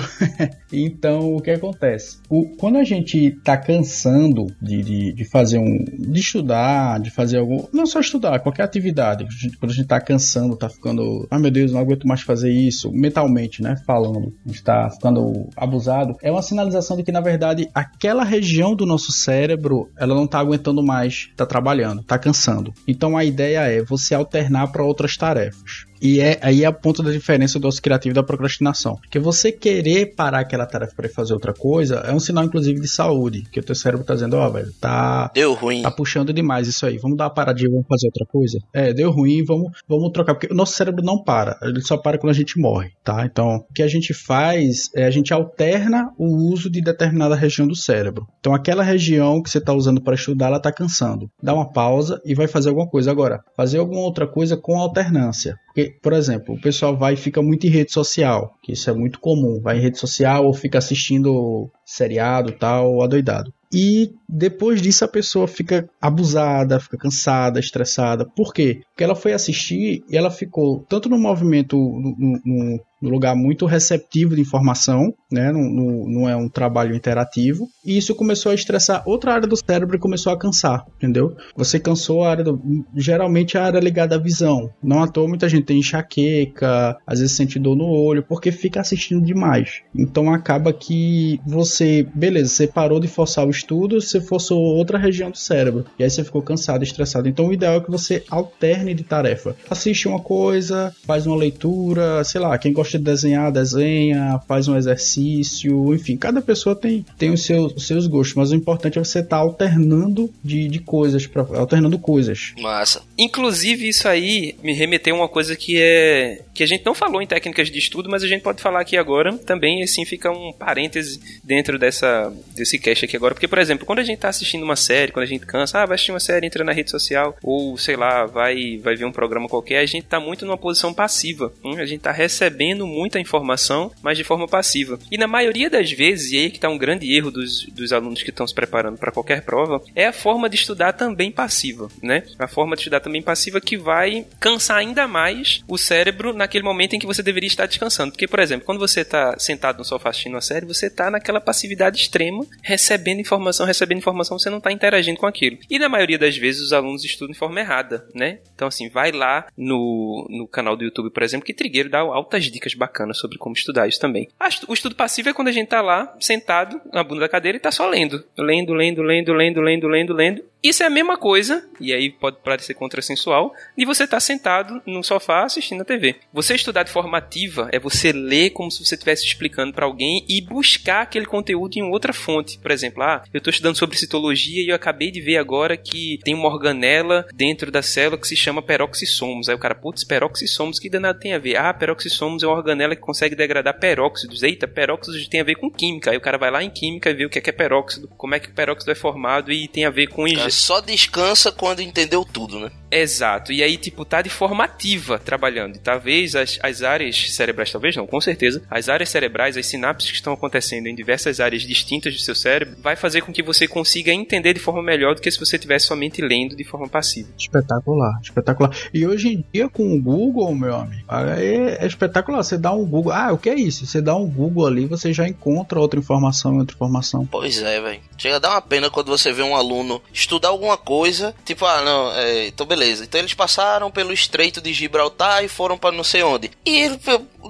então 0.71 1.35
o 1.35 1.41
que 1.41 1.51
acontece? 1.51 2.17
O, 2.29 2.55
quando 2.57 2.77
a 2.77 2.83
gente 2.83 3.31
tá 3.43 3.55
cansando 3.55 4.47
de, 4.61 4.81
de, 4.81 5.13
de 5.13 5.25
fazer 5.25 5.59
um. 5.59 5.85
de 5.85 6.19
estudar, 6.19 6.99
de 6.99 7.11
fazer 7.11 7.37
algum. 7.37 7.67
Não 7.71 7.85
só 7.85 7.99
estudar, 7.99 8.39
qualquer 8.39 8.63
atividade. 8.63 9.27
Quando 9.59 9.71
a 9.71 9.75
gente 9.75 9.87
tá 9.87 10.01
cansando, 10.01 10.55
tá 10.55 10.69
ficando 10.69 11.27
ah 11.29 11.39
meu 11.39 11.51
Deus, 11.53 11.71
não 11.71 11.79
aguento 11.79 12.07
mais 12.07 12.21
fazer 12.21 12.51
isso, 12.51 12.91
mentalmente, 12.91 13.61
né, 13.61 13.75
falando, 13.85 14.33
está 14.45 14.89
ficando 14.89 15.47
abusado, 15.55 16.15
é 16.21 16.31
uma 16.31 16.41
sinalização 16.41 16.97
de 16.97 17.03
que 17.03 17.11
na 17.11 17.21
verdade 17.21 17.69
aquela 17.73 18.23
região 18.23 18.75
do 18.75 18.85
nosso 18.85 19.11
cérebro, 19.11 19.89
ela 19.97 20.15
não 20.15 20.25
está 20.25 20.39
aguentando 20.39 20.83
mais, 20.83 21.29
está 21.31 21.45
trabalhando, 21.45 22.01
está 22.01 22.17
cansando. 22.17 22.73
Então 22.87 23.15
a 23.15 23.23
ideia 23.23 23.59
é 23.59 23.83
você 23.83 24.13
alternar 24.13 24.71
para 24.71 24.83
outras 24.83 25.15
tarefas. 25.15 25.85
E 26.03 26.19
é 26.19 26.37
aí 26.41 26.63
é 26.63 26.65
a 26.65 26.71
ponto 26.73 27.01
da 27.01 27.11
diferença 27.11 27.57
do 27.57 27.65
ócio 27.65 27.81
criativo 27.81 28.11
e 28.11 28.13
da 28.13 28.21
procrastinação. 28.21 28.97
Porque 28.97 29.17
você 29.17 29.53
querer 29.53 30.13
parar 30.15 30.39
aquela 30.39 30.65
tarefa 30.65 30.93
para 30.93 31.07
fazer 31.07 31.33
outra 31.33 31.53
coisa 31.53 31.95
é 32.05 32.13
um 32.13 32.19
sinal, 32.19 32.43
inclusive, 32.43 32.81
de 32.81 32.89
saúde. 32.89 33.43
Que 33.49 33.61
o 33.61 33.63
teu 33.63 33.73
cérebro 33.73 34.05
tá 34.05 34.13
dizendo, 34.13 34.35
ó, 34.35 34.45
oh, 34.45 34.51
velho, 34.51 34.73
tá. 34.81 35.31
Deu 35.33 35.53
ruim. 35.53 35.81
Tá 35.81 35.89
puxando 35.89 36.33
demais 36.33 36.67
isso 36.67 36.85
aí. 36.85 36.97
Vamos 36.97 37.15
dar 37.17 37.25
uma 37.25 37.33
paradinha, 37.33 37.69
vamos 37.69 37.87
fazer 37.87 38.07
outra 38.07 38.25
coisa? 38.25 38.59
É, 38.73 38.91
deu 38.93 39.11
ruim, 39.11 39.45
vamos, 39.45 39.71
vamos 39.87 40.11
trocar. 40.11 40.33
Porque 40.33 40.53
o 40.53 40.55
nosso 40.55 40.73
cérebro 40.73 41.01
não 41.01 41.23
para. 41.23 41.57
Ele 41.61 41.81
só 41.81 41.95
para 41.95 42.17
quando 42.17 42.31
a 42.31 42.35
gente 42.35 42.59
morre, 42.59 42.91
tá? 43.01 43.25
Então, 43.25 43.65
o 43.69 43.73
que 43.73 43.81
a 43.81 43.87
gente 43.87 44.13
faz 44.13 44.89
é 44.93 45.05
a 45.05 45.11
gente 45.11 45.33
alterna 45.33 46.11
o 46.17 46.51
uso 46.51 46.69
de 46.69 46.81
determinada 46.81 47.33
região 47.33 47.65
do 47.65 47.75
cérebro. 47.75 48.27
Então, 48.41 48.53
aquela 48.53 48.83
região 48.83 49.41
que 49.41 49.49
você 49.49 49.61
tá 49.61 49.71
usando 49.73 50.01
para 50.01 50.15
estudar, 50.15 50.47
ela 50.47 50.59
tá 50.59 50.71
cansando. 50.71 51.29
Dá 51.41 51.53
uma 51.53 51.71
pausa 51.71 52.21
e 52.25 52.35
vai 52.35 52.47
fazer 52.47 52.67
alguma 52.67 52.89
coisa. 52.89 53.09
Agora, 53.09 53.39
fazer 53.55 53.77
alguma 53.77 54.01
outra 54.01 54.27
coisa 54.27 54.57
com 54.57 54.77
alternância. 54.77 55.55
Porque, 55.73 55.92
por 56.01 56.13
exemplo, 56.13 56.55
o 56.55 56.61
pessoal 56.61 56.97
vai 56.97 57.13
e 57.13 57.17
fica 57.17 57.41
muito 57.41 57.67
em 57.67 57.69
rede 57.69 57.91
social, 57.91 58.57
que 58.61 58.73
isso 58.73 58.89
é 58.89 58.93
muito 58.93 59.19
comum. 59.19 59.59
Vai 59.61 59.77
em 59.77 59.81
rede 59.81 59.97
social 59.97 60.45
ou 60.45 60.53
fica 60.53 60.77
assistindo 60.77 61.69
seriado 61.85 62.51
tal, 62.53 63.01
adoidado. 63.03 63.53
E 63.73 64.13
depois 64.29 64.81
disso 64.81 65.03
a 65.03 65.07
pessoa 65.07 65.47
fica 65.47 65.89
abusada, 65.99 66.79
fica 66.79 66.95
cansada, 66.95 67.59
estressada. 67.59 68.23
Por 68.23 68.53
quê? 68.53 68.81
Porque 68.91 69.03
ela 69.03 69.15
foi 69.15 69.33
assistir 69.33 70.03
e 70.07 70.15
ela 70.15 70.29
ficou 70.29 70.85
tanto 70.87 71.09
no 71.09 71.17
movimento, 71.17 71.75
no, 71.75 72.41
no, 72.45 72.79
no 73.03 73.09
lugar 73.09 73.35
muito 73.35 73.65
receptivo 73.65 74.33
de 74.33 74.41
informação, 74.41 75.13
né? 75.29 75.51
Não, 75.51 75.61
não, 75.61 76.07
não, 76.07 76.29
é 76.29 76.35
um 76.37 76.47
trabalho 76.47 76.95
interativo. 76.95 77.67
E 77.85 77.97
isso 77.97 78.15
começou 78.15 78.53
a 78.53 78.55
estressar 78.55 79.03
outra 79.05 79.33
área 79.33 79.47
do 79.47 79.57
cérebro 79.57 79.97
e 79.97 79.99
começou 79.99 80.31
a 80.31 80.39
cansar, 80.39 80.85
entendeu? 80.95 81.35
Você 81.55 81.79
cansou 81.79 82.23
a 82.23 82.31
área 82.31 82.45
do, 82.45 82.61
geralmente 82.95 83.57
a 83.57 83.65
área 83.65 83.79
ligada 83.79 84.15
à 84.15 84.17
visão. 84.17 84.69
Não 84.81 85.03
à 85.03 85.07
toa 85.07 85.27
muita 85.27 85.49
gente 85.49 85.65
tem 85.65 85.79
enxaqueca, 85.79 86.97
às 87.05 87.19
vezes 87.19 87.35
sente 87.35 87.59
dor 87.59 87.75
no 87.75 87.87
olho, 87.87 88.23
porque 88.23 88.53
fica 88.53 88.79
assistindo 88.79 89.25
demais. 89.25 89.81
Então 89.93 90.33
acaba 90.33 90.71
que 90.71 91.41
você, 91.45 92.07
beleza, 92.15 92.51
você 92.51 92.67
parou 92.67 93.01
de 93.01 93.07
forçar 93.09 93.45
o 93.45 93.49
estudo, 93.49 93.99
você 93.99 94.21
forçou 94.21 94.61
outra 94.61 94.97
região 94.97 95.29
do 95.29 95.37
cérebro. 95.37 95.85
E 95.99 96.03
aí 96.05 96.09
você 96.09 96.23
ficou 96.23 96.41
cansado, 96.41 96.83
estressado. 96.83 97.27
Então 97.27 97.47
o 97.47 97.53
ideal 97.53 97.75
é 97.75 97.81
que 97.81 97.91
você 97.91 98.23
alterne 98.29 98.93
de 98.93 99.03
tarefa. 99.03 99.57
Assiste 99.69 100.07
uma 100.07 100.19
coisa, 100.21 100.95
faz 101.05 101.27
uma 101.27 101.35
leitura, 101.35 102.23
sei 102.23 102.39
lá, 102.39 102.57
quem 102.57 102.71
gosta 102.71 102.92
gosta 102.93 102.97
de 102.97 103.03
desenhar, 103.03 103.51
desenha, 103.51 104.39
faz 104.47 104.67
um 104.67 104.75
exercício, 104.75 105.93
enfim, 105.93 106.17
cada 106.17 106.41
pessoa 106.41 106.75
tem, 106.75 107.05
tem 107.17 107.31
os, 107.31 107.43
seus, 107.43 107.73
os 107.73 107.87
seus 107.87 108.07
gostos, 108.07 108.35
mas 108.35 108.51
o 108.51 108.55
importante 108.55 108.99
é 108.99 109.03
você 109.03 109.19
estar 109.19 109.37
tá 109.37 109.41
alternando 109.41 110.29
de, 110.43 110.67
de 110.67 110.79
coisas, 110.79 111.25
pra, 111.25 111.45
alternando 111.55 111.97
coisas. 111.97 112.53
Massa. 112.59 113.01
Inclusive, 113.17 113.87
isso 113.87 114.07
aí 114.07 114.55
me 114.63 114.73
remeteu 114.73 115.15
a 115.15 115.19
uma 115.19 115.29
coisa 115.29 115.55
que 115.55 115.79
é. 115.79 116.41
que 116.53 116.63
a 116.63 116.67
gente 116.67 116.85
não 116.85 116.93
falou 116.93 117.21
em 117.21 117.27
técnicas 117.27 117.69
de 117.69 117.77
estudo, 117.77 118.09
mas 118.09 118.23
a 118.23 118.27
gente 118.27 118.41
pode 118.41 118.61
falar 118.61 118.81
aqui 118.81 118.97
agora 118.97 119.33
também, 119.37 119.83
assim, 119.83 120.05
fica 120.05 120.31
um 120.31 120.51
parêntese 120.53 121.19
dentro 121.43 121.79
dessa, 121.79 122.31
desse 122.55 122.77
cast 122.77 123.05
aqui 123.05 123.15
agora. 123.15 123.33
Porque, 123.33 123.47
por 123.47 123.59
exemplo, 123.59 123.85
quando 123.85 123.99
a 123.99 124.03
gente 124.03 124.19
tá 124.19 124.29
assistindo 124.29 124.63
uma 124.63 124.75
série, 124.75 125.11
quando 125.11 125.23
a 125.23 125.27
gente 125.27 125.45
cansa, 125.45 125.79
ah, 125.79 125.85
vai 125.85 125.95
assistir 125.95 126.11
uma 126.11 126.19
série, 126.19 126.45
entra 126.45 126.63
na 126.63 126.71
rede 126.71 126.91
social, 126.91 127.35
ou 127.41 127.77
sei 127.77 127.95
lá, 127.95 128.25
vai, 128.25 128.77
vai 128.77 128.95
ver 128.95 129.05
um 129.05 129.11
programa 129.11 129.47
qualquer, 129.47 129.79
a 129.79 129.85
gente 129.85 130.05
tá 130.05 130.19
muito 130.19 130.45
numa 130.45 130.57
posição 130.57 130.93
passiva. 130.93 131.53
Hum? 131.63 131.77
A 131.77 131.85
gente 131.85 132.01
tá 132.01 132.11
recebendo 132.11 132.82
muita 132.87 133.19
informação, 133.19 133.91
mas 134.01 134.17
de 134.17 134.23
forma 134.23 134.47
passiva. 134.47 134.99
E 135.11 135.17
na 135.17 135.27
maioria 135.27 135.69
das 135.69 135.91
vezes, 135.91 136.31
e 136.31 136.37
aí 136.37 136.49
que 136.49 136.57
está 136.57 136.69
um 136.69 136.77
grande 136.77 137.13
erro 137.15 137.31
dos, 137.31 137.65
dos 137.67 137.93
alunos 137.93 138.23
que 138.23 138.29
estão 138.29 138.47
se 138.47 138.53
preparando 138.53 138.97
para 138.97 139.11
qualquer 139.11 139.41
prova, 139.41 139.81
é 139.95 140.07
a 140.07 140.13
forma 140.13 140.49
de 140.49 140.55
estudar 140.55 140.93
também 140.93 141.31
passiva, 141.31 141.89
né? 142.01 142.23
A 142.37 142.47
forma 142.47 142.75
de 142.75 142.81
estudar 142.81 142.99
também 142.99 143.21
passiva 143.21 143.61
que 143.61 143.77
vai 143.77 144.25
cansar 144.39 144.77
ainda 144.77 145.07
mais 145.07 145.63
o 145.67 145.77
cérebro 145.77 146.33
naquele 146.33 146.63
momento 146.63 146.95
em 146.95 146.99
que 146.99 147.05
você 147.05 147.23
deveria 147.23 147.47
estar 147.47 147.65
descansando. 147.65 148.11
Porque, 148.11 148.27
por 148.27 148.39
exemplo, 148.39 148.65
quando 148.65 148.79
você 148.79 149.01
está 149.01 149.37
sentado 149.39 149.77
no 149.77 149.85
sofá 149.85 150.09
assistindo 150.09 150.33
uma 150.33 150.41
série, 150.41 150.65
você 150.65 150.87
está 150.87 151.09
naquela 151.09 151.41
passividade 151.41 151.99
extrema, 151.99 152.45
recebendo 152.61 153.19
informação, 153.19 153.65
recebendo 153.65 153.97
informação, 153.97 154.37
você 154.37 154.49
não 154.49 154.57
está 154.57 154.71
interagindo 154.71 155.19
com 155.19 155.27
aquilo. 155.27 155.57
E 155.69 155.79
na 155.79 155.89
maioria 155.89 156.17
das 156.17 156.37
vezes 156.37 156.61
os 156.61 156.73
alunos 156.73 157.03
estudam 157.03 157.33
de 157.33 157.39
forma 157.39 157.59
errada, 157.59 158.07
né? 158.13 158.39
Então, 158.53 158.67
assim, 158.67 158.89
vai 158.89 159.11
lá 159.11 159.47
no, 159.57 160.27
no 160.29 160.47
canal 160.47 160.75
do 160.75 160.83
YouTube, 160.83 161.11
por 161.11 161.23
exemplo, 161.23 161.45
que 161.45 161.53
Trigueiro 161.53 161.89
dá 161.89 161.99
altas 161.99 162.45
dicas 162.45 162.72
bacanas 162.75 163.17
sobre 163.17 163.37
como 163.37 163.55
estudar 163.55 163.87
isso 163.87 163.99
também. 163.99 164.29
O 164.67 164.73
estudo 164.73 164.95
passivo 164.95 165.29
é 165.29 165.33
quando 165.33 165.47
a 165.47 165.51
gente 165.51 165.67
tá 165.67 165.81
lá, 165.81 166.15
sentado 166.19 166.81
na 166.91 167.03
bunda 167.03 167.21
da 167.21 167.29
cadeira 167.29 167.57
e 167.57 167.61
tá 167.61 167.71
só 167.71 167.87
lendo. 167.87 168.23
Lendo, 168.37 168.73
lendo, 168.73 169.01
lendo, 169.01 169.33
lendo, 169.33 169.61
lendo, 169.61 169.87
lendo, 169.87 170.13
lendo. 170.13 170.52
Isso 170.63 170.81
é 170.81 170.85
a 170.85 170.89
mesma 170.89 171.17
coisa, 171.17 171.67
e 171.77 171.91
aí 171.91 172.09
pode 172.09 172.37
parecer 172.37 172.73
contrassensual, 172.73 173.53
de 173.77 173.83
você 173.83 174.05
estar 174.05 174.15
tá 174.15 174.21
sentado 174.21 174.81
no 174.85 175.03
sofá 175.03 175.43
assistindo 175.43 175.81
a 175.81 175.85
TV. 175.85 176.15
Você 176.31 176.55
estudar 176.55 176.83
de 176.83 176.91
forma 176.91 177.17
ativa 177.17 177.67
é 177.73 177.77
você 177.77 178.13
ler 178.13 178.51
como 178.51 178.71
se 178.71 178.85
você 178.85 178.95
estivesse 178.95 179.25
explicando 179.25 179.73
para 179.73 179.85
alguém 179.85 180.25
e 180.29 180.39
buscar 180.39 181.01
aquele 181.01 181.25
conteúdo 181.25 181.75
em 181.75 181.83
outra 181.83 182.13
fonte. 182.13 182.57
Por 182.59 182.71
exemplo, 182.71 183.03
ah, 183.03 183.25
eu 183.33 183.39
estou 183.39 183.51
estudando 183.51 183.77
sobre 183.77 183.97
citologia 183.97 184.63
e 184.63 184.69
eu 184.69 184.75
acabei 184.75 185.11
de 185.11 185.19
ver 185.19 185.35
agora 185.35 185.75
que 185.75 186.17
tem 186.23 186.33
uma 186.33 186.47
organela 186.47 187.27
dentro 187.33 187.69
da 187.69 187.81
célula 187.81 188.17
que 188.17 188.27
se 188.27 188.35
chama 188.37 188.61
peroxissomos. 188.61 189.49
Aí 189.49 189.55
o 189.55 189.59
cara, 189.59 189.75
putz, 189.75 190.05
peroxissomos, 190.05 190.79
que 190.79 190.89
danado 190.89 191.19
tem 191.19 191.33
a 191.33 191.39
ver? 191.39 191.57
Ah, 191.57 191.73
peroxissomos 191.73 192.41
é 192.41 192.47
uma 192.47 192.55
organela 192.55 192.95
que 192.95 193.01
consegue 193.01 193.35
degradar 193.35 193.77
peróxidos. 193.77 194.43
Eita, 194.43 194.65
peróxidos 194.65 195.27
tem 195.27 195.41
a 195.41 195.43
ver 195.43 195.55
com 195.55 195.69
química. 195.69 196.11
Aí 196.11 196.15
o 196.15 196.21
cara 196.21 196.37
vai 196.37 196.49
lá 196.49 196.63
em 196.63 196.69
química 196.69 197.09
e 197.09 197.13
vê 197.13 197.25
o 197.25 197.29
que 197.29 197.39
é, 197.39 197.41
que 197.41 197.49
é 197.49 197.53
peróxido, 197.53 198.07
como 198.15 198.33
é 198.33 198.39
que 198.39 198.47
o 198.47 198.53
peróxido 198.53 198.91
é 198.91 198.95
formado 198.95 199.51
e 199.51 199.67
tem 199.67 199.83
a 199.83 199.89
ver 199.89 200.07
com... 200.07 200.23
Cara, 200.23 200.52
só 200.53 200.79
descansa 200.79 201.51
quando 201.51 201.81
entendeu 201.81 202.23
tudo, 202.23 202.59
né? 202.59 202.71
Exato. 202.93 203.51
E 203.51 203.63
aí, 203.63 203.75
tipo, 203.75 204.05
tá 204.05 204.21
de 204.21 204.29
forma 204.29 204.63
ativa 204.65 205.17
trabalhando. 205.17 205.77
E 205.77 205.79
talvez 205.79 206.35
as, 206.35 206.59
as 206.61 206.83
áreas 206.83 207.33
cerebrais, 207.33 207.71
talvez 207.71 207.95
não, 207.95 208.05
com 208.05 208.21
certeza, 208.21 208.61
as 208.69 208.87
áreas 208.87 209.09
cerebrais, 209.09 209.57
as 209.57 209.65
sinapses 209.65 210.11
que 210.11 210.17
estão 210.17 210.33
acontecendo 210.33 210.85
em 210.85 210.93
diversas 210.93 211.39
áreas 211.39 211.63
distintas 211.63 212.13
do 212.13 212.19
seu 212.19 212.35
cérebro, 212.35 212.75
vai 212.81 212.95
fazer 212.95 213.21
com 213.21 213.33
que 213.33 213.41
você 213.41 213.67
consiga 213.67 214.11
entender 214.11 214.53
de 214.53 214.59
forma 214.59 214.83
melhor 214.83 215.15
do 215.15 215.21
que 215.21 215.31
se 215.31 215.39
você 215.39 215.55
estivesse 215.55 215.87
somente 215.87 216.21
lendo 216.21 216.55
de 216.55 216.63
forma 216.63 216.87
passiva. 216.87 217.29
Espetacular, 217.37 218.19
espetacular. 218.21 218.71
E 218.93 219.07
hoje 219.07 219.29
em 219.29 219.45
dia, 219.51 219.67
com 219.67 219.95
o 219.95 219.99
Google, 219.99 220.53
meu 220.53 220.75
amigo, 220.75 221.03
é, 221.09 221.77
é 221.79 221.87
espetacular. 221.87 222.43
Você 222.43 222.59
dá 222.59 222.71
um 222.73 222.85
Google. 222.85 223.11
Ah, 223.11 223.33
o 223.33 223.39
que 223.39 223.49
é 223.49 223.55
isso? 223.55 223.87
Você 223.87 224.01
dá 224.01 224.15
um 224.15 224.29
Google 224.29 224.67
ali, 224.67 224.85
você 224.85 225.11
já 225.11 225.27
encontra 225.27 225.79
outra 225.79 225.99
informação, 225.99 226.57
outra 226.59 226.75
informação. 226.75 227.25
Pois 227.25 227.59
é, 227.61 227.81
velho. 227.81 228.01
Chega 228.17 228.35
a 228.35 228.39
dar 228.39 228.51
uma 228.51 228.61
pena 228.61 228.89
quando 228.89 229.07
você 229.07 229.31
vê 229.31 229.41
um 229.41 229.55
aluno 229.55 230.01
estudar 230.13 230.49
alguma 230.49 230.77
coisa, 230.77 231.33
tipo, 231.43 231.65
ah, 231.65 231.81
não, 231.81 232.11
é, 232.13 232.47
então 232.47 232.67
beleza. 232.67 232.82
Então 232.83 233.19
eles 233.19 233.33
passaram 233.33 233.91
pelo 233.91 234.13
Estreito 234.13 234.61
de 234.61 234.73
Gibraltar 234.73 235.43
e 235.43 235.47
foram 235.47 235.77
para 235.77 235.95
não 235.95 236.03
sei 236.03 236.23
onde. 236.23 236.51
E 236.65 236.81
ele 236.81 236.99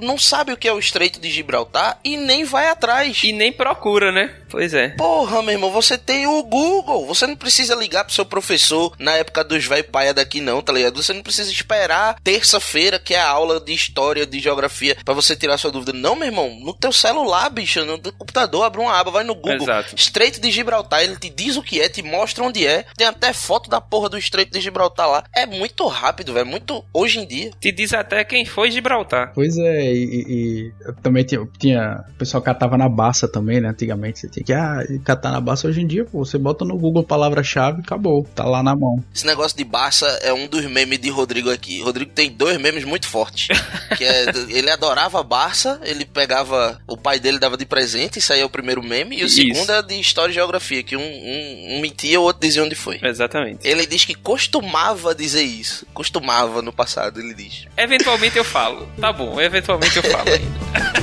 não 0.02 0.18
sabe 0.18 0.52
o 0.52 0.58
que 0.58 0.68
é 0.68 0.74
o 0.74 0.80
Estreito 0.80 1.20
de 1.20 1.30
Gibraltar 1.30 2.00
e 2.04 2.18
nem 2.18 2.44
vai 2.44 2.68
atrás. 2.68 3.22
E 3.24 3.32
nem 3.32 3.52
procura, 3.52 4.12
né? 4.12 4.36
Pois 4.50 4.74
é. 4.74 4.90
Porra, 4.90 5.42
meu 5.42 5.54
irmão, 5.54 5.72
você 5.72 5.98
tem 5.98 6.28
o 6.28 6.44
Google. 6.44 7.06
Você 7.08 7.26
não 7.26 7.36
precisa 7.36 7.76
ligar 7.76 8.04
pro 8.04 8.14
seu 8.14 8.26
professor 8.26 8.94
na 9.00 9.14
época 9.14 9.44
dos 9.44 9.66
velho 9.66 9.84
paia 9.86 10.14
daqui, 10.14 10.42
não, 10.42 10.62
tá 10.62 10.72
ligado? 10.72 11.02
Você 11.02 11.14
não 11.14 11.24
precisa 11.24 11.52
esperar 11.52 12.16
terça-feira, 12.24 13.00
que 13.00 13.14
é 13.14 13.20
a 13.20 13.28
aula 13.28 13.60
de 13.60 13.74
história, 13.74 14.26
de 14.26 14.40
geografia, 14.40 14.98
para 15.04 15.14
você 15.14 15.36
tirar 15.36 15.58
sua 15.58 15.72
dúvida. 15.72 15.94
Não, 15.94 16.16
meu 16.16 16.28
irmão, 16.28 16.50
no 16.60 16.74
teu 16.74 16.92
celular, 16.92 17.50
bicho, 17.50 17.84
no 17.84 17.98
teu 17.98 18.14
computador, 18.14 18.64
abre 18.64 18.80
uma 18.80 18.98
aba, 18.98 19.12
vai 19.12 19.24
no 19.24 19.36
Google. 19.36 19.64
Exato. 19.64 19.96
Estreito 19.96 20.40
de 20.40 20.52
Gibraltar, 20.52 21.04
ele 21.04 21.18
te 21.18 21.30
diz 21.30 21.58
o 21.58 21.64
que 21.64 21.82
é, 21.82 21.90
te 21.90 22.02
mostra 22.02 22.44
onde 22.44 22.66
é. 22.66 22.86
Tem 22.96 23.08
até 23.08 23.34
foto 23.34 23.70
da 23.70 23.82
porra 23.82 24.10
do 24.10 24.18
Estreito 24.18 24.52
de 24.52 24.62
Gibraltar 24.62 25.10
lá. 25.10 25.23
É 25.36 25.46
muito 25.46 25.88
rápido, 25.88 26.34
velho. 26.34 26.46
Muito 26.46 26.84
hoje 26.94 27.20
em 27.20 27.28
dia. 27.28 27.52
Te 27.60 27.72
diz 27.72 27.94
até 27.94 28.24
quem 28.24 28.46
foi 28.46 28.72
Gibraltar. 28.72 29.32
Pois 29.34 29.58
é, 29.58 29.94
e, 29.94 30.26
e 30.28 30.74
também 31.02 31.24
tinha, 31.24 31.48
tinha. 31.58 32.04
O 32.10 32.14
pessoal 32.18 32.42
catava 32.42 32.78
na 32.78 32.90
baça 32.90 33.28
também, 33.28 33.62
né? 33.62 33.70
Antigamente 33.70 34.20
você 34.20 34.30
tinha 34.30 34.44
que 34.44 34.54
ah, 34.54 34.80
catar 35.04 35.32
na 35.32 35.42
baça. 35.42 35.68
Hoje 35.68 35.82
em 35.82 35.88
dia, 35.88 36.06
pô, 36.06 36.26
você 36.26 36.38
bota 36.38 36.66
no 36.66 36.78
Google 36.78 37.04
palavra-chave 37.04 37.80
e 37.80 37.82
acabou. 37.82 38.26
Tá 38.36 38.46
lá 38.46 38.64
na 38.64 38.76
mão. 38.76 39.04
Esse 39.14 39.26
negócio 39.26 39.58
de 39.58 39.64
baça 39.64 40.08
é 40.22 40.34
um 40.34 40.48
dos 40.48 40.66
memes 40.66 41.00
de 41.00 41.10
Rodrigo 41.10 41.52
aqui. 41.52 41.82
Rodrigo 41.82 42.12
tem 42.12 42.32
dois 42.32 42.60
memes 42.60 42.84
muito 42.84 43.08
fortes. 43.08 43.48
que 43.98 44.04
é, 44.04 44.26
ele 44.50 44.70
adorava 44.70 45.24
Barça, 45.24 45.80
ele 45.84 46.06
pegava. 46.06 46.80
O 46.88 46.98
pai 46.98 47.20
dele 47.20 47.40
dava 47.40 47.58
de 47.58 47.66
presente, 47.66 48.20
isso 48.20 48.34
aí 48.34 48.42
é 48.42 48.46
o 48.46 48.50
primeiro 48.50 48.84
meme. 48.84 49.18
E 49.18 49.24
o 49.24 49.26
isso. 49.26 49.36
segundo 49.36 49.72
é 49.72 49.82
de 49.82 50.00
história 50.00 50.32
e 50.32 50.34
geografia, 50.34 50.84
que 50.84 50.96
um, 50.96 51.02
um, 51.02 51.76
um 51.76 51.82
mentia, 51.82 52.20
o 52.20 52.24
outro 52.24 52.42
dizia 52.42 52.64
onde 52.64 52.76
foi. 52.76 53.00
Exatamente. 53.02 53.68
Ele 53.68 53.86
diz 53.86 54.06
que 54.06 54.14
costumava 54.14 55.03
dizer 55.12 55.42
isso. 55.44 55.86
Costumava 55.94 56.62
no 56.62 56.72
passado, 56.72 57.20
ele 57.20 57.34
diz. 57.34 57.66
Eventualmente 57.76 58.38
eu 58.38 58.44
falo. 58.44 58.88
Tá 59.00 59.12
bom, 59.12 59.42
eventualmente 59.42 59.98
eu 59.98 60.04
falo 60.04 60.30
ainda. 60.30 60.94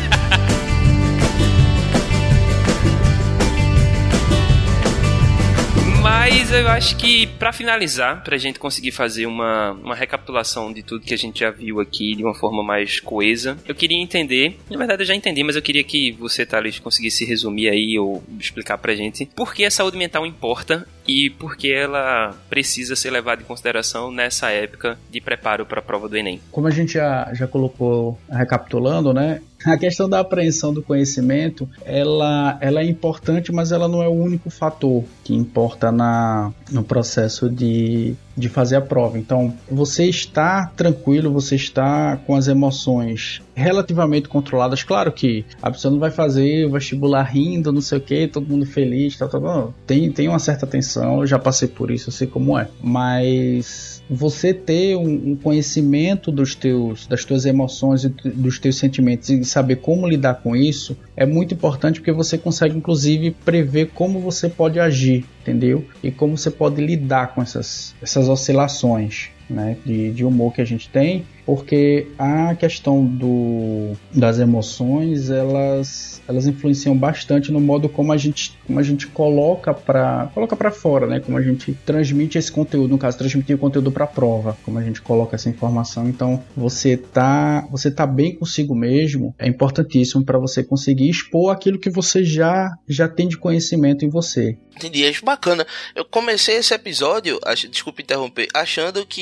Mas 6.51 6.59
eu 6.63 6.69
acho 6.69 6.97
que, 6.97 7.29
para 7.29 7.53
finalizar, 7.53 8.25
pra 8.25 8.37
gente 8.37 8.59
conseguir 8.59 8.91
fazer 8.91 9.25
uma, 9.25 9.71
uma 9.71 9.95
recapitulação 9.95 10.73
de 10.73 10.83
tudo 10.83 11.05
que 11.05 11.15
a 11.15 11.17
gente 11.17 11.39
já 11.39 11.51
viu 11.53 11.79
aqui 11.79 12.17
de 12.17 12.25
uma 12.25 12.35
forma 12.35 12.61
mais 12.61 12.99
coesa, 12.99 13.57
eu 13.69 13.73
queria 13.73 13.97
entender. 13.97 14.59
Na 14.69 14.77
verdade, 14.77 15.03
eu 15.03 15.07
já 15.07 15.15
entendi, 15.15 15.45
mas 15.45 15.55
eu 15.55 15.63
queria 15.63 15.85
que 15.85 16.11
você, 16.11 16.45
Thales, 16.45 16.81
conseguisse 16.81 17.25
resumir 17.25 17.69
aí 17.69 17.97
ou 17.97 18.21
explicar 18.37 18.79
pra 18.79 18.97
gente 18.97 19.27
por 19.27 19.55
que 19.55 19.65
a 19.65 19.71
saúde 19.71 19.97
mental 19.97 20.27
importa 20.27 20.85
e 21.07 21.31
por 21.31 21.57
que 21.57 21.73
ela 21.73 22.37
precisa 22.49 22.97
ser 22.97 23.11
levada 23.11 23.43
em 23.43 23.45
consideração 23.45 24.11
nessa 24.11 24.51
época 24.51 24.99
de 25.09 25.21
preparo 25.21 25.65
para 25.65 25.79
a 25.79 25.83
prova 25.83 26.09
do 26.09 26.17
Enem. 26.17 26.41
Como 26.51 26.67
a 26.67 26.71
gente 26.73 26.95
já, 26.95 27.33
já 27.33 27.47
colocou 27.47 28.19
recapitulando, 28.29 29.15
né? 29.15 29.41
A 29.65 29.77
questão 29.77 30.09
da 30.09 30.21
apreensão 30.21 30.73
do 30.73 30.83
conhecimento, 30.83 31.69
ela, 31.85 32.57
ela 32.61 32.81
é 32.81 32.85
importante, 32.85 33.53
mas 33.53 33.73
ela 33.73 33.89
não 33.89 34.03
é 34.03 34.09
o 34.09 34.13
único 34.13 34.49
fator 34.49 35.05
que 35.23 35.35
importa 35.35 35.93
na, 35.93 36.53
no 36.71 36.83
processo 36.83 37.51
de, 37.51 38.15
de 38.37 38.49
fazer 38.49 38.77
a 38.77 38.81
prova. 38.81 39.19
Então, 39.19 39.53
você 39.71 40.05
está 40.07 40.67
tranquilo, 40.77 41.33
você 41.33 41.57
está 41.57 42.17
com 42.27 42.35
as 42.35 42.49
emoções 42.49 43.43
relativamente 43.55 44.29
controladas. 44.29 44.83
Claro 44.83 45.13
que 45.13 45.45
a 45.61 45.71
pessoa 45.71 45.93
não 45.93 45.99
vai 45.99 46.11
fazer 46.11 46.69
vestibular 46.71 47.23
rindo, 47.23 47.71
não 47.71 47.83
sei 47.83 47.99
o 47.99 48.01
que, 48.01 48.27
todo 48.27 48.49
mundo 48.49 48.65
feliz, 48.65 49.17
tá, 49.19 49.29
tá, 49.29 49.39
tá. 49.39 49.69
Tem, 49.87 50.11
tem 50.11 50.29
uma 50.29 50.39
certa 50.39 50.67
tensão, 50.67 51.21
eu 51.21 51.27
já 51.27 51.39
passei 51.39 51.69
por 51.69 51.91
isso, 51.91 52.09
eu 52.09 52.13
sei 52.13 52.27
como 52.27 52.59
é. 52.59 52.69
Mas 52.83 53.90
você 54.11 54.53
ter 54.53 54.97
um, 54.97 55.31
um 55.31 55.37
conhecimento 55.37 56.33
dos 56.33 56.57
teus, 56.57 57.07
das 57.07 57.25
tuas 57.25 57.47
emoções 57.47 58.03
e 58.03 58.09
dos 58.09 58.59
teus 58.59 58.77
sentimentos 58.77 59.31
e 59.31 59.45
saber 59.45 59.77
como 59.77 60.09
lidar 60.09 60.43
com 60.43 60.57
isso 60.57 60.97
é 61.17 61.25
muito 61.25 61.55
importante 61.55 62.01
porque 62.01 62.11
você 62.11 62.37
consegue 62.37 62.77
inclusive 62.77 63.31
prever 63.31 63.91
como 63.95 64.19
você 64.19 64.49
pode 64.49 64.81
agir, 64.81 65.25
entendeu? 65.43 65.85
E 66.03 66.11
como 66.11 66.37
você 66.37 66.51
pode 66.51 66.85
lidar 66.85 67.35
com 67.35 67.41
essas, 67.41 67.95
essas 68.03 68.29
oscilações 68.29 69.31
né, 69.51 69.77
de, 69.85 70.11
de 70.13 70.25
humor 70.25 70.53
que 70.53 70.61
a 70.61 70.65
gente 70.65 70.89
tem 70.89 71.25
porque 71.51 72.07
a 72.17 72.55
questão 72.55 73.05
do, 73.05 73.97
das 74.15 74.39
emoções 74.39 75.31
elas, 75.31 76.23
elas 76.29 76.47
influenciam 76.47 76.97
bastante 76.97 77.51
no 77.51 77.59
modo 77.59 77.89
como 77.89 78.13
a 78.13 78.17
gente, 78.17 78.57
como 78.65 78.79
a 78.79 78.83
gente 78.85 79.09
coloca 79.09 79.75
para 79.75 80.31
coloca 80.33 80.55
para 80.55 80.71
fora, 80.71 81.09
né? 81.09 81.19
Como 81.19 81.37
a 81.37 81.43
gente 81.43 81.73
transmite 81.85 82.39
esse 82.39 82.53
conteúdo, 82.53 82.91
no 82.91 82.99
caso 82.99 83.19
transmitir 83.19 83.57
o 83.57 83.59
conteúdo 83.59 83.91
para 83.91 84.05
a 84.05 84.07
prova, 84.07 84.57
como 84.65 84.79
a 84.79 84.83
gente 84.85 85.03
coloca 85.03 85.35
essa 85.35 85.49
informação. 85.49 86.09
Então 86.09 86.41
você 86.57 86.97
tá 86.97 87.67
você 87.69 87.91
tá 87.91 88.07
bem 88.07 88.37
consigo 88.37 88.73
mesmo 88.73 89.35
é 89.37 89.49
importantíssimo 89.49 90.25
para 90.25 90.39
você 90.39 90.63
conseguir 90.63 91.11
expor 91.11 91.53
aquilo 91.53 91.81
que 91.81 91.91
você 91.91 92.25
já 92.25 92.71
já 92.89 93.09
tem 93.09 93.27
de 93.27 93.37
conhecimento 93.37 94.05
em 94.05 94.09
você. 94.09 94.57
Entendi, 94.77 95.05
acho 95.05 95.25
bacana. 95.25 95.67
Eu 95.95 96.05
comecei 96.05 96.57
esse 96.57 96.73
episódio, 96.73 97.39
ach, 97.45 97.67
desculpe 97.69 98.03
interromper, 98.03 98.49
achando 98.55 99.05
que 99.05 99.21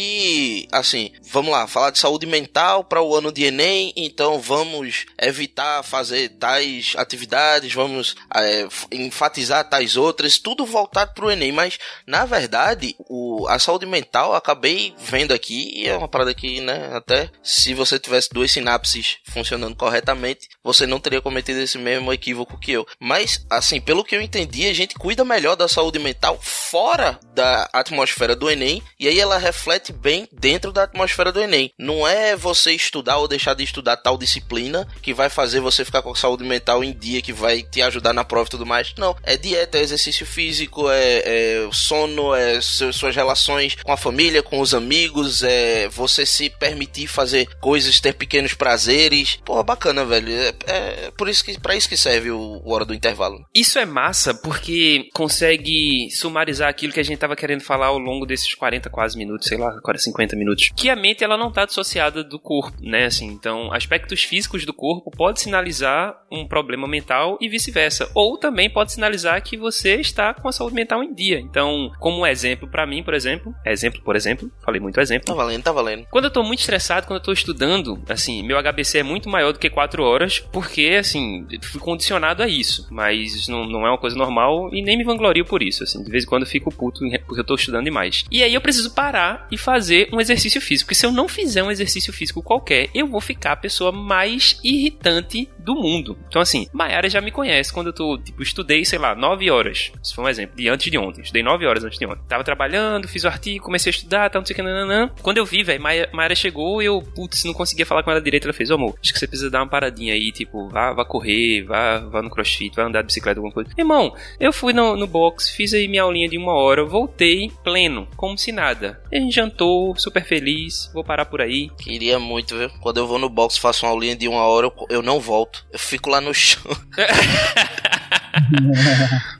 assim, 0.73 1.13
vamos 1.31 1.53
lá, 1.53 1.67
falar 1.67 1.91
de 1.91 1.99
saúde 1.99 2.27
mental 2.27 2.85
para 2.85 3.03
o 3.03 3.15
ano 3.15 3.33
de 3.33 3.45
Enem, 3.45 3.93
então 3.97 4.41
vamos 4.41 5.07
evitar 5.21 5.83
fazer 5.83 6.31
tais 6.31 6.95
atividades, 6.97 7.73
vamos 7.73 8.15
é, 8.35 8.67
enfatizar 8.93 9.69
tais 9.69 9.97
outras, 9.97 10.39
tudo 10.39 10.65
voltado 10.65 11.13
para 11.15 11.27
o 11.27 11.31
Enem. 11.31 11.53
Mas, 11.53 11.79
na 12.07 12.25
verdade, 12.25 12.95
o, 13.09 13.47
a 13.49 13.59
saúde 13.59 13.87
mental, 13.87 14.35
acabei 14.35 14.95
vendo 14.99 15.33
aqui, 15.33 15.73
e 15.75 15.89
é 15.89 15.97
uma 15.97 16.09
parada 16.09 16.35
que, 16.35 16.61
né, 16.61 16.91
até 16.93 17.31
se 17.43 17.75
você 17.75 17.99
tivesse 17.99 18.31
duas 18.33 18.51
sinapses 18.51 19.19
funcionando 19.25 19.77
corretamente, 19.77 20.49
você 20.63 20.87
não 20.87 21.01
teria 21.01 21.21
cometido 21.21 21.61
esse 21.61 21.79
mesmo 21.79 22.13
equívoco 22.13 22.59
que 22.59 22.73
eu. 22.73 22.87
Mas, 23.01 23.45
assim, 23.51 23.81
pelo 23.81 24.05
que 24.05 24.17
eu 24.17 24.23
entendi, 24.23 24.67
a 24.67 24.75
gente 24.75 24.95
cuida 24.95 25.25
melhor 25.25 25.57
da 25.57 25.69
saúde 25.69 25.99
mental 25.99 26.39
fora 26.41 27.19
da 27.35 27.69
atmosfera 27.73 28.35
do 28.35 28.51
Enem, 28.51 28.83
e 28.99 29.09
aí 29.09 29.19
ela 29.19 29.39
reflete 29.39 29.93
bem 29.93 30.08
dentro 30.33 30.73
da 30.73 30.85
atmosfera 30.85 31.33
do 31.33 31.41
Enem. 31.41 31.73
Não 31.79 32.07
é 32.07 32.37
você 32.37 32.73
estudar 32.73 33.19
ou 33.19 33.29
deixar 33.29 33.55
de 33.55 33.65
estudar 33.65 33.97
tal 33.97 34.17
disciplina 34.17 34.87
que 35.03 35.13
vai 35.13 35.29
fazer 35.29 35.61
você 35.61 35.85
ficar 35.85 36.03
com 36.03 36.15
saúde 36.15 36.45
mental 36.45 36.83
em 36.83 36.93
dia, 36.93 37.21
que 37.21 37.33
vai 37.33 37.63
te 37.63 37.83
ajudar 37.83 38.13
na 38.13 38.25
prova 38.25 38.47
e 38.47 38.51
tudo 38.51 38.67
mais. 38.67 38.95
Não, 38.97 39.17
é 39.23 39.37
dieta, 39.37 39.79
é 39.79 39.83
exercício 39.83 40.25
físico, 40.25 40.91
é, 40.91 41.23
é 41.25 41.69
sono, 41.73 42.35
é 42.35 42.61
suas 42.61 43.15
relações 43.15 43.77
com 43.83 43.93
a 43.93 43.97
família, 43.97 44.43
com 44.43 44.61
os 44.61 44.75
amigos, 44.75 45.43
é 45.43 45.89
você 45.89 46.25
se 46.25 46.51
permitir 46.51 47.07
fazer 47.07 47.49
coisas, 47.61 48.01
ter 48.01 48.15
pequenos 48.15 48.55
prazeres. 48.55 49.39
Porra, 49.45 49.63
bacana, 49.63 50.05
velho. 50.05 50.33
É, 50.33 50.55
é 50.67 51.11
por 51.17 51.29
isso 51.29 51.45
que 51.45 51.59
para 51.61 51.75
isso 51.75 51.89
que 51.89 51.97
serve 51.97 52.31
o, 52.31 52.63
o 52.65 52.73
hora 52.73 52.85
do 52.85 52.95
intervalo. 52.95 53.45
Isso 53.55 53.79
é 53.79 53.85
massa 53.85 54.35
porque 54.35 55.09
consegue 55.13 56.09
sumarizar 56.11 56.69
aquilo 56.69 56.93
que 56.93 57.01
a 57.01 57.05
gente 57.05 57.19
tava 57.19 57.37
querendo 57.37 57.63
falar 57.63 57.87
ao 57.87 57.99
longo 57.99 58.27
desses 58.27 58.55
40 58.55 58.89
quase 58.91 59.17
minutos, 59.17 59.49
sei 59.49 59.59
lá, 59.59 59.81
agora 59.99 60.03
50 60.03 60.37
minutos. 60.37 60.71
Que 60.77 60.89
a 60.89 60.97
mente 60.97 61.25
ela 61.25 61.37
não 61.37 61.53
tá 61.53 61.65
associada 61.65 61.89
associada 61.89 62.25
do 62.25 62.39
corpo, 62.39 62.77
né? 62.81 63.07
Assim, 63.07 63.27
então, 63.27 63.73
aspectos 63.73 64.23
físicos 64.23 64.65
do 64.65 64.73
corpo 64.73 65.11
pode 65.11 65.41
sinalizar 65.41 66.17
um 66.31 66.47
problema 66.47 66.87
mental 66.87 67.39
e 67.41 67.49
vice-versa. 67.49 68.11
Ou 68.15 68.39
também 68.39 68.71
pode 68.71 68.93
sinalizar 68.93 69.43
que 69.43 69.57
você 69.57 69.97
está 69.97 70.35
com 70.35 70.49
a 70.49 70.53
saúde 70.53 70.75
mental 70.75 71.03
em 71.03 71.13
dia. 71.13 71.41
Então, 71.41 71.91
como 71.99 72.21
um 72.21 72.27
exemplo 72.27 72.69
para 72.69 72.87
mim, 72.87 73.03
por 73.03 73.15
exemplo, 73.15 73.55
exemplo, 73.67 74.01
por 74.03 74.17
exemplo, 74.17 74.51
falei 74.65 74.81
muito 74.81 75.01
exemplo. 75.01 75.27
Tá 75.27 75.35
valendo, 75.35 75.63
tá 75.63 75.73
valendo. 75.73 76.07
Quando 76.11 76.27
eu 76.27 76.31
tô 76.31 76.43
muito 76.43 76.61
estressado, 76.61 77.07
quando 77.07 77.19
eu 77.19 77.25
tô 77.25 77.33
estudando, 77.33 78.01
assim, 78.09 78.43
meu 78.43 78.59
HBC 78.63 78.99
é 78.99 79.03
muito 79.03 79.29
maior 79.29 79.53
do 79.53 79.59
que 79.59 79.71
4 79.71 80.03
horas, 80.03 80.41
porque, 80.53 80.97
assim, 80.99 81.47
eu 81.51 81.61
fui 81.63 81.81
condicionado 81.81 82.43
a 82.43 82.49
isso. 82.49 82.87
Mas 82.91 83.49
não, 83.49 83.67
não 83.67 83.87
é 83.87 83.91
uma 83.91 83.99
coisa 83.99 84.17
normal 84.17 84.73
e 84.73 84.83
nem 84.83 84.97
me 84.97 85.05
vanglorio 85.05 85.45
por 85.45 85.63
isso, 85.63 85.83
assim. 85.83 86.03
De 86.03 86.11
vez 86.11 86.25
em 86.25 86.27
quando 86.27 86.43
eu 86.43 86.49
fico 86.49 86.71
puto 86.71 87.01
porque 87.27 87.41
eu 87.41 87.45
tô 87.45 87.55
estudando 87.55 87.85
demais. 87.85 88.25
E 88.31 88.43
aí 88.43 88.55
eu 88.55 88.61
preciso 88.61 88.95
parar 88.95 89.47
e 89.51 89.57
fazer 89.57 89.88
um 90.13 90.21
exercício 90.21 90.61
físico. 90.61 90.87
Porque 90.87 90.95
se 90.95 91.07
eu 91.07 91.13
não 91.13 91.29
fizer 91.29 91.63
um 91.63 91.71
exercício 91.71 92.13
físico 92.13 92.43
qualquer, 92.43 92.89
eu 92.95 93.07
vou 93.07 93.21
ficar 93.21 93.53
a 93.53 93.57
pessoa 93.57 93.93
mais 93.93 94.59
irritante 94.63 95.49
do 95.69 95.75
mundo. 95.75 96.19
Então, 96.29 96.41
assim, 96.41 96.67
Mayara 96.73 97.11
já 97.11 97.21
me 97.21 97.31
conhece 97.31 97.71
quando 97.71 97.89
eu 97.89 97.93
tô, 97.93 98.17
tipo, 98.17 98.43
estudei, 98.43 98.87
sei 98.87 98.99
lá, 98.99 99.15
9 99.15 99.51
horas. 99.51 99.93
Isso 100.03 100.15
foi 100.15 100.25
um 100.25 100.29
exemplo, 100.29 100.57
de 100.57 100.67
antes 100.67 100.91
de 100.91 100.97
ontem. 100.97 101.21
Estudei 101.21 101.43
9 101.43 101.67
horas 101.67 101.85
antes 101.85 101.99
de 101.99 102.07
ontem. 102.07 102.23
Tava 102.27 102.43
trabalhando, 102.43 103.07
fiz 103.07 103.25
o 103.25 103.29
artigo, 103.29 103.67
comecei 103.67 103.91
a 103.91 103.95
estudar, 103.95 104.31
tal, 104.31 104.41
não 104.41 104.47
sei 104.47 104.55
o 104.55 104.57
que, 104.57 104.63
nananã. 104.63 105.11
Quando 105.21 105.37
eu 105.37 105.45
vi, 105.45 105.63
velho, 105.63 105.83
Mayara 105.83 106.35
chegou 106.35 106.81
e 106.81 106.87
eu, 106.87 107.03
putz, 107.03 107.45
não 107.45 107.53
conseguia 107.53 107.85
falar 107.85 108.03
com 108.03 108.11
ela 108.11 108.21
direito. 108.21 108.45
Ela 108.45 108.55
fez, 108.55 108.71
ô 108.71 108.77
amor, 108.77 108.95
acho 109.03 109.13
que 109.13 109.19
você 109.19 109.27
precisa 109.27 109.51
dar 109.51 109.61
uma 109.61 109.69
paradinha 109.69 110.15
aí, 110.15 110.33
tipo, 110.33 110.71
vá, 110.71 110.95
vá 110.95 111.05
correr, 111.05 111.65
vá, 111.65 111.99
vá 111.99 112.23
no 112.23 112.31
crossfit, 112.31 112.75
vá 112.75 112.85
andar 112.85 113.03
de 113.03 113.09
bicicleta, 113.09 113.39
alguma 113.39 113.53
coisa. 113.53 113.69
Irmão, 113.77 114.15
eu 114.41 114.55
fui 114.55 114.73
no, 114.73 114.97
no 114.97 115.07
box, 115.07 115.51
fiz 115.51 115.75
aí 115.75 115.87
minha 115.87 116.03
aulinha 116.03 116.31
de 116.31 116.39
uma 116.39 116.55
hora, 116.55 116.83
voltei 116.83 117.53
pleno, 117.63 118.09
como 118.17 118.39
se 118.39 118.53
nada. 118.53 119.03
A 119.13 119.17
gente 119.17 119.35
jantou, 119.35 119.95
super 119.99 120.25
feliz, 120.25 120.91
vou 120.95 121.05
parar 121.05 121.27
por 121.27 121.43
aí. 121.43 121.69
Queria 121.79 122.19
muito, 122.19 122.57
viu? 122.57 122.71
Quando 122.81 122.97
eu 122.97 123.07
vou 123.07 123.19
no 123.19 123.29
box, 123.29 123.59
faço 123.59 123.85
uma 123.85 123.93
aulinha 123.93 124.17
de 124.17 124.27
uma 124.27 124.43
hora, 124.45 124.67
eu, 124.67 124.87
eu 124.89 125.03
não 125.03 125.21
volto. 125.21 125.58
Eu 125.73 125.79
fico 125.79 126.11
lá 126.11 126.21
no 126.21 126.35
chão. 126.35 126.63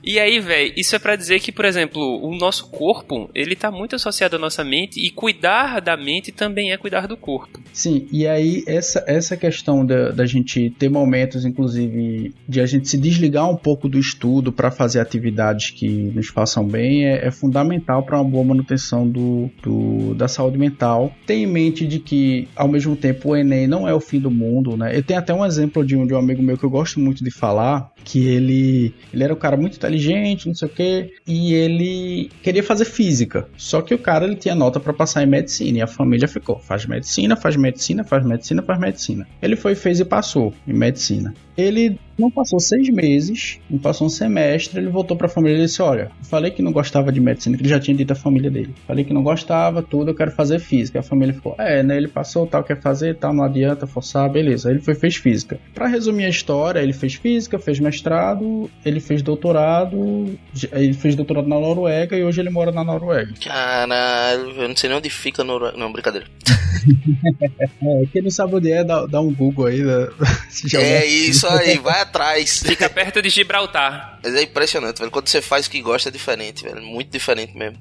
e 0.03 0.19
aí, 0.19 0.39
velho, 0.39 0.73
isso 0.75 0.95
é 0.95 0.99
para 0.99 1.15
dizer 1.15 1.39
que, 1.39 1.51
por 1.51 1.65
exemplo, 1.65 2.01
o 2.23 2.35
nosso 2.35 2.69
corpo, 2.69 3.29
ele 3.33 3.55
tá 3.55 3.71
muito 3.71 3.95
associado 3.95 4.35
à 4.35 4.39
nossa 4.39 4.63
mente 4.63 4.99
e 4.99 5.09
cuidar 5.09 5.79
da 5.79 5.95
mente 5.95 6.31
também 6.31 6.71
é 6.71 6.77
cuidar 6.77 7.07
do 7.07 7.17
corpo. 7.17 7.59
Sim, 7.73 8.07
e 8.11 8.27
aí 8.27 8.63
essa, 8.67 9.03
essa 9.07 9.37
questão 9.37 9.85
da, 9.85 10.11
da 10.11 10.25
gente 10.25 10.69
ter 10.77 10.89
momentos, 10.89 11.45
inclusive, 11.45 12.33
de 12.47 12.61
a 12.61 12.65
gente 12.65 12.89
se 12.89 12.97
desligar 12.97 13.49
um 13.49 13.55
pouco 13.55 13.87
do 13.87 13.99
estudo 13.99 14.51
para 14.51 14.71
fazer 14.71 14.99
atividades 14.99 15.71
que 15.71 15.87
nos 15.87 16.27
façam 16.27 16.67
bem 16.67 17.05
é, 17.05 17.27
é 17.27 17.31
fundamental 17.31 18.03
para 18.03 18.17
uma 18.17 18.29
boa 18.29 18.43
manutenção 18.43 19.07
do, 19.07 19.49
do, 19.61 20.13
da 20.15 20.27
saúde 20.27 20.57
mental. 20.57 21.13
Tenha 21.25 21.43
em 21.43 21.47
mente 21.47 21.87
de 21.87 21.99
que, 21.99 22.47
ao 22.55 22.67
mesmo 22.67 22.95
tempo, 22.95 23.29
o 23.29 23.35
Enem 23.35 23.67
não 23.67 23.87
é 23.87 23.93
o 23.93 23.99
fim 23.99 24.19
do 24.19 24.31
mundo, 24.31 24.75
né? 24.75 24.95
Eu 24.95 25.03
tenho 25.03 25.19
até 25.19 25.33
um 25.33 25.45
exemplo 25.45 25.85
de 25.85 25.95
um, 25.95 26.05
de 26.09 26.13
um 26.15 26.17
amigo 26.17 26.41
meu 26.41 26.57
que 26.57 26.63
eu 26.63 26.69
gosto 26.69 26.99
muito 26.99 27.23
de 27.23 27.31
falar, 27.31 27.91
que 28.03 28.27
ele 28.27 28.93
ele 29.13 29.23
era 29.23 29.33
um 29.33 29.37
cara 29.37 29.55
muito 29.55 29.77
inteligente, 29.77 30.47
não 30.47 30.55
sei 30.55 30.67
o 30.67 30.71
que, 30.71 31.13
e 31.25 31.53
ele 31.53 32.29
queria 32.43 32.63
fazer 32.63 32.85
física. 32.85 33.47
Só 33.55 33.81
que 33.81 33.93
o 33.93 33.99
cara 33.99 34.25
ele 34.25 34.35
tinha 34.35 34.55
nota 34.55 34.79
para 34.79 34.91
passar 34.91 35.23
em 35.23 35.27
medicina 35.27 35.77
e 35.77 35.81
a 35.81 35.87
família 35.87 36.27
ficou: 36.27 36.59
faz 36.59 36.85
medicina, 36.85 37.35
faz 37.35 37.55
medicina, 37.55 38.03
faz 38.03 38.25
medicina, 38.25 38.61
faz 38.63 38.79
medicina. 38.79 39.27
Ele 39.41 39.55
foi, 39.55 39.75
fez 39.75 39.99
e 39.99 40.05
passou 40.05 40.53
em 40.67 40.73
medicina. 40.73 41.33
Ele 41.59 41.99
não 42.19 42.29
passou 42.29 42.59
seis 42.59 42.89
meses, 42.89 43.59
não 43.69 43.79
passou 43.79 44.07
um 44.07 44.09
semestre, 44.09 44.79
ele 44.79 44.89
voltou 44.89 45.15
para 45.15 45.27
a 45.27 45.29
família 45.29 45.57
e 45.57 45.61
disse: 45.65 45.81
Olha, 45.81 46.11
falei 46.23 46.51
que 46.51 46.61
não 46.61 46.71
gostava 46.71 47.11
de 47.11 47.19
medicina, 47.19 47.55
que 47.55 47.63
ele 47.63 47.69
já 47.69 47.79
tinha 47.79 47.95
dito 47.95 48.11
à 48.11 48.15
família 48.15 48.51
dele. 48.51 48.75
Falei 48.85 49.05
que 49.05 49.13
não 49.13 49.23
gostava, 49.23 49.81
tudo, 49.81 50.11
eu 50.11 50.15
quero 50.15 50.31
fazer 50.31 50.59
física. 50.59 50.99
A 50.99 51.03
família 51.03 51.33
ficou: 51.33 51.55
É, 51.57 51.81
né? 51.81 51.97
Ele 51.97 52.07
passou, 52.07 52.45
tal, 52.45 52.63
quer 52.63 52.79
fazer, 52.79 53.15
tal, 53.15 53.33
não 53.33 53.43
adianta 53.43 53.87
forçar, 53.87 54.29
beleza. 54.29 54.69
Aí 54.69 54.75
ele 54.75 54.81
foi 54.81 54.95
fez 54.95 55.15
física. 55.15 55.59
Para 55.73 55.87
resumir 55.87 56.25
a 56.25 56.29
história, 56.29 56.79
ele 56.79 56.93
fez 56.93 57.15
física, 57.15 57.57
fez 57.57 57.79
mestrado, 57.79 58.69
ele 58.85 58.99
fez 58.99 59.21
doutorado, 59.21 60.37
ele 60.71 60.93
fez 60.93 61.15
doutorado 61.15 61.47
na 61.47 61.59
Noruega 61.59 62.17
e 62.17 62.23
hoje 62.23 62.41
ele 62.41 62.49
mora 62.49 62.71
na 62.71 62.83
Noruega. 62.83 63.33
Caralho, 63.43 64.51
eu 64.51 64.67
não 64.67 64.75
sei 64.75 64.89
nem 64.89 64.97
onde 64.97 65.09
fica 65.09 65.41
a 65.41 65.45
Noruega. 65.45 65.77
Não, 65.77 65.91
brincadeira. 65.91 66.27
é, 67.59 68.05
quem 68.11 68.21
não 68.21 68.29
sabe 68.29 68.55
onde 68.55 68.71
é, 68.71 68.83
dá, 68.83 69.05
dá 69.05 69.21
um 69.21 69.33
Google 69.33 69.67
aí. 69.67 69.81
Né? 69.81 70.07
é 70.75 71.05
isso 71.05 71.48
aí, 71.49 71.77
vai 71.77 72.01
atrás. 72.01 72.59
Fica 72.59 72.89
perto 72.89 73.21
de 73.21 73.29
Gibraltar. 73.29 74.19
Mas 74.23 74.35
é 74.35 74.43
impressionante, 74.43 74.99
velho. 74.99 75.11
Quando 75.11 75.27
você 75.27 75.41
faz 75.41 75.67
o 75.67 75.71
que 75.71 75.81
gosta 75.81 76.09
é 76.09 76.11
diferente, 76.11 76.63
velho. 76.63 76.81
Muito 76.81 77.09
diferente 77.09 77.55
mesmo. 77.55 77.77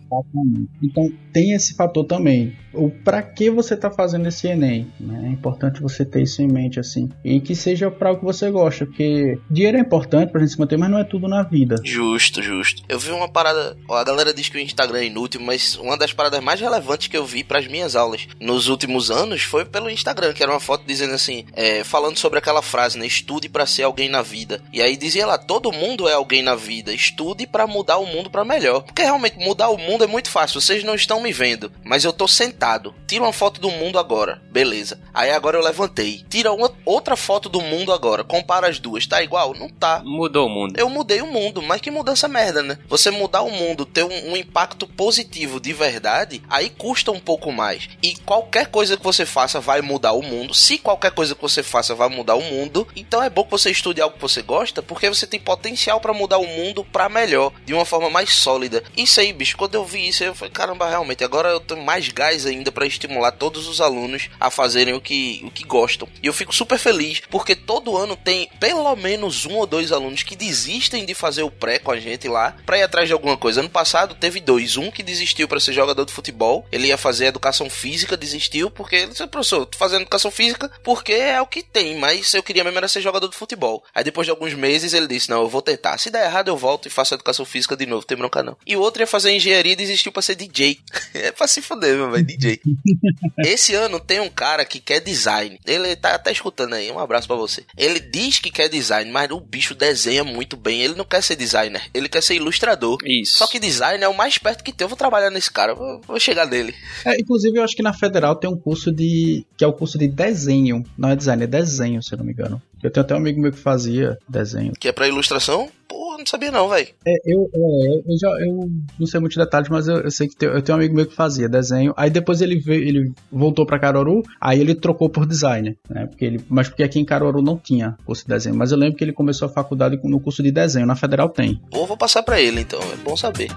Então 0.82 1.10
tem 1.32 1.52
esse 1.52 1.74
fator 1.74 2.04
também. 2.04 2.56
O 2.72 2.90
para 2.90 3.22
que 3.22 3.50
você 3.50 3.76
tá 3.76 3.90
fazendo 3.90 4.28
esse 4.28 4.46
Enem? 4.46 4.92
Né? 5.00 5.26
É 5.26 5.28
importante 5.30 5.80
você 5.80 6.04
ter 6.04 6.22
isso 6.22 6.40
em 6.42 6.48
mente, 6.48 6.78
assim. 6.78 7.08
E 7.24 7.40
que 7.40 7.54
seja 7.54 7.90
para 7.90 8.12
o 8.12 8.18
que 8.18 8.24
você 8.24 8.50
gosta. 8.50 8.86
Porque 8.86 9.38
dinheiro 9.50 9.78
é 9.78 9.80
importante 9.80 10.30
pra 10.30 10.40
gente 10.40 10.52
se 10.52 10.58
manter, 10.58 10.76
mas 10.76 10.90
não 10.90 10.98
é 10.98 11.04
tudo 11.04 11.26
na 11.26 11.42
vida. 11.42 11.76
Justo, 11.82 12.42
justo. 12.42 12.82
Eu 12.88 12.98
vi 12.98 13.10
uma 13.10 13.28
parada. 13.28 13.76
A 13.90 14.04
galera 14.04 14.32
diz 14.32 14.48
que 14.48 14.56
o 14.56 14.60
Instagram 14.60 14.98
é 14.98 15.06
inútil, 15.06 15.40
mas 15.40 15.76
uma 15.76 15.96
das 15.96 16.12
paradas 16.12 16.40
mais 16.40 16.60
relevantes 16.60 17.08
que 17.08 17.16
eu 17.16 17.24
vi 17.24 17.42
para 17.42 17.58
as 17.58 17.66
minhas 17.66 17.96
aulas 17.96 18.28
nos 18.40 18.68
últimos 18.68 19.10
anos 19.10 19.42
foi 19.42 19.64
pelo 19.64 19.90
Instagram, 19.90 20.32
que 20.32 20.42
era 20.42 20.52
uma 20.52 20.60
foto 20.60 20.84
dizendo 20.86 21.14
assim, 21.14 21.44
é, 21.54 21.82
falando 21.82 22.16
sobre 22.16 22.38
aquela 22.38 22.62
frase, 22.62 22.98
né? 22.98 23.06
Estude 23.06 23.48
para 23.59 23.66
ser 23.66 23.82
alguém 23.82 24.09
na 24.09 24.22
vida. 24.22 24.62
E 24.72 24.80
aí 24.80 24.96
dizia 24.96 25.26
lá, 25.26 25.36
todo 25.36 25.72
mundo 25.72 26.09
é 26.09 26.12
alguém 26.12 26.44
na 26.44 26.54
vida. 26.54 26.94
Estude 26.94 27.44
para 27.44 27.66
mudar 27.66 27.98
o 27.98 28.06
mundo 28.06 28.30
para 28.30 28.44
melhor. 28.44 28.82
Porque 28.82 29.02
realmente 29.02 29.36
mudar 29.36 29.68
o 29.70 29.76
mundo 29.76 30.04
é 30.04 30.06
muito 30.06 30.30
fácil. 30.30 30.61
Vocês 30.61 30.84
não 30.84 30.94
estão 30.94 31.20
me 31.20 31.32
vendo, 31.32 31.72
mas 31.82 32.04
eu 32.04 32.12
tô 32.12 32.28
sentado. 32.28 32.94
Tira 33.09 33.24
uma 33.24 33.32
foto 33.32 33.61
do 33.61 33.68
mundo 33.68 33.98
agora. 33.98 34.40
Beleza. 34.48 35.00
Aí 35.12 35.32
agora 35.32 35.59
eu 35.59 35.64
levantei. 35.64 36.24
Tira 36.30 36.52
uma, 36.52 36.70
outra 36.84 37.16
foto 37.16 37.48
do 37.48 37.61
mundo 37.61 37.92
agora. 37.92 38.22
Compara 38.22 38.68
as 38.68 38.78
duas. 38.78 39.09
Tá 39.09 39.24
igual? 39.24 39.54
Não 39.54 39.68
tá. 39.68 40.02
Mudou 40.04 40.46
o 40.46 40.50
mundo. 40.50 40.78
Eu 40.78 40.88
mudei 40.88 41.20
o 41.20 41.26
mundo, 41.26 41.61
mas 41.61 41.80
que 41.80 41.90
mudança 41.90 42.28
merda, 42.28 42.62
né? 42.62 42.78
Você 42.86 43.11
mudar 43.11 43.42
o 43.42 43.50
mundo, 43.50 43.84
ter 43.84 44.04
um, 44.04 44.32
um 44.32 44.36
impacto 44.36 44.86
positivo 44.86 45.59
de 45.59 45.72
verdade, 45.72 46.40
aí 46.48 46.70
custa 46.70 47.11
um 47.11 47.18
pouco 47.18 47.50
mais. 47.50 47.88
E 48.00 48.14
qualquer 48.18 48.68
coisa 48.68 48.96
que 48.96 49.02
você 49.02 49.26
faça 49.26 49.59
vai 49.59 49.82
mudar 49.82 50.12
o 50.12 50.22
mundo. 50.22 50.54
Se 50.54 50.78
qualquer 50.78 51.11
coisa 51.11 51.34
que 51.34 51.42
você 51.42 51.61
faça 51.61 51.92
vai 51.92 52.09
mudar 52.09 52.36
o 52.36 52.42
mundo, 52.42 52.86
então 52.94 53.22
é 53.22 53.30
bom 53.39 53.45
que 53.45 53.51
você 53.53 53.70
estude 53.70 54.01
algo 54.01 54.16
que 54.16 54.22
você 54.22 54.43
gosta, 54.43 54.82
porque 54.82 55.09
você 55.09 55.24
tem 55.24 55.39
potencial 55.39 56.01
para 56.01 56.12
mudar 56.12 56.39
o 56.39 56.47
mundo 56.47 56.84
para 56.84 57.09
melhor, 57.09 57.53
de 57.64 57.72
uma 57.72 57.84
forma 57.84 58.11
mais 58.11 58.32
sólida. 58.34 58.82
Isso 58.97 59.20
aí, 59.20 59.32
bicho, 59.32 59.57
quando 59.57 59.76
eu 59.76 59.84
vi 59.84 60.09
isso, 60.09 60.24
eu 60.24 60.34
falei, 60.34 60.53
caramba, 60.53 60.89
realmente, 60.89 61.22
agora 61.22 61.51
eu 61.51 61.61
tenho 61.61 61.84
mais 61.84 62.09
gás 62.09 62.47
ainda 62.47 62.72
para 62.72 62.86
estimular 62.86 63.30
todos 63.30 63.68
os 63.68 63.80
alunos 63.80 64.28
a 64.41 64.51
fazerem 64.51 64.95
o 64.95 65.01
que, 65.01 65.41
o 65.45 65.53
que 65.53 65.62
gostam. 65.62 66.09
E 66.20 66.26
eu 66.26 66.32
fico 66.32 66.53
super 66.53 66.78
feliz, 66.78 67.22
porque 67.30 67.55
todo 67.55 67.97
ano 67.97 68.16
tem 68.16 68.51
pelo 68.59 68.97
menos 68.97 69.47
um 69.47 69.55
ou 69.55 69.66
dois 69.66 69.93
alunos 69.93 70.24
que 70.24 70.34
desistem 70.34 71.05
de 71.05 71.14
fazer 71.14 71.45
o 71.45 71.51
pré 71.51 71.78
com 71.78 71.93
a 71.93 72.01
gente 72.01 72.26
lá 72.26 72.57
para 72.66 72.78
ir 72.78 72.82
atrás 72.82 73.07
de 73.07 73.12
alguma 73.12 73.36
coisa. 73.36 73.61
Ano 73.61 73.70
passado 73.70 74.16
teve 74.16 74.41
dois, 74.41 74.76
um 74.76 74.91
que 74.91 75.03
desistiu 75.03 75.47
para 75.47 75.61
ser 75.61 75.72
jogador 75.72 76.05
de 76.05 76.12
futebol, 76.12 76.66
ele 76.72 76.89
ia 76.89 76.99
fazer 76.99 77.26
educação 77.26 77.70
física, 77.70 78.16
desistiu 78.16 78.68
porque 78.68 78.97
ele 78.97 79.12
disse, 79.12 79.26
professor, 79.28 79.64
tô 79.64 79.78
fazendo 79.78 80.03
educação 80.03 80.30
física 80.30 80.68
porque 80.82 81.12
é 81.12 81.41
o 81.41 81.47
que 81.47 81.62
tem, 81.62 81.97
mas 81.99 82.34
eu 82.34 82.43
queria 82.43 82.64
mesmo 82.64 82.78
era 82.78 82.89
ser 82.89 83.01
jogador 83.01 83.28
de 83.29 83.37
futebol. 83.37 83.85
Aí 83.95 84.05
depois 84.05 84.26
de 84.26 84.31
alguns 84.31 84.55
meses 84.55 84.95
ele 84.95 85.07
disse, 85.07 85.31
não, 85.31 85.43
eu 85.43 85.49
vou 85.49 85.62
tentar. 85.62 85.99
Se 85.99 86.11
der 86.11 86.26
errado 86.26 86.49
eu 86.49 86.57
volto 86.57 86.87
e 86.87 86.91
faço 86.91 87.14
educação 87.14 87.45
física 87.45 87.76
de 87.76 87.87
novo, 87.87 88.07
tem 88.07 88.16
bronca 88.16 88.43
não. 88.43 88.57
E 88.66 88.76
o 88.76 88.81
outro 88.81 89.03
ia 89.03 89.07
fazer 89.07 89.33
engenharia 89.33 89.72
e 89.72 89.76
desistiu 89.76 90.12
para 90.12 90.22
ser 90.22 90.35
DJ. 90.35 90.79
é 91.14 91.33
pra 91.33 91.47
se 91.47 91.62
fuder, 91.62 91.97
meu 91.97 92.11
velho, 92.11 92.24
DJ. 92.24 92.61
Esse 93.45 93.74
ano 93.74 94.01
tem 94.01 94.20
um 94.20 94.29
cara 94.29 94.64
que 94.64 94.81
quer 94.81 95.01
design. 95.01 95.59
Ele 95.66 95.95
tá 95.97 96.14
até 96.14 96.33
escutando 96.33 96.74
aí, 96.74 96.91
um 96.91 96.99
abraço 96.99 97.26
para 97.26 97.37
você. 97.37 97.64
Ele 97.76 98.01
diz 98.01 98.39
que 98.39 98.51
quer 98.51 98.68
design, 98.68 99.11
mas 99.11 99.31
o 99.31 99.41
bicho 99.41 99.74
desenha 99.74 100.24
muito 100.24 100.57
bem. 100.57 100.83
Ele 100.83 100.95
não 100.95 101.05
quer 101.05 101.22
ser 101.22 101.37
designer, 101.37 101.83
ele 101.93 102.09
quer 102.09 102.22
ser 102.22 102.35
ilustrador. 102.35 102.99
Isso. 103.05 103.39
Só 103.39 103.47
que 103.47 103.59
design 103.59 104.03
é 104.03 104.09
o 104.09 104.16
mais 104.16 104.39
perto 104.39 104.64
que 104.64 104.72
tem. 104.72 104.85
Eu 104.85 104.89
vou 104.89 104.97
trabalhar 104.99 105.31
nesse 105.31 105.51
cara, 105.51 105.74
vou, 105.74 106.01
vou 106.07 106.20
chegar 106.20 106.47
nele. 106.47 106.74
É, 107.05 107.18
inclusive, 107.20 107.59
eu 107.59 107.64
acho 107.64 107.76
que 107.76 107.83
na 107.83 107.93
Federal 107.93 108.37
tem 108.37 108.49
um 108.49 108.57
curso 108.57 108.93
de. 108.93 109.45
que 109.57 109.64
é 109.64 109.66
o 109.66 109.72
curso 109.72 109.99
de 109.99 110.09
desenho. 110.09 110.85
Não 110.97 111.11
é 111.11 111.16
design, 111.16 111.45
é 111.45 111.47
desenho, 111.47 112.03
se 112.03 112.12
eu 112.12 112.18
não 112.18 112.24
me 112.24 112.33
engano. 112.33 112.61
Eu 112.83 112.91
tenho 112.91 113.05
até 113.05 113.14
um 113.14 113.18
amigo 113.18 113.41
meu 113.41 113.53
que 113.53 113.59
fazia 113.59 114.18
desenho. 114.29 114.72
Que 114.79 114.89
é 114.89 114.93
pra 114.93 115.09
ilustração? 115.09 115.68
Pô, 115.89 116.16
não 116.18 116.26
sabia 116.26 116.51
não, 116.51 116.68
velho. 116.68 116.89
É, 117.07 117.14
eu, 117.24 117.51
é, 117.53 118.12
eu, 118.12 118.18
já, 118.18 118.29
eu 118.41 118.70
não 118.99 119.07
sei 119.07 119.18
muitos 119.20 119.39
detalhes, 119.39 119.68
mas 119.68 119.89
eu, 119.89 119.97
eu 119.97 120.11
sei 120.11 120.29
que 120.29 120.37
tem, 120.37 120.49
eu 120.49 120.62
tenho 120.62 120.76
um 120.76 120.81
amigo 120.81 120.95
meu 120.95 121.07
que 121.07 121.14
fazia 121.14 121.49
desenho. 121.49 121.95
Aí 121.97 122.11
depois 122.11 122.41
ele 122.41 122.59
veio, 122.59 122.87
ele 122.87 123.12
voltou 123.33 123.64
pra 123.64 123.79
Caruaru, 123.79 124.22
aí 124.41 124.61
ele 124.61 124.74
trocou 124.74 125.09
por 125.09 125.26
design, 125.26 125.76
né? 125.89 126.07
Porque 126.07 126.24
ele, 126.24 126.45
mas 126.49 126.68
porque 126.68 126.83
aqui 126.83 127.01
em 127.01 127.05
Caruaru 127.05 127.43
não 127.43 127.57
tinha 127.57 127.97
curso 128.05 128.22
de 128.22 128.29
desenho. 128.29 128.55
Mas 128.55 128.70
eu 128.70 128.79
lembro 128.79 128.97
que 128.97 129.05
ele 129.05 129.12
começou 129.12 129.47
a 129.47 129.51
faculdade 129.51 129.99
no 130.05 130.20
curso 130.20 130.43
de 130.43 130.51
desenho. 130.51 130.87
Na 130.87 130.95
Federal 130.95 131.29
tem. 131.29 131.61
Pô, 131.70 131.87
vou 131.87 131.97
passar 131.97 132.22
pra 132.22 132.41
ele 132.41 132.61
então, 132.61 132.81
é 132.81 132.97
bom 132.97 133.16
saber. 133.16 133.49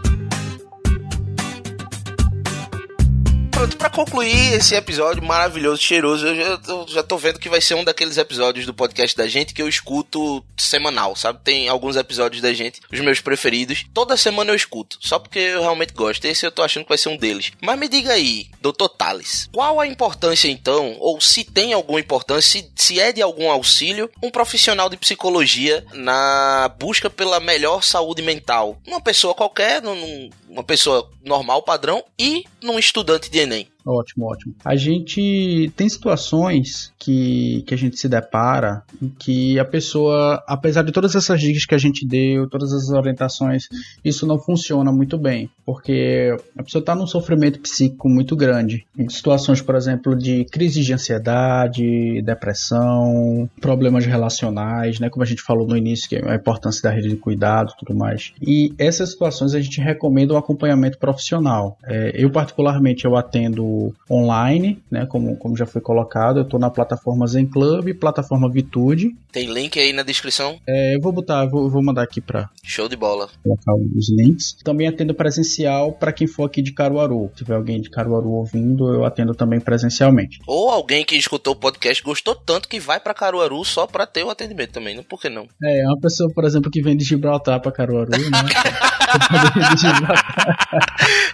Pronto, 3.61 3.77
pra 3.77 3.89
concluir 3.89 4.53
esse 4.53 4.73
episódio 4.73 5.21
maravilhoso, 5.21 5.81
cheiroso, 5.81 6.25
eu 6.25 6.35
já, 6.35 6.59
eu 6.67 6.85
já 6.87 7.03
tô 7.03 7.17
vendo 7.17 7.37
que 7.37 7.49
vai 7.49 7.61
ser 7.61 7.75
um 7.75 7.83
daqueles 7.83 8.17
episódios 8.17 8.65
do 8.65 8.73
podcast 8.73 9.15
da 9.15 9.27
gente 9.27 9.53
que 9.53 9.61
eu 9.61 9.67
escuto 9.67 10.43
semanal, 10.57 11.15
sabe? 11.15 11.41
Tem 11.43 11.69
alguns 11.69 11.95
episódios 11.95 12.41
da 12.41 12.53
gente, 12.53 12.81
os 12.91 12.99
meus 12.99 13.21
preferidos. 13.21 13.85
Toda 13.93 14.17
semana 14.17 14.49
eu 14.51 14.55
escuto, 14.55 14.97
só 14.99 15.19
porque 15.19 15.37
eu 15.37 15.61
realmente 15.61 15.93
gosto. 15.93 16.25
Esse 16.25 16.45
eu 16.45 16.51
tô 16.51 16.63
achando 16.63 16.83
que 16.83 16.89
vai 16.89 16.97
ser 16.97 17.09
um 17.09 17.17
deles. 17.17 17.51
Mas 17.61 17.77
me 17.77 17.87
diga 17.87 18.13
aí, 18.13 18.47
doutor 18.59 18.89
Thales, 18.89 19.47
qual 19.53 19.79
a 19.79 19.85
importância 19.85 20.47
então, 20.47 20.95
ou 20.99 21.21
se 21.21 21.43
tem 21.43 21.73
alguma 21.73 21.99
importância, 21.99 22.61
se, 22.61 22.71
se 22.75 22.99
é 22.99 23.11
de 23.11 23.21
algum 23.21 23.51
auxílio, 23.51 24.09
um 24.23 24.31
profissional 24.31 24.89
de 24.89 24.97
psicologia 24.97 25.85
na 25.93 26.73
busca 26.79 27.11
pela 27.11 27.39
melhor 27.39 27.83
saúde 27.83 28.23
mental? 28.23 28.79
Uma 28.87 29.01
pessoa 29.01 29.35
qualquer, 29.35 29.83
num, 29.83 30.29
uma 30.49 30.63
pessoa 30.63 31.09
normal, 31.23 31.61
padrão, 31.61 32.03
e 32.17 32.45
num 32.61 32.79
estudante 32.79 33.29
de. 33.29 33.50
Ótimo, 33.85 34.25
ótimo. 34.25 34.55
A 34.63 34.75
gente 34.75 35.71
tem 35.75 35.89
situações 35.89 36.93
que, 36.99 37.63
que 37.65 37.73
a 37.73 37.77
gente 37.77 37.97
se 37.97 38.07
depara 38.07 38.83
em 39.01 39.09
que 39.09 39.59
a 39.59 39.65
pessoa, 39.65 40.43
apesar 40.47 40.83
de 40.83 40.91
todas 40.91 41.15
essas 41.15 41.39
dicas 41.39 41.65
que 41.65 41.75
a 41.75 41.77
gente 41.77 42.05
deu, 42.05 42.47
todas 42.47 42.71
as 42.73 42.89
orientações, 42.89 43.67
isso 44.03 44.27
não 44.27 44.37
funciona 44.37 44.91
muito 44.91 45.17
bem, 45.17 45.49
porque 45.65 46.35
a 46.57 46.63
pessoa 46.63 46.81
está 46.81 46.95
num 46.95 47.07
sofrimento 47.07 47.59
psíquico 47.59 48.07
muito 48.07 48.35
grande. 48.35 48.85
Em 48.97 49.09
situações, 49.09 49.61
por 49.61 49.75
exemplo, 49.75 50.15
de 50.15 50.45
crise 50.45 50.81
de 50.81 50.93
ansiedade, 50.93 52.21
depressão, 52.21 53.49
problemas 53.59 54.05
relacionais, 54.05 54.99
né, 54.99 55.09
como 55.09 55.23
a 55.23 55.27
gente 55.27 55.41
falou 55.41 55.67
no 55.67 55.75
início, 55.75 56.07
que 56.07 56.15
é 56.15 56.31
a 56.31 56.35
importância 56.35 56.81
da 56.83 56.95
rede 56.95 57.09
de 57.09 57.15
cuidado 57.15 57.73
tudo 57.77 57.97
mais. 57.97 58.33
E 58.41 58.73
essas 58.77 59.11
situações 59.11 59.53
a 59.53 59.59
gente 59.59 59.79
recomenda 59.81 60.33
um 60.33 60.37
acompanhamento 60.37 60.97
profissional. 60.97 61.77
É, 61.83 62.11
eu, 62.13 62.29
particularmente, 62.29 63.05
eu 63.05 63.15
atendo 63.15 63.70
online, 64.09 64.81
né? 64.89 65.05
Como, 65.05 65.35
como 65.37 65.57
já 65.57 65.65
foi 65.65 65.81
colocado, 65.81 66.39
eu 66.39 66.43
estou 66.43 66.59
na 66.59 66.69
plataforma 66.69 67.27
Zen 67.27 67.47
Club, 67.47 67.93
plataforma 67.95 68.49
Vitude. 68.49 69.15
Tem 69.31 69.51
link 69.51 69.79
aí 69.79 69.93
na 69.93 70.03
descrição? 70.03 70.59
É, 70.67 70.95
eu 70.95 71.01
vou 71.01 71.11
botar, 71.11 71.45
vou, 71.45 71.69
vou 71.69 71.83
mandar 71.83 72.03
aqui 72.03 72.19
para 72.19 72.49
Show 72.63 72.87
de 72.87 72.95
bola. 72.95 73.27
Colocar 73.43 73.73
os 73.73 74.09
links. 74.09 74.55
Também 74.63 74.87
atendo 74.87 75.13
presencial 75.13 75.91
para 75.91 76.13
quem 76.13 76.27
for 76.27 76.45
aqui 76.45 76.61
de 76.61 76.71
Caruaru. 76.71 77.29
Se 77.33 77.43
tiver 77.43 77.55
alguém 77.55 77.81
de 77.81 77.89
Caruaru 77.89 78.29
ouvindo, 78.29 78.93
eu 78.93 79.03
atendo 79.03 79.33
também 79.33 79.59
presencialmente. 79.59 80.39
Ou 80.45 80.69
alguém 80.69 81.03
que 81.03 81.15
escutou 81.15 81.53
o 81.53 81.57
podcast 81.57 82.01
gostou 82.03 82.35
tanto 82.35 82.69
que 82.69 82.79
vai 82.79 82.99
para 82.99 83.13
Caruaru 83.13 83.63
só 83.65 83.87
para 83.87 84.05
ter 84.05 84.23
o 84.23 84.29
atendimento 84.29 84.71
também, 84.71 84.95
não? 84.95 85.03
Por 85.03 85.19
que 85.19 85.29
não? 85.29 85.47
É, 85.63 85.83
uma 85.87 85.99
pessoa, 85.99 86.31
por 86.33 86.45
exemplo, 86.45 86.69
que 86.69 86.81
vem 86.81 86.95
de 86.95 87.03
Gibraltar 87.03 87.59
para 87.59 87.71
Caruaru, 87.71 88.11
né? 88.11 88.17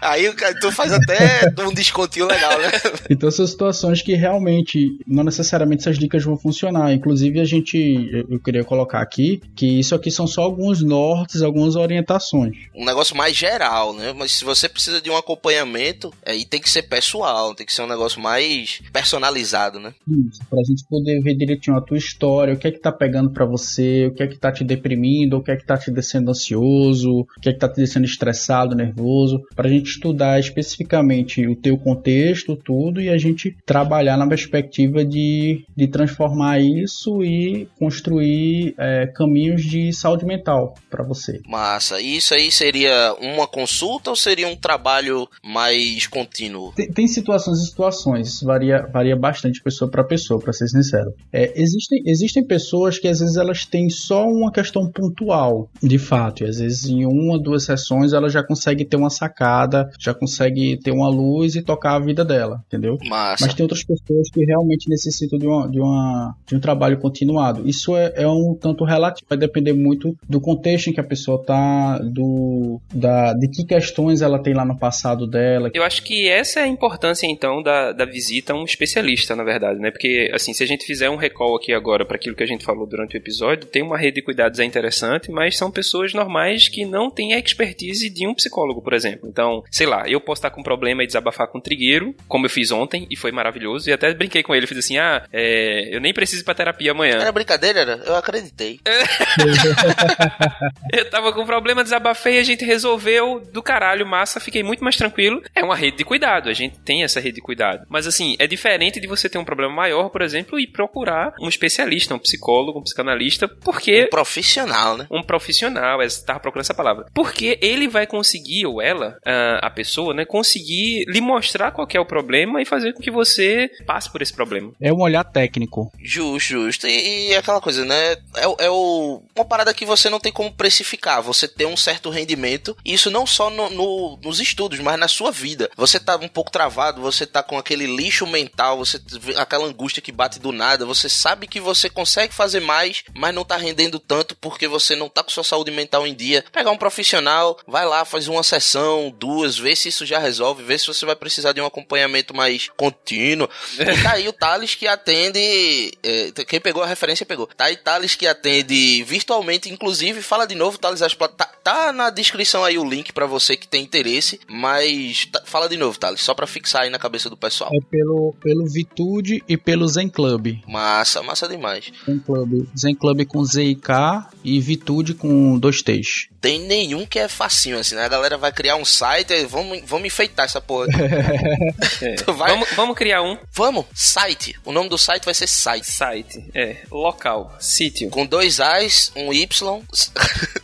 Aí 0.01 0.33
tu 0.61 0.71
faz 0.71 0.93
até 0.93 1.53
um 1.59 1.73
descontinho 1.73 2.26
legal, 2.27 2.59
né? 2.59 2.67
Então 3.09 3.31
são 3.31 3.47
situações 3.47 4.01
que 4.01 4.15
realmente 4.15 4.99
não 5.07 5.23
necessariamente 5.23 5.81
essas 5.81 5.97
dicas 5.97 6.23
vão 6.23 6.37
funcionar. 6.37 6.93
Inclusive 6.93 7.39
a 7.39 7.45
gente, 7.45 8.25
eu 8.29 8.39
queria 8.39 8.63
colocar 8.63 9.01
aqui 9.01 9.41
que 9.55 9.79
isso 9.79 9.95
aqui 9.95 10.11
são 10.11 10.27
só 10.27 10.41
alguns 10.41 10.81
nortes, 10.81 11.41
algumas 11.41 11.75
orientações. 11.75 12.55
Um 12.75 12.85
negócio 12.85 13.15
mais 13.15 13.35
geral, 13.35 13.93
né? 13.93 14.13
Mas 14.13 14.33
se 14.33 14.43
você 14.43 14.67
precisa 14.67 15.01
de 15.01 15.09
um 15.09 15.17
acompanhamento, 15.17 16.13
aí 16.25 16.43
tem 16.45 16.59
que 16.59 16.69
ser 16.69 16.83
pessoal, 16.83 17.55
tem 17.55 17.65
que 17.65 17.73
ser 17.73 17.81
um 17.81 17.87
negócio 17.87 18.21
mais 18.21 18.81
personalizado, 18.91 19.79
né? 19.79 19.93
Isso, 20.07 20.41
pra 20.49 20.59
gente 20.67 20.83
poder 20.89 21.21
ver 21.21 21.35
direitinho 21.35 21.77
a 21.77 21.81
tua 21.81 21.97
história, 21.97 22.53
o 22.53 22.57
que 22.57 22.67
é 22.67 22.71
que 22.71 22.79
tá 22.79 22.91
pegando 22.91 23.29
para 23.29 23.45
você, 23.45 24.07
o 24.07 24.13
que 24.13 24.23
é 24.23 24.27
que 24.27 24.37
tá 24.37 24.51
te 24.51 24.63
deprimindo, 24.63 25.37
o 25.37 25.43
que 25.43 25.51
é 25.51 25.55
que 25.55 25.65
tá 25.65 25.77
te 25.77 25.91
deixando 25.91 26.29
ansioso, 26.29 27.21
o 27.21 27.41
que 27.41 27.49
é 27.49 27.53
que 27.53 27.59
tá 27.59 27.69
te 27.69 27.77
deixando 27.77 28.05
estressado, 28.05 28.75
nervoso, 28.75 29.41
pra 29.55 29.69
gente 29.69 29.89
estudar 29.89 30.39
especificamente 30.39 31.47
o 31.47 31.55
teu 31.55 31.77
contexto, 31.77 32.07
tudo, 32.55 33.01
e 33.01 33.09
a 33.09 33.17
gente 33.17 33.55
trabalhar 33.65 34.17
na 34.17 34.27
perspectiva 34.27 35.03
de, 35.05 35.63
de 35.75 35.87
transformar 35.87 36.59
isso 36.59 37.23
e 37.23 37.67
construir 37.79 38.73
é, 38.77 39.07
caminhos 39.07 39.63
de 39.63 39.93
saúde 39.93 40.25
mental 40.25 40.75
para 40.89 41.03
você. 41.03 41.39
Massa. 41.47 41.99
E 41.99 42.17
isso 42.17 42.33
aí 42.33 42.51
seria 42.51 43.15
uma 43.19 43.47
consulta 43.47 44.09
ou 44.09 44.15
seria 44.15 44.47
um 44.47 44.55
trabalho 44.55 45.27
mais 45.43 46.07
contínuo? 46.07 46.73
Tem, 46.73 46.91
tem 46.91 47.07
situações 47.07 47.59
e 47.59 47.65
situações. 47.65 48.27
Isso 48.27 48.45
varia, 48.45 48.87
varia 48.91 49.15
bastante 49.15 49.61
pessoa 49.61 49.89
para 49.89 50.03
pessoa, 50.03 50.39
para 50.39 50.53
ser 50.53 50.67
sincero. 50.67 51.13
É, 51.31 51.53
existem, 51.59 52.01
existem 52.05 52.45
pessoas 52.45 52.99
que 52.99 53.07
às 53.07 53.19
vezes 53.19 53.37
elas 53.37 53.65
têm 53.65 53.89
só 53.89 54.25
uma 54.25 54.51
questão 54.51 54.89
pontual, 54.89 55.69
de 55.81 55.97
fato, 55.97 56.43
e 56.43 56.47
às 56.47 56.59
vezes 56.59 56.85
em 56.85 57.05
uma, 57.05 57.39
duas 57.39 57.65
sessões 57.65 58.13
ela 58.13 58.29
já 58.29 58.43
consegue 58.43 58.85
ter 58.85 58.97
uma 58.97 59.09
sacada, 59.09 59.89
já 59.99 60.13
consegue 60.13 60.77
ter 60.77 60.91
uma 60.91 61.09
luz 61.09 61.55
e 61.55 61.61
tocar 61.61 61.99
vida 62.07 62.25
dela, 62.25 62.63
entendeu? 62.67 62.97
Massa. 63.07 63.45
Mas 63.45 63.53
tem 63.53 63.63
outras 63.63 63.83
pessoas 63.83 64.29
que 64.31 64.43
realmente 64.43 64.89
necessitam 64.89 65.37
de, 65.37 65.45
uma, 65.45 65.69
de, 65.69 65.79
uma, 65.79 66.35
de 66.45 66.55
um 66.55 66.59
trabalho 66.59 66.97
continuado. 66.99 67.67
Isso 67.67 67.95
é, 67.95 68.13
é 68.15 68.27
um 68.27 68.57
tanto 68.59 68.83
relativo, 68.83 69.27
vai 69.29 69.37
depender 69.37 69.73
muito 69.73 70.15
do 70.27 70.41
contexto 70.41 70.89
em 70.89 70.93
que 70.93 70.99
a 70.99 71.03
pessoa 71.03 71.43
tá, 71.43 71.99
do, 71.99 72.81
da, 72.93 73.33
de 73.33 73.47
que 73.47 73.63
questões 73.63 74.21
ela 74.21 74.39
tem 74.39 74.53
lá 74.53 74.65
no 74.65 74.77
passado 74.77 75.27
dela. 75.27 75.69
Eu 75.73 75.83
acho 75.83 76.03
que 76.03 76.27
essa 76.27 76.59
é 76.59 76.63
a 76.63 76.67
importância, 76.67 77.27
então, 77.27 77.61
da, 77.61 77.91
da 77.91 78.05
visita 78.05 78.53
a 78.53 78.55
um 78.55 78.63
especialista, 78.63 79.35
na 79.35 79.43
verdade, 79.43 79.79
né? 79.79 79.91
Porque, 79.91 80.31
assim, 80.33 80.53
se 80.53 80.63
a 80.63 80.67
gente 80.67 80.85
fizer 80.85 81.09
um 81.09 81.15
recall 81.15 81.55
aqui 81.55 81.73
agora 81.73 82.05
para 82.05 82.15
aquilo 82.15 82.35
que 82.35 82.43
a 82.43 82.47
gente 82.47 82.65
falou 82.65 82.87
durante 82.87 83.15
o 83.15 83.17
episódio, 83.17 83.67
tem 83.67 83.83
uma 83.83 83.97
rede 83.97 84.15
de 84.15 84.21
cuidados 84.21 84.59
é 84.59 84.65
interessante, 84.65 85.31
mas 85.31 85.57
são 85.57 85.71
pessoas 85.71 86.13
normais 86.13 86.67
que 86.67 86.85
não 86.85 87.09
têm 87.09 87.33
a 87.33 87.39
expertise 87.39 88.09
de 88.09 88.27
um 88.27 88.33
psicólogo, 88.33 88.81
por 88.81 88.93
exemplo. 88.93 89.29
Então, 89.29 89.63
sei 89.69 89.85
lá, 89.85 90.07
eu 90.09 90.19
posso 90.19 90.39
estar 90.39 90.49
com 90.49 90.61
um 90.61 90.63
problema 90.63 91.03
e 91.03 91.07
desabafar 91.07 91.47
com 91.47 91.59
o 91.59 91.61
trigueiro, 91.61 91.96
como 92.27 92.45
eu 92.45 92.49
fiz 92.49 92.71
ontem, 92.71 93.07
e 93.09 93.15
foi 93.15 93.31
maravilhoso, 93.31 93.89
e 93.89 93.93
até 93.93 94.13
brinquei 94.13 94.43
com 94.43 94.55
ele, 94.55 94.67
fiz 94.67 94.77
assim, 94.77 94.97
ah, 94.97 95.23
é, 95.31 95.95
eu 95.95 95.99
nem 95.99 96.13
preciso 96.13 96.41
ir 96.41 96.45
pra 96.45 96.53
terapia 96.53 96.91
amanhã. 96.91 97.19
Era 97.19 97.31
brincadeira, 97.31 97.81
era? 97.81 98.01
Eu 98.05 98.15
acreditei. 98.15 98.79
eu 100.93 101.09
tava 101.09 101.33
com 101.33 101.41
um 101.41 101.45
problema, 101.45 101.83
desabafei, 101.83 102.35
e 102.35 102.39
a 102.39 102.43
gente 102.43 102.65
resolveu 102.65 103.41
do 103.51 103.61
caralho, 103.61 104.05
massa, 104.05 104.39
fiquei 104.39 104.63
muito 104.63 104.83
mais 104.83 104.95
tranquilo. 104.95 105.41
É 105.55 105.63
uma 105.63 105.75
rede 105.75 105.97
de 105.97 106.03
cuidado, 106.03 106.49
a 106.49 106.53
gente 106.53 106.79
tem 106.79 107.03
essa 107.03 107.19
rede 107.19 107.35
de 107.35 107.41
cuidado. 107.41 107.85
Mas 107.89 108.07
assim, 108.07 108.35
é 108.39 108.47
diferente 108.47 108.99
de 108.99 109.07
você 109.07 109.29
ter 109.29 109.37
um 109.37 109.45
problema 109.45 109.73
maior, 109.73 110.09
por 110.09 110.21
exemplo, 110.21 110.59
e 110.59 110.67
procurar 110.67 111.33
um 111.39 111.49
especialista, 111.49 112.15
um 112.15 112.19
psicólogo, 112.19 112.79
um 112.79 112.83
psicanalista, 112.83 113.47
porque... 113.47 114.03
Um 114.03 114.09
profissional, 114.09 114.97
né? 114.97 115.07
Um 115.09 115.23
profissional, 115.23 116.01
eu 116.01 116.09
tava 116.25 116.39
procurando 116.39 116.63
essa 116.63 116.73
palavra. 116.73 117.05
Porque 117.13 117.57
ele 117.61 117.87
vai 117.87 118.05
conseguir, 118.05 118.65
ou 118.65 118.81
ela, 118.81 119.17
a 119.61 119.69
pessoa, 119.69 120.13
né, 120.13 120.25
conseguir 120.25 121.05
lhe 121.07 121.21
mostrar 121.21 121.71
qual 121.71 121.86
é 121.95 121.99
o 121.99 122.05
problema 122.05 122.61
e 122.61 122.65
fazer 122.65 122.93
com 122.93 123.01
que 123.01 123.11
você 123.11 123.69
passe 123.85 124.11
por 124.11 124.21
esse 124.21 124.33
problema. 124.33 124.71
É 124.81 124.91
um 124.91 125.01
olhar 125.01 125.23
técnico. 125.23 125.91
Justo, 126.01 126.49
justo. 126.49 126.87
E, 126.87 127.29
e 127.29 127.35
aquela 127.35 127.61
coisa, 127.61 127.85
né? 127.85 128.13
É, 128.35 128.65
é 128.65 128.69
o, 128.69 129.21
uma 129.35 129.45
parada 129.45 129.73
que 129.73 129.85
você 129.85 130.09
não 130.09 130.19
tem 130.19 130.31
como 130.31 130.51
precificar. 130.51 131.21
Você 131.21 131.47
tem 131.47 131.67
um 131.67 131.77
certo 131.77 132.09
rendimento. 132.09 132.75
E 132.83 132.93
isso 132.93 133.11
não 133.11 133.25
só 133.25 133.49
no, 133.49 133.69
no, 133.69 134.19
nos 134.21 134.39
estudos, 134.39 134.79
mas 134.79 134.99
na 134.99 135.07
sua 135.07 135.31
vida. 135.31 135.69
Você 135.77 135.99
tá 135.99 136.15
um 136.17 136.27
pouco 136.27 136.51
travado, 136.51 137.01
você 137.01 137.25
tá 137.25 137.43
com 137.43 137.57
aquele 137.57 137.85
lixo 137.85 138.25
mental, 138.25 138.79
você 138.79 138.99
aquela 139.37 139.65
angústia 139.65 140.01
que 140.01 140.11
bate 140.11 140.39
do 140.39 140.51
nada. 140.51 140.85
Você 140.85 141.07
sabe 141.07 141.47
que 141.47 141.59
você 141.59 141.89
consegue 141.89 142.33
fazer 142.33 142.59
mais, 142.59 143.03
mas 143.13 143.33
não 143.33 143.45
tá 143.45 143.55
rendendo 143.55 143.99
tanto 143.99 144.35
porque 144.35 144.67
você 144.67 144.95
não 144.95 145.09
tá 145.09 145.23
com 145.23 145.29
sua 145.29 145.43
saúde 145.43 145.71
mental 145.71 146.05
em 146.07 146.13
dia. 146.13 146.43
Pegar 146.51 146.71
um 146.71 146.77
profissional, 146.77 147.57
vai 147.67 147.85
lá, 147.85 148.05
faz 148.05 148.27
uma 148.27 148.43
sessão, 148.43 149.13
duas, 149.17 149.57
vê 149.57 149.75
se 149.75 149.89
isso 149.89 150.05
já 150.05 150.19
resolve, 150.19 150.63
vê 150.63 150.77
se 150.77 150.87
você 150.87 151.05
vai 151.05 151.15
precisar 151.15 151.53
de 151.53 151.61
um 151.61 151.65
acompanhamento 151.77 152.35
mais 152.35 152.69
contínuo. 152.75 153.47
E 153.79 154.03
tá 154.03 154.13
aí 154.13 154.27
o 154.27 154.33
Thales 154.33 154.73
que 154.73 154.87
atende. 154.87 155.91
É, 156.03 156.31
quem 156.47 156.59
pegou 156.59 156.81
a 156.81 156.87
referência 156.87 157.25
pegou. 157.25 157.47
Tá 157.47 157.65
aí 157.65 157.77
Thales 157.77 158.15
que 158.15 158.25
atende 158.25 159.03
virtualmente, 159.03 159.69
inclusive, 159.69 160.21
fala 160.21 160.45
de 160.45 160.55
novo, 160.55 160.77
Thales 160.77 160.99
tá, 161.37 161.45
tá 161.45 161.93
na 161.93 162.09
descrição 162.09 162.63
aí 162.63 162.77
o 162.77 162.83
link 162.83 163.13
para 163.13 163.25
você 163.25 163.55
que 163.55 163.67
tem 163.67 163.83
interesse, 163.83 164.39
mas 164.47 165.25
tá, 165.25 165.41
fala 165.45 165.69
de 165.69 165.77
novo, 165.77 165.99
Thales, 165.99 166.21
só 166.21 166.33
pra 166.33 166.47
fixar 166.47 166.83
aí 166.83 166.89
na 166.89 166.99
cabeça 166.99 167.29
do 167.29 167.37
pessoal. 167.37 167.69
É 167.73 167.79
pelo, 167.89 168.33
pelo 168.41 168.65
Vitude 168.67 169.43
e 169.47 169.57
pelo 169.57 169.87
Zen 169.87 170.09
Club. 170.09 170.59
Massa, 170.67 171.21
massa 171.21 171.47
demais. 171.47 171.91
Zen 172.05 172.19
Club, 172.19 172.67
Zen 172.77 172.95
Club 172.95 173.25
com 173.25 173.43
Z 173.43 173.63
e 173.63 173.75
K 173.75 174.29
e 174.43 174.59
Vitude 174.59 175.13
com 175.13 175.57
dois 175.59 175.81
T's. 175.81 176.27
Tem 176.39 176.59
nenhum 176.59 177.05
que 177.05 177.19
é 177.19 177.27
facinho 177.27 177.79
assim, 177.79 177.95
né? 177.95 178.05
A 178.05 178.09
galera 178.09 178.37
vai 178.37 178.51
criar 178.51 178.75
um 178.75 178.85
site, 178.85 179.45
vamos, 179.45 179.81
vamos 179.85 180.07
enfeitar 180.07 180.45
essa 180.45 180.61
porra. 180.61 180.87
é. 182.01 182.15
vai... 182.33 182.51
vamos, 182.51 182.69
vamos 182.75 182.95
criar 182.95 183.21
um. 183.21 183.37
Vamos, 183.51 183.85
site. 183.93 184.55
O 184.65 184.71
nome 184.71 184.89
do 184.89 184.97
site 184.97 185.25
vai 185.25 185.33
ser 185.33 185.47
site. 185.47 185.85
Site, 185.85 186.43
é. 186.53 186.77
Local, 186.91 187.55
sítio. 187.59 188.09
Com 188.09 188.25
dois 188.25 188.59
A's, 188.59 189.11
um 189.15 189.33
Y. 189.33 189.83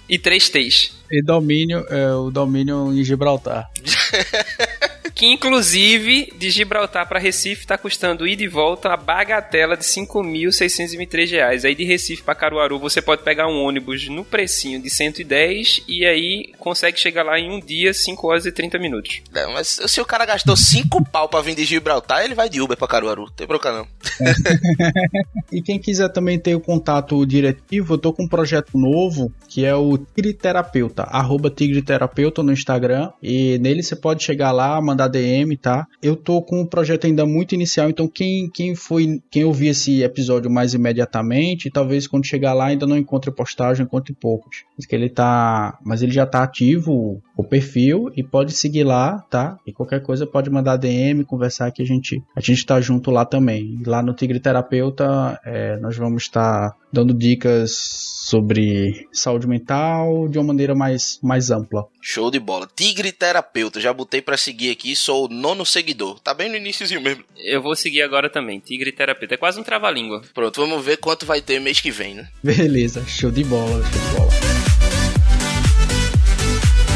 e 0.10 0.20
três 0.20 0.50
T's. 0.50 0.94
E 1.12 1.22
domínio, 1.22 1.86
é 1.90 2.14
o 2.14 2.32
domínio 2.32 2.94
em 2.94 3.04
Gibraltar. 3.04 3.70
que 5.16 5.26
inclusive 5.26 6.34
de 6.38 6.50
Gibraltar 6.50 7.08
para 7.08 7.20
Recife 7.20 7.62
está 7.62 7.78
custando 7.78 8.28
ida 8.28 8.44
e 8.44 8.48
volta 8.48 8.94
a 8.94 8.98
bagatela 8.98 9.76
de 9.76 9.84
5.623 9.84 11.32
reais. 11.32 11.66
Aí 11.66 11.76
de 11.76 11.84
Recife 11.84 12.24
para 12.24 12.36
Caruaru 12.36 12.80
você 12.80 13.02
pode 13.02 13.24
pegar 13.24 13.48
um 13.48 13.64
ônibus 13.64 14.08
no 14.08 14.24
precinho 14.24 14.82
de 14.82 14.90
110 14.90 15.84
e 15.88 16.06
aí 16.06 16.54
consegue 16.58 17.00
chegar 17.00 17.24
lá 17.24 17.40
em 17.40 17.52
um 17.52 17.60
dia, 17.60 17.94
5 17.94 18.28
horas 18.28 18.46
e 18.46 18.52
30 18.52 18.80
minutos. 18.80 19.22
Não, 19.32 19.54
mas 19.54 19.80
se 19.86 20.02
o 20.02 20.06
cara 20.06 20.26
gastou 20.26 20.56
5 20.56 21.04
pau 21.10 21.28
para 21.28 21.42
vir 21.42 21.56
de 21.56 21.66
Gibraltar, 21.66 22.24
ele 22.24 22.36
vai 22.36 22.50
de 22.50 22.62
Uber 22.62 22.78
para 22.78 22.88
Caruaru. 22.88 23.26
Não 23.26 23.32
tem 23.34 23.48
problema 23.48 23.64
não. 23.74 23.88
e 25.52 25.62
quem 25.62 25.80
quiser 25.80 26.10
também 26.10 26.38
ter 26.38 26.56
o 26.56 26.60
contato 26.60 27.26
diretivo, 27.26 27.94
eu 27.94 27.98
tô 27.98 28.14
com 28.14 28.24
um 28.24 28.28
projeto 28.28 28.78
novo 28.78 29.34
que 29.48 29.66
é 29.66 29.76
o 29.76 29.98
Tigre 29.98 30.34
Terapeuta, 30.34 31.04
arroba 31.04 31.50
Tigre 31.50 31.82
Terapeuta 31.82 32.42
no 32.42 32.52
Instagram. 32.52 33.12
E 33.22 33.60
nele 33.60 33.84
você 33.84 33.96
pode 33.96 34.24
chegar 34.24 34.52
lá, 34.52 34.82
mandar 34.82 35.03
DM, 35.08 35.58
tá? 35.58 35.88
Eu 36.02 36.16
tô 36.16 36.42
com 36.42 36.62
um 36.62 36.66
projeto 36.66 37.06
ainda 37.06 37.26
muito 37.26 37.56
inicial, 37.56 37.90
então 37.90 38.08
quem, 38.08 38.50
quem 38.50 38.76
foi, 38.76 39.22
quem 39.30 39.44
ouvir 39.44 39.68
esse 39.68 40.04
episódio 40.04 40.50
mais 40.50 40.74
imediatamente, 40.74 41.70
talvez 41.70 42.08
quando 42.08 42.26
chegar 42.26 42.54
lá 42.54 42.68
ainda 42.68 42.88
não 42.88 42.98
encontre 42.98 43.32
postagem, 43.32 43.86
encontre 43.86 44.14
poucos. 44.14 44.64
Mas 44.78 44.88
ele 44.92 45.10
tá, 45.10 45.78
mas 45.84 46.02
ele 46.02 46.12
já 46.12 46.26
tá 46.26 46.44
ativo 46.44 47.22
o 47.36 47.44
perfil 47.44 48.12
e 48.16 48.24
pode 48.24 48.54
seguir 48.54 48.84
lá, 48.84 49.20
tá? 49.30 49.58
E 49.66 49.74
qualquer 49.74 50.02
coisa 50.02 50.28
pode 50.28 50.50
mandar 50.50 50.78
DM, 50.78 51.24
conversar 51.24 51.72
que 51.72 51.82
a 51.82 51.86
gente 51.86 52.22
a 52.36 52.42
gente 52.42 52.66
tá 52.66 52.80
junto 52.80 53.12
lá 53.12 53.26
também. 53.26 53.82
Lá 53.86 54.02
no 54.04 54.14
Tigre 54.14 54.40
Terapeuta, 54.40 55.40
é, 55.46 55.78
nós 55.78 55.98
vamos 55.98 56.24
estar 56.24 56.72
tá 56.72 56.78
dando 56.92 57.14
dicas 57.14 58.23
sobre 58.24 59.06
saúde 59.12 59.46
mental 59.46 60.30
de 60.30 60.38
uma 60.38 60.46
maneira 60.46 60.74
mais, 60.74 61.20
mais 61.22 61.52
ampla. 61.52 61.86
Show 62.02 62.32
de 62.32 62.40
bola. 62.40 62.70
Tigre 62.74 63.12
Terapeuta, 63.12 63.82
já 63.82 63.92
botei 63.92 64.22
para 64.22 64.38
seguir 64.38 64.72
aqui, 64.72 64.96
sou 64.96 65.26
o 65.26 65.28
nono 65.28 65.66
seguidor. 65.66 66.20
Tá 66.20 66.34
bem 66.34 66.50
no 66.50 66.56
iníciozinho 66.56 67.02
mesmo. 67.02 67.24
Eu 67.36 67.62
vou 67.62 67.76
seguir 67.76 68.02
agora 68.02 68.30
também, 68.30 68.60
Tigre 68.60 68.94
Terapeuta. 68.94 69.34
É 69.34 69.38
quase 69.38 69.60
um 69.60 69.64
trava-língua. 69.64 70.22
Pronto, 70.34 70.62
vamos 70.62 70.84
ver 70.86 70.98
quanto 70.98 71.26
vai 71.26 71.42
ter 71.42 71.60
mês 71.60 71.82
que 71.82 71.92
vem, 71.92 72.16
né? 72.16 72.30
Beleza, 72.42 73.06
show 73.06 73.30
de 73.30 73.44
bola, 73.44 73.84
show 73.84 73.92
de 73.92 74.16
bola. 74.16 74.53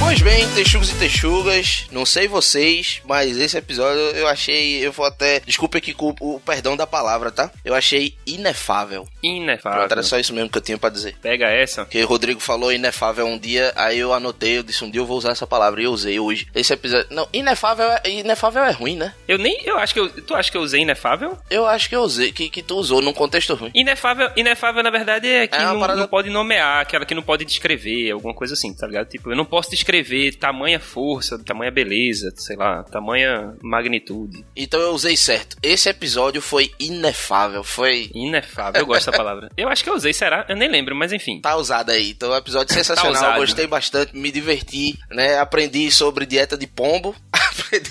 Pois 0.07 0.21
bem, 0.21 0.47
texugos 0.55 0.89
e 0.89 0.95
texugas, 0.95 1.85
não 1.91 2.05
sei 2.05 2.29
vocês, 2.29 3.01
mas 3.03 3.37
esse 3.37 3.57
episódio 3.57 3.99
eu 4.15 4.25
achei, 4.25 4.77
eu 4.77 4.89
vou 4.89 5.05
até, 5.05 5.41
desculpe 5.41 5.77
aqui 5.77 5.93
com 5.93 6.15
o 6.21 6.39
perdão 6.39 6.77
da 6.77 6.87
palavra, 6.87 7.29
tá? 7.29 7.51
Eu 7.65 7.75
achei 7.75 8.15
inefável. 8.25 9.05
Inefável. 9.21 9.79
Pronto, 9.79 9.91
era 9.91 10.03
só 10.03 10.17
isso 10.17 10.33
mesmo 10.33 10.49
que 10.49 10.57
eu 10.57 10.61
tinha 10.61 10.77
para 10.77 10.91
dizer. 10.91 11.17
Pega 11.21 11.47
essa. 11.47 11.85
Que 11.85 12.01
o 12.01 12.07
Rodrigo 12.07 12.39
falou 12.39 12.71
inefável 12.71 13.27
um 13.27 13.37
dia, 13.37 13.73
aí 13.75 13.99
eu 13.99 14.13
anotei, 14.13 14.57
eu 14.57 14.63
disse 14.63 14.81
um 14.81 14.89
dia 14.89 15.01
eu 15.01 15.05
vou 15.05 15.17
usar 15.17 15.31
essa 15.31 15.45
palavra 15.45 15.81
e 15.81 15.83
eu 15.83 15.91
usei 15.91 16.17
hoje. 16.17 16.47
Esse 16.55 16.71
episódio, 16.71 17.07
não, 17.11 17.27
inefável, 17.33 17.91
é, 17.91 18.09
inefável 18.09 18.63
é 18.63 18.71
ruim, 18.71 18.95
né? 18.95 19.13
Eu 19.27 19.37
nem, 19.37 19.59
eu 19.65 19.77
acho 19.77 19.93
que 19.93 19.99
eu, 19.99 20.09
tu 20.21 20.33
acha 20.35 20.49
que 20.49 20.55
eu 20.55 20.61
usei 20.61 20.83
inefável? 20.83 21.37
Eu 21.49 21.67
acho 21.67 21.89
que 21.89 21.95
eu 21.97 22.01
usei, 22.01 22.31
que, 22.31 22.49
que 22.49 22.63
tu 22.63 22.77
usou 22.77 23.01
num 23.01 23.11
contexto 23.11 23.53
ruim. 23.55 23.71
Inefável, 23.75 24.31
inefável 24.37 24.81
na 24.81 24.89
verdade 24.89 25.27
é 25.27 25.47
que 25.47 25.57
é 25.57 25.65
não, 25.65 25.81
parada... 25.81 25.99
não 25.99 26.07
pode 26.07 26.29
nomear, 26.29 26.79
aquela 26.79 27.05
que 27.05 27.13
não 27.13 27.23
pode 27.23 27.43
descrever, 27.43 28.11
alguma 28.11 28.33
coisa 28.33 28.53
assim, 28.53 28.73
tá 28.73 28.87
ligado? 28.87 29.09
Tipo, 29.09 29.31
eu 29.31 29.35
não 29.35 29.43
posso 29.43 29.69
descrever 29.69 29.96
descrever 29.97 30.35
tamanha 30.35 30.79
força, 30.79 31.37
tamanha 31.39 31.71
beleza, 31.71 32.31
sei 32.35 32.55
lá, 32.55 32.83
tamanha 32.83 33.55
magnitude. 33.61 34.45
Então 34.55 34.79
eu 34.79 34.91
usei 34.91 35.15
certo. 35.15 35.57
Esse 35.61 35.89
episódio 35.89 36.41
foi 36.41 36.71
inefável, 36.79 37.63
foi... 37.63 38.09
Inefável, 38.13 38.81
eu 38.81 38.85
gosto 38.85 39.05
dessa 39.05 39.17
palavra. 39.17 39.49
Eu 39.57 39.69
acho 39.69 39.83
que 39.83 39.89
eu 39.89 39.95
usei, 39.95 40.13
será? 40.13 40.45
Eu 40.47 40.55
nem 40.55 40.69
lembro, 40.69 40.95
mas 40.95 41.11
enfim. 41.11 41.41
Tá 41.41 41.55
usado 41.55 41.89
aí. 41.89 42.11
Então, 42.11 42.33
é 42.33 42.37
episódio 42.37 42.73
sensacional, 42.75 43.21
tá 43.21 43.37
gostei 43.37 43.65
bastante, 43.65 44.15
me 44.15 44.31
diverti, 44.31 44.97
né? 45.09 45.39
Aprendi 45.39 45.89
sobre 45.91 46.25
dieta 46.25 46.57
de 46.57 46.67
pombo, 46.67 47.15
aprendi... 47.31 47.89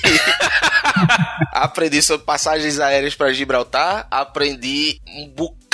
aprendi 1.52 2.02
sobre 2.02 2.24
passagens 2.24 2.78
aéreas 2.78 3.14
para 3.14 3.32
Gibraltar, 3.32 4.06
aprendi 4.10 5.00
um 5.08 5.28
bocado, 5.28 5.65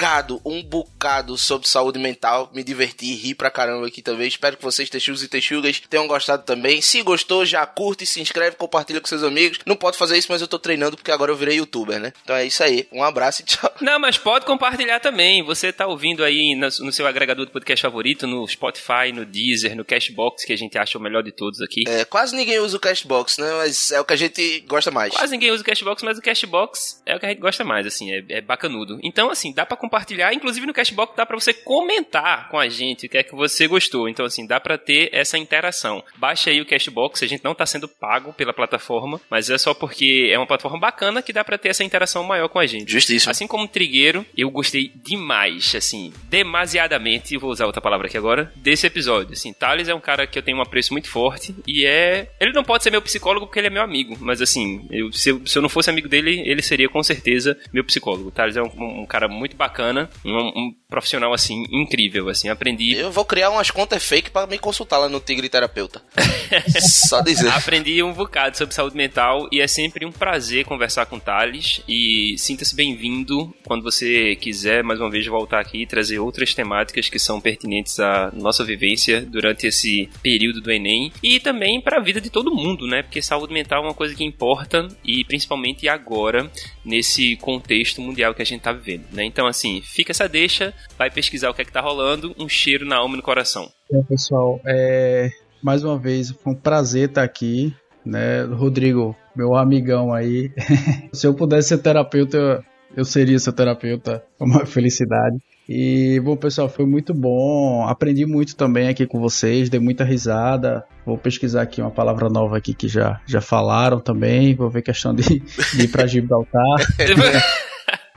um 0.44 0.62
bocado 0.62 1.36
sobre 1.38 1.68
saúde 1.68 1.98
mental, 1.98 2.50
me 2.52 2.64
diverti, 2.64 3.14
ri 3.14 3.34
pra 3.34 3.50
caramba 3.50 3.86
aqui 3.86 4.02
também. 4.02 4.26
Espero 4.26 4.56
que 4.56 4.62
vocês, 4.62 4.90
texugos 4.90 5.22
e 5.22 5.28
texugas, 5.28 5.80
tenham 5.88 6.06
gostado 6.06 6.44
também. 6.44 6.80
Se 6.80 7.02
gostou, 7.02 7.44
já 7.44 7.64
curte, 7.66 8.04
se 8.04 8.20
inscreve, 8.20 8.56
compartilha 8.56 9.00
com 9.00 9.06
seus 9.06 9.22
amigos. 9.22 9.60
Não 9.64 9.76
pode 9.76 9.96
fazer 9.96 10.18
isso, 10.18 10.28
mas 10.30 10.40
eu 10.40 10.48
tô 10.48 10.58
treinando 10.58 10.96
porque 10.96 11.12
agora 11.12 11.30
eu 11.30 11.36
virei 11.36 11.58
youtuber, 11.58 12.00
né? 12.00 12.12
Então 12.22 12.34
é 12.34 12.44
isso 12.44 12.62
aí. 12.62 12.88
Um 12.92 13.02
abraço 13.02 13.42
e 13.42 13.44
tchau. 13.44 13.72
Não, 13.80 13.98
mas 13.98 14.18
pode 14.18 14.44
compartilhar 14.44 15.00
também. 15.00 15.42
Você 15.44 15.72
tá 15.72 15.86
ouvindo 15.86 16.24
aí 16.24 16.54
no, 16.56 16.92
seu 16.92 17.06
agregador 17.06 17.46
de 17.46 17.52
podcast 17.52 17.82
favorito, 17.82 18.26
no 18.26 18.46
Spotify, 18.46 19.12
no 19.14 19.24
Deezer, 19.24 19.76
no 19.76 19.84
Cashbox, 19.84 20.44
que 20.44 20.52
a 20.52 20.58
gente 20.58 20.76
acha 20.78 20.98
o 20.98 21.00
melhor 21.00 21.22
de 21.22 21.32
todos 21.32 21.60
aqui. 21.60 21.84
É, 21.86 22.04
quase 22.04 22.34
ninguém 22.34 22.58
usa 22.58 22.76
o 22.76 22.80
Cashbox, 22.80 23.38
né? 23.38 23.50
Mas 23.58 23.90
é 23.90 24.00
o 24.00 24.04
que 24.04 24.12
a 24.12 24.16
gente 24.16 24.60
gosta 24.68 24.90
mais. 24.90 25.14
Quase 25.14 25.32
ninguém 25.32 25.50
usa 25.50 25.62
o 25.62 25.64
Cashbox, 25.64 26.02
mas 26.02 26.18
o 26.18 26.22
Cashbox 26.22 27.02
é 27.06 27.14
o 27.14 27.20
que 27.20 27.26
a 27.26 27.28
gente 27.28 27.40
gosta 27.40 27.64
mais, 27.64 27.86
assim, 27.86 28.12
é, 28.12 28.24
é 28.28 28.40
bacanudo. 28.40 28.98
Então, 29.02 29.30
assim, 29.30 29.52
dá 29.52 29.66
pra 29.66 29.76
compartilhar, 29.76 29.91
inclusive 30.32 30.66
no 30.66 30.72
Cashbox 30.72 31.14
dá 31.16 31.26
pra 31.26 31.38
você 31.38 31.52
comentar 31.52 32.48
com 32.48 32.58
a 32.58 32.68
gente 32.68 33.06
o 33.06 33.08
que 33.08 33.18
é 33.18 33.22
que 33.22 33.34
você 33.34 33.66
gostou. 33.66 34.08
Então, 34.08 34.24
assim, 34.24 34.46
dá 34.46 34.60
pra 34.60 34.78
ter 34.78 35.10
essa 35.12 35.38
interação. 35.38 36.02
Baixa 36.16 36.50
aí 36.50 36.60
o 36.60 36.66
Cashbox, 36.66 37.22
a 37.22 37.26
gente 37.26 37.44
não 37.44 37.54
tá 37.54 37.66
sendo 37.66 37.88
pago 37.88 38.32
pela 38.32 38.52
plataforma, 38.52 39.20
mas 39.30 39.50
é 39.50 39.58
só 39.58 39.74
porque 39.74 40.30
é 40.32 40.38
uma 40.38 40.46
plataforma 40.46 40.78
bacana 40.78 41.22
que 41.22 41.32
dá 41.32 41.44
pra 41.44 41.58
ter 41.58 41.68
essa 41.68 41.84
interação 41.84 42.24
maior 42.24 42.48
com 42.48 42.58
a 42.58 42.66
gente. 42.66 42.90
Justíssimo. 42.90 43.30
Assim 43.30 43.46
como 43.46 43.64
o 43.64 43.68
Trigueiro, 43.68 44.24
eu 44.36 44.50
gostei 44.50 44.92
demais, 44.94 45.74
assim, 45.74 46.12
demasiadamente, 46.28 47.36
vou 47.36 47.50
usar 47.50 47.66
outra 47.66 47.80
palavra 47.80 48.06
aqui 48.06 48.16
agora, 48.16 48.52
desse 48.56 48.86
episódio. 48.86 49.32
Assim, 49.32 49.52
Thales 49.52 49.88
é 49.88 49.94
um 49.94 50.00
cara 50.00 50.26
que 50.26 50.38
eu 50.38 50.42
tenho 50.42 50.58
um 50.58 50.62
apreço 50.62 50.92
muito 50.92 51.08
forte 51.08 51.54
e 51.66 51.84
é. 51.84 52.30
Ele 52.40 52.52
não 52.52 52.64
pode 52.64 52.82
ser 52.82 52.90
meu 52.90 53.02
psicólogo 53.02 53.46
porque 53.46 53.58
ele 53.58 53.68
é 53.68 53.70
meu 53.70 53.82
amigo, 53.82 54.16
mas 54.20 54.40
assim, 54.40 54.86
eu, 54.90 55.12
se, 55.12 55.30
eu, 55.30 55.46
se 55.46 55.58
eu 55.58 55.62
não 55.62 55.68
fosse 55.68 55.90
amigo 55.90 56.08
dele, 56.08 56.42
ele 56.46 56.62
seria 56.62 56.88
com 56.88 57.02
certeza 57.02 57.58
meu 57.72 57.84
psicólogo. 57.84 58.30
Thales 58.30 58.56
é 58.56 58.62
um, 58.62 59.02
um 59.02 59.06
cara 59.06 59.28
muito 59.28 59.56
bacana, 59.56 59.81
um, 60.24 60.30
um, 60.30 60.74
profissional, 60.88 61.32
assim, 61.32 61.64
incrível, 61.70 62.28
assim, 62.28 62.48
aprendi. 62.48 62.94
Eu 62.94 63.10
vou 63.10 63.24
criar 63.24 63.50
umas 63.50 63.70
contas 63.70 64.04
fake 64.04 64.30
para 64.30 64.46
me 64.46 64.58
consultar 64.58 64.98
lá 64.98 65.08
no 65.08 65.20
Tigre 65.20 65.48
Terapeuta. 65.48 66.02
Só 66.80 67.20
dizer. 67.20 67.48
Aprendi 67.48 68.02
um 68.02 68.12
bocado 68.12 68.56
sobre 68.56 68.74
saúde 68.74 68.96
mental 68.96 69.48
e 69.50 69.60
é 69.60 69.66
sempre 69.66 70.04
um 70.04 70.12
prazer 70.12 70.64
conversar 70.64 71.06
com 71.06 71.16
o 71.16 71.20
Thales 71.20 71.80
e 71.88 72.34
sinta-se 72.38 72.74
bem-vindo 72.74 73.54
quando 73.64 73.82
você 73.82 74.36
quiser 74.36 74.82
mais 74.82 75.00
uma 75.00 75.10
vez 75.10 75.26
voltar 75.26 75.60
aqui 75.60 75.82
e 75.82 75.86
trazer 75.86 76.18
outras 76.18 76.54
temáticas 76.54 77.08
que 77.08 77.18
são 77.18 77.40
pertinentes 77.40 77.98
à 78.00 78.30
nossa 78.34 78.64
vivência 78.64 79.20
durante 79.22 79.66
esse 79.66 80.08
período 80.22 80.60
do 80.60 80.70
Enem 80.70 81.12
e 81.22 81.40
também 81.40 81.80
para 81.80 81.98
a 81.98 82.02
vida 82.02 82.20
de 82.20 82.30
todo 82.30 82.54
mundo, 82.54 82.86
né? 82.86 83.02
Porque 83.02 83.22
saúde 83.22 83.52
mental 83.52 83.82
é 83.82 83.86
uma 83.86 83.94
coisa 83.94 84.14
que 84.14 84.24
importa 84.24 84.88
e 85.04 85.24
principalmente 85.24 85.88
agora 85.88 86.50
nesse 86.84 87.36
contexto 87.36 88.00
mundial 88.00 88.34
que 88.34 88.42
a 88.42 88.46
gente 88.46 88.60
tá 88.60 88.72
vivendo, 88.72 89.06
né? 89.12 89.24
Então 89.24 89.46
assim, 89.46 89.61
fica 89.82 90.12
essa 90.12 90.28
deixa, 90.28 90.74
vai 90.98 91.10
pesquisar 91.10 91.50
o 91.50 91.54
que 91.54 91.62
é 91.62 91.64
que 91.64 91.72
tá 91.72 91.80
rolando, 91.80 92.34
um 92.38 92.48
cheiro 92.48 92.84
na 92.84 92.96
alma 92.96 93.14
e 93.14 93.16
no 93.18 93.22
coração. 93.22 93.70
É, 93.92 94.02
pessoal, 94.02 94.60
é, 94.66 95.30
mais 95.62 95.84
uma 95.84 95.98
vez 95.98 96.30
foi 96.30 96.52
um 96.52 96.56
prazer 96.56 97.08
estar 97.08 97.22
aqui, 97.22 97.74
né, 98.04 98.42
Rodrigo, 98.42 99.16
meu 99.36 99.54
amigão 99.54 100.12
aí. 100.12 100.50
Se 101.12 101.26
eu 101.26 101.34
pudesse 101.34 101.68
ser 101.68 101.78
terapeuta, 101.78 102.64
eu 102.96 103.04
seria 103.04 103.38
seu 103.38 103.52
terapeuta, 103.52 104.24
é 104.40 104.44
uma 104.44 104.66
felicidade. 104.66 105.36
E, 105.68 106.20
bom, 106.20 106.36
pessoal, 106.36 106.68
foi 106.68 106.84
muito 106.84 107.14
bom. 107.14 107.86
Aprendi 107.86 108.26
muito 108.26 108.56
também 108.56 108.88
aqui 108.88 109.06
com 109.06 109.20
vocês, 109.20 109.70
dei 109.70 109.78
muita 109.78 110.04
risada. 110.04 110.84
Vou 111.06 111.16
pesquisar 111.16 111.62
aqui 111.62 111.80
uma 111.80 111.90
palavra 111.90 112.28
nova 112.28 112.58
aqui 112.58 112.74
que 112.74 112.88
já, 112.88 113.20
já 113.26 113.40
falaram 113.40 114.00
também. 114.00 114.54
Vou 114.54 114.68
ver 114.68 114.82
questão 114.82 115.14
de, 115.14 115.22
de 115.22 115.82
ir 115.82 115.88
para 115.88 116.06
Gibraltar. 116.06 116.76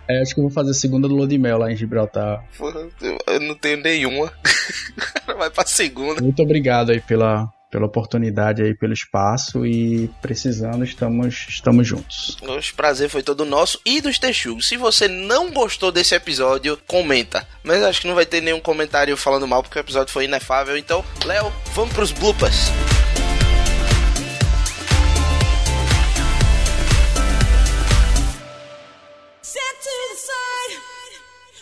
É, 0.08 0.22
acho 0.22 0.34
que 0.34 0.40
eu 0.40 0.44
vou 0.44 0.52
fazer 0.52 0.72
a 0.72 0.74
segunda 0.74 1.08
do 1.08 1.16
Lodimel 1.16 1.58
lá 1.58 1.72
em 1.72 1.76
Gibraltar. 1.76 2.44
Eu 3.28 3.40
não 3.40 3.56
tenho 3.56 3.78
nenhuma. 3.78 4.32
Vai 5.26 5.50
pra 5.50 5.66
segunda. 5.66 6.22
Muito 6.22 6.42
obrigado 6.42 6.92
aí 6.92 7.02
pela, 7.02 7.50
pela 7.72 7.88
oportunidade 7.88 8.62
aí, 8.62 8.74
pelo 8.74 8.94
espaço 8.94 9.66
e 9.66 10.10
precisando, 10.22 10.84
estamos, 10.84 11.46
estamos 11.50 11.88
juntos. 11.88 12.38
O 12.42 12.76
prazer 12.76 13.10
foi 13.10 13.24
todo 13.24 13.44
nosso 13.46 13.80
e 13.86 14.00
dos 14.00 14.20
Texugos. 14.20 14.68
Se 14.68 14.78
você 14.78 15.08
não 15.08 15.52
gostou 15.52 15.92
desse 15.92 16.16
episódio, 16.16 16.78
comenta. 16.88 17.46
Mas 17.64 17.84
acho 17.84 18.02
que 18.02 18.08
não 18.08 18.16
vai 18.16 18.26
ter 18.26 18.42
nenhum 18.42 18.60
comentário 18.60 19.18
falando 19.18 19.48
mal 19.48 19.62
porque 19.62 19.80
o 19.80 19.82
episódio 19.82 20.14
foi 20.14 20.26
inefável. 20.26 20.78
Então, 20.78 21.04
Léo, 21.26 21.52
vamos 21.74 21.94
pros 21.94 22.12
bloopers. 22.12 22.72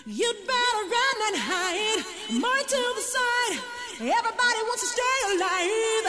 You'd 0.05 0.35
better 0.45 0.83
run 0.91 1.17
and 1.27 1.37
hide. 1.39 2.03
More 2.29 2.63
to 2.67 2.75
the 2.75 3.01
side. 3.15 3.55
Everybody 4.01 4.61
wants 4.67 4.81
to 4.83 4.89
stay 4.91 5.17
alive. 5.31 6.05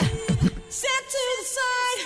Set 0.67 1.03
to 1.15 1.23
the 1.39 1.45
side. 1.57 1.99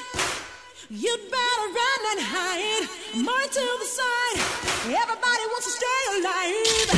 You'd 0.92 1.32
better 1.32 1.66
run 1.74 2.02
and 2.12 2.22
hide. 2.22 2.86
More 3.16 3.42
to 3.42 3.78
the 3.82 3.88
side. 3.90 4.38
Everybody 4.86 5.46
wants 5.50 5.66
to 5.66 5.72
stay 5.80 6.02
alive. 6.14 6.94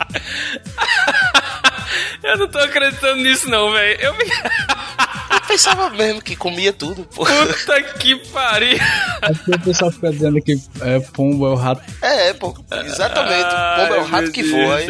Eu 2.22 2.38
não 2.38 2.48
tô 2.48 2.60
acreditando 2.60 3.24
nisso, 3.24 3.50
não, 3.50 3.72
velho. 3.72 4.00
Eu 4.00 4.14
me. 4.18 4.26
É 4.26 5.36
Eu 5.36 5.42
pensava 5.48 5.90
mesmo 5.90 6.22
que 6.22 6.36
comia 6.36 6.72
tudo, 6.72 7.04
pô. 7.06 7.26
Puta 7.26 7.82
que 7.98 8.16
pariu. 8.28 8.78
Aqui 9.20 9.52
o 9.52 9.60
pessoal 9.60 9.92
fica 9.92 10.12
dizendo 10.12 10.40
que 10.40 10.62
é, 10.80 11.00
pombo 11.00 11.48
é 11.48 11.50
o 11.50 11.56
rato. 11.56 11.82
É, 12.04 12.30
é, 12.30 12.34
pô. 12.34 12.56
Exatamente. 12.86 13.50
Pombo 13.50 13.96
é 13.96 14.00
o 14.00 14.06
rato 14.06 14.32
que 14.32 14.44
voa. 14.44 14.76
Aí. 14.76 14.86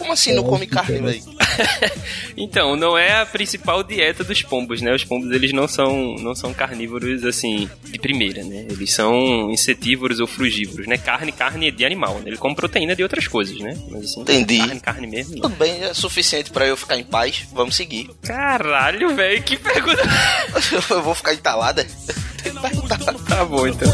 Como 0.00 0.14
assim 0.14 0.32
não 0.32 0.42
come 0.42 0.66
carne, 0.66 0.98
velho? 0.98 1.22
Então, 2.36 2.74
não 2.74 2.96
é 2.96 3.20
a 3.20 3.26
principal 3.26 3.82
dieta 3.82 4.24
dos 4.24 4.40
pombos, 4.40 4.80
né? 4.80 4.94
Os 4.94 5.04
pombos, 5.04 5.30
eles 5.30 5.52
não 5.52 5.68
são, 5.68 6.14
não 6.14 6.34
são 6.34 6.54
carnívoros, 6.54 7.22
assim, 7.22 7.68
de 7.84 7.98
primeira, 7.98 8.42
né? 8.42 8.66
Eles 8.70 8.94
são 8.94 9.50
insetívoros 9.50 10.20
ou 10.20 10.26
frugívoros, 10.26 10.86
né? 10.86 10.96
Carne, 10.96 11.32
carne 11.32 11.68
é 11.68 11.70
de 11.70 11.84
animal, 11.84 12.14
né? 12.14 12.28
Ele 12.28 12.38
come 12.38 12.54
proteína 12.54 12.96
de 12.96 13.02
outras 13.02 13.28
coisas, 13.28 13.58
né? 13.58 13.76
Mas, 13.90 14.04
assim, 14.04 14.22
Entendi. 14.22 14.58
carne, 14.58 14.80
carne 14.80 15.06
mesmo, 15.06 15.34
não. 15.34 15.42
Tudo 15.42 15.56
bem, 15.56 15.84
é 15.84 15.92
suficiente 15.92 16.50
pra 16.50 16.66
eu 16.66 16.78
ficar 16.78 16.96
em 16.96 17.04
paz. 17.04 17.46
Vamos 17.52 17.76
seguir. 17.76 18.08
Caralho, 18.22 19.14
velho, 19.14 19.42
que 19.42 19.58
pergunta... 19.58 20.00
Eu 20.90 21.02
vou 21.02 21.14
ficar 21.14 21.34
entalada. 21.34 21.84
tá 23.28 23.44
bom, 23.44 23.66
então. 23.66 23.90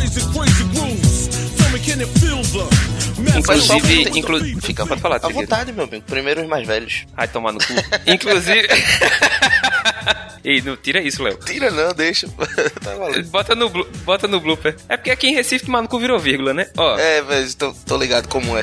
Inclusive, 3.38 4.18
inclu... 4.18 4.38
Fica, 4.60 4.86
pode 4.86 5.00
falar, 5.00 5.16
À 5.16 5.20
Trigueiro. 5.20 5.46
vontade, 5.48 5.72
meu 5.72 5.84
amigo. 5.84 6.04
Primeiro 6.06 6.42
os 6.42 6.48
mais 6.48 6.66
velhos. 6.66 7.04
Ai, 7.16 7.28
tomar 7.28 7.52
no 7.52 7.58
cu. 7.58 7.72
Inclusive... 8.06 8.68
Ei, 10.44 10.62
não 10.62 10.76
tira 10.76 11.00
isso, 11.02 11.22
Léo. 11.24 11.36
Tira 11.44 11.70
não, 11.72 11.92
deixa. 11.92 12.28
tá. 12.80 12.92
Bota 13.30 13.54
no, 13.56 13.68
bota 14.04 14.28
no 14.28 14.38
blooper. 14.40 14.76
É 14.88 14.96
porque 14.96 15.10
aqui 15.10 15.26
em 15.28 15.34
Recife 15.34 15.66
tomar 15.66 15.82
no 15.82 15.88
cu 15.88 15.98
virou 15.98 16.18
vírgula, 16.20 16.54
né? 16.54 16.68
Ó, 16.76 16.96
É, 16.96 17.20
mas 17.22 17.54
tô, 17.56 17.72
tô 17.84 17.96
ligado 17.98 18.28
como 18.28 18.56
é. 18.56 18.62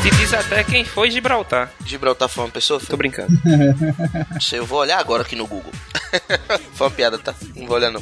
te 0.00 0.10
diz 0.16 0.32
até 0.32 0.62
quem 0.62 0.84
foi 0.84 1.10
Gibraltar. 1.10 1.72
Gibraltar 1.84 2.28
foi 2.28 2.44
uma 2.44 2.50
pessoa? 2.50 2.78
Tô 2.78 2.96
brincando. 2.96 3.32
Eu 4.52 4.64
vou 4.64 4.78
olhar 4.78 5.00
agora 5.00 5.22
aqui 5.22 5.34
no 5.34 5.46
Google. 5.46 5.72
foi 6.74 6.86
uma 6.86 6.92
piada, 6.92 7.18
tá? 7.18 7.34
Não 7.56 7.66
vou 7.66 7.76
olhar 7.76 7.90
não. 7.90 8.00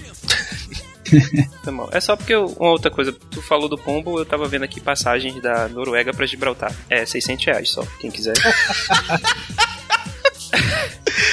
Mal. 1.73 1.89
É 1.93 2.01
só 2.01 2.17
porque 2.17 2.35
eu- 2.35 2.47
uma 2.59 2.71
outra 2.71 2.91
coisa, 2.91 3.13
tu 3.13 3.43
falou 3.43 3.69
do 3.69 3.77
pombo, 3.79 4.19
eu 4.19 4.25
tava 4.25 4.47
vendo 4.49 4.65
aqui 4.65 4.81
passagens 4.81 5.41
da 5.43 5.69
Noruega 5.69 6.13
pra 6.13 6.27
Gibraltar. 6.27 6.73
É, 6.89 7.05
600 7.05 7.45
reais 7.45 7.71
só, 7.71 7.83
quem 8.01 8.11
quiser. 8.11 8.35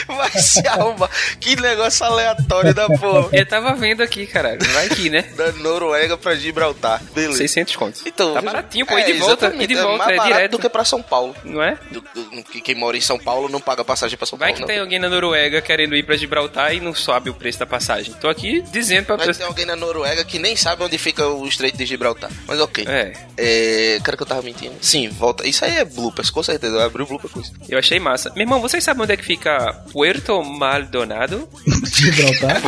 Vai 0.08 0.32
se 0.32 0.66
arrumar. 0.68 1.10
Que 1.39 1.56
negócio 1.60 2.06
aleatório 2.06 2.74
da 2.74 2.88
porra. 2.88 3.30
eu 3.34 3.45
tava 3.45 3.74
vendo 3.74 4.01
aqui, 4.01 4.26
caralho. 4.28 4.60
Vai 4.74 4.86
aqui, 4.88 5.10
né? 5.10 5.22
Da 5.36 5.51
Noruega 5.54 6.18
pra 6.18 6.36
Gibraltar. 6.36 7.01
Beleza. 7.14 7.38
600 7.38 7.76
contos. 7.76 8.04
Então, 8.06 8.34
tá 8.34 8.41
baratinho, 8.41 8.86
pô, 8.86 8.97
é, 8.97 9.01
ir 9.10 9.14
de 9.14 9.20
volta, 9.20 9.54
ir 9.56 9.68
de 9.68 9.74
é 9.78 9.82
volta, 9.82 9.97
mais 9.97 10.12
é, 10.12 10.16
barato 10.18 10.34
direto. 10.36 10.51
do 10.51 10.60
que 10.60 10.70
pra 10.70 10.86
São 10.86 11.01
Paulo. 11.01 11.36
Não 11.43 11.62
é? 11.64 11.78
Do- 11.91 12.01
do- 12.01 12.43
que 12.43 12.62
quem 12.62 12.76
mora 12.76 12.97
em 12.97 13.01
São 13.01 13.18
Paulo 13.20 13.47
não 13.49 13.60
paga 13.62 13.84
passagem 13.84 14.18
pra 14.18 14.26
São 14.28 14.38
Vai 14.38 14.49
Paulo. 14.49 14.56
que 14.56 14.62
não. 14.62 14.68
tem 14.68 14.80
alguém 14.80 14.99
na 14.99 15.10
Noruega 15.10 15.62
querendo 15.62 15.95
ir 15.95 16.04
pra 16.06 16.16
Gibraltar 16.18 16.74
e 16.74 16.80
não 16.80 16.93
sobe 16.93 17.30
o 17.30 17.34
preço 17.34 17.60
da 17.60 17.66
passagem. 17.66 18.14
Tô 18.16 18.28
aqui 18.30 18.62
dizendo 18.72 19.06
pra 19.06 19.16
Vai 19.16 19.26
ter 19.28 19.34
pessoa. 19.34 19.47
alguém 19.49 19.66
na 19.66 19.76
Noruega 19.76 20.24
que 20.26 20.38
nem 20.39 20.56
sabe 20.56 20.84
onde 20.84 20.97
fica 20.97 21.28
o 21.28 21.47
Estreito 21.47 21.78
de 21.78 21.86
Gibraltar. 21.86 22.30
Mas 22.47 22.60
ok. 22.60 22.86
É, 22.88 23.14
É. 23.38 23.99
Cara, 24.04 24.18
que 24.18 24.24
eu 24.24 24.28
tava 24.28 24.41
mentindo. 24.41 24.76
Sim, 24.82 25.10
volta. 25.10 25.47
Isso 25.47 25.64
aí 25.66 25.78
é 25.78 25.86
bloopers, 25.86 26.30
com 26.30 26.43
certeza. 26.43 26.76
Eu 26.76 26.82
abri 26.82 27.04
o 27.04 27.06
blooper 27.06 27.30
com 27.30 27.39
isso. 27.39 27.54
eu 27.70 27.78
achei 27.80 27.99
massa. 27.99 28.32
Meu 28.36 28.41
irmão, 28.43 28.60
vocês 28.62 28.84
sabem 28.84 29.04
onde 29.04 29.14
é 29.14 29.18
que 29.18 29.24
fica 29.24 29.84
Puerto 29.94 30.44
Maldonado? 30.44 31.48
Gibraltar. 31.94 32.62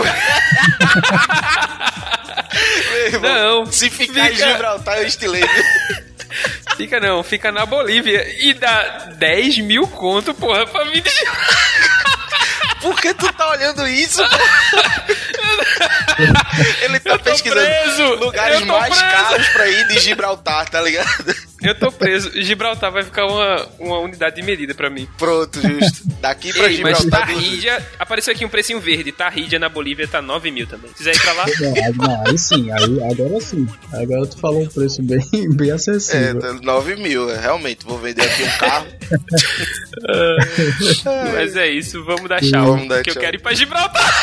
Não, 3.21 3.65
Se 3.71 3.89
ficar 3.89 4.31
em 4.31 4.35
fica- 4.35 4.47
Gibraltar, 4.51 4.97
eu 4.99 5.07
estilei. 5.07 5.43
Fica 6.77 6.99
não, 6.99 7.23
fica 7.23 7.51
na 7.51 7.65
Bolívia 7.65 8.23
e 8.45 8.53
dá 8.53 9.07
10 9.17 9.57
mil 9.59 9.87
conto, 9.87 10.33
porra, 10.33 10.67
pra 10.67 10.83
vir 10.85 11.01
de 11.01 11.09
Por 12.81 12.99
que 13.01 13.13
tu 13.13 13.31
tá 13.33 13.49
olhando 13.49 13.87
isso? 13.87 14.21
Ele 16.83 16.99
tá 16.99 17.11
Eu 17.11 17.19
pesquisando 17.19 17.61
preso! 17.61 18.15
lugares 18.15 18.59
Eu 18.61 18.65
mais 18.65 18.87
preso! 18.97 19.03
caros 19.15 19.47
pra 19.49 19.67
ir 19.67 19.87
de 19.87 19.99
Gibraltar, 19.99 20.69
tá 20.69 20.81
ligado? 20.81 21.35
Eu 21.61 21.73
tô 21.79 21.91
preso. 21.91 22.31
Gibraltar 22.41 22.91
vai 22.91 23.03
ficar 23.03 23.25
uma, 23.25 23.67
uma 23.79 23.99
unidade 23.99 24.35
de 24.35 24.43
medida 24.43 24.73
pra 24.75 24.89
mim. 24.89 25.07
Pronto, 25.17 25.59
justo. 25.61 26.03
Daqui 26.21 26.53
pra 26.53 26.71
Ei, 26.71 26.81
mas 26.81 26.99
Gibraltar. 26.99 27.27
Tarrídia, 27.27 27.87
apareceu 27.97 28.33
aqui 28.33 28.45
um 28.45 28.49
precinho 28.49 28.79
verde. 28.79 29.11
Tarrídia 29.11 29.57
na 29.57 29.67
Bolívia 29.67 30.07
tá 30.07 30.21
9 30.21 30.51
mil 30.51 30.67
também. 30.67 30.89
Se 30.91 30.97
quiser 30.97 31.15
ir 31.15 31.21
pra 31.21 31.33
lá, 31.33 31.45
Não, 31.59 31.73
aí- 31.73 31.93
não, 31.95 32.23
aí 32.27 32.37
sim, 32.37 32.71
aí, 32.71 33.03
agora 33.11 33.41
sim. 33.41 33.67
Agora 33.93 34.27
tu 34.27 34.37
falou 34.39 34.61
um 34.63 34.67
preço 34.67 35.01
bem, 35.01 35.19
bem 35.55 35.71
É, 35.71 35.73
acessível. 35.73 36.39
tá 36.39 36.53
9 36.53 36.95
mil, 36.97 37.29
é, 37.31 37.39
realmente. 37.39 37.83
Vou 37.85 37.97
vender 37.97 38.21
aqui 38.23 38.43
um 38.43 38.57
carro. 38.57 38.87
mas 41.33 41.55
é 41.55 41.67
isso, 41.69 42.03
vamos 42.03 42.27
dar 42.29 42.41
tchau. 42.41 42.65
Vamos 42.65 42.89
dar 42.89 43.01
que 43.03 43.09
eu 43.09 43.13
tchau. 43.15 43.23
quero 43.23 43.37
ir 43.37 43.39
pra 43.39 43.53
Gibraltar. 43.53 44.13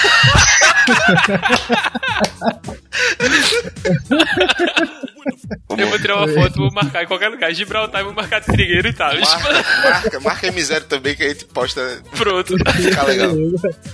Eu 5.77 5.89
vou 5.89 5.99
tirar 5.99 6.17
uma 6.17 6.29
foto, 6.29 6.57
vou 6.57 6.73
marcar 6.73 7.05
em 7.05 7.07
qualquer 7.07 7.29
lugar. 7.29 7.53
Gibraltar, 7.53 8.01
eu 8.01 8.07
vou 8.07 8.15
marcar 8.15 8.41
Trigueiro 8.41 8.89
e 8.89 8.93
tal. 8.93 9.15
Marca, 9.15 9.53
marca, 9.83 10.21
marca 10.21 10.47
M0 10.49 10.85
também 10.85 11.15
que 11.15 11.23
a 11.23 11.29
gente 11.29 11.45
posta. 11.47 12.03
Pronto. 12.17 12.57
Fica 12.57 13.03
legal. 13.05 13.33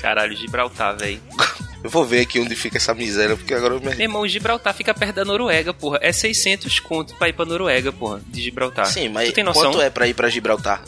Caralho, 0.01 0.37
Gibraltar, 0.37 0.97
velho. 0.97 1.21
Eu 1.83 1.91
vou 1.91 2.05
ver 2.05 2.23
aqui 2.23 2.41
onde 2.41 2.57
fica 2.57 2.77
essa 2.77 2.93
miséria, 2.93 3.37
porque 3.37 3.55
agora 3.55 3.75
eu 3.75 3.81
me. 3.81 3.91
Meu 3.91 4.01
irmão, 4.01 4.27
Gibraltar 4.27 4.75
fica 4.75 4.93
perto 4.93 5.17
da 5.17 5.25
Noruega, 5.25 5.73
porra. 5.73 5.99
É 6.03 6.11
600 6.11 6.81
conto 6.81 7.15
pra 7.15 7.29
ir 7.29 7.33
pra 7.33 7.45
Noruega, 7.45 7.93
porra, 7.93 8.21
de 8.27 8.43
Gibraltar. 8.43 8.87
Sim, 8.87 9.09
mas 9.11 9.29
tu 9.29 9.35
tem 9.35 9.45
noção? 9.45 9.71
quanto 9.71 9.81
é 9.81 9.89
pra 9.89 10.09
ir 10.09 10.15
pra 10.15 10.29
Gibraltar? 10.29 10.83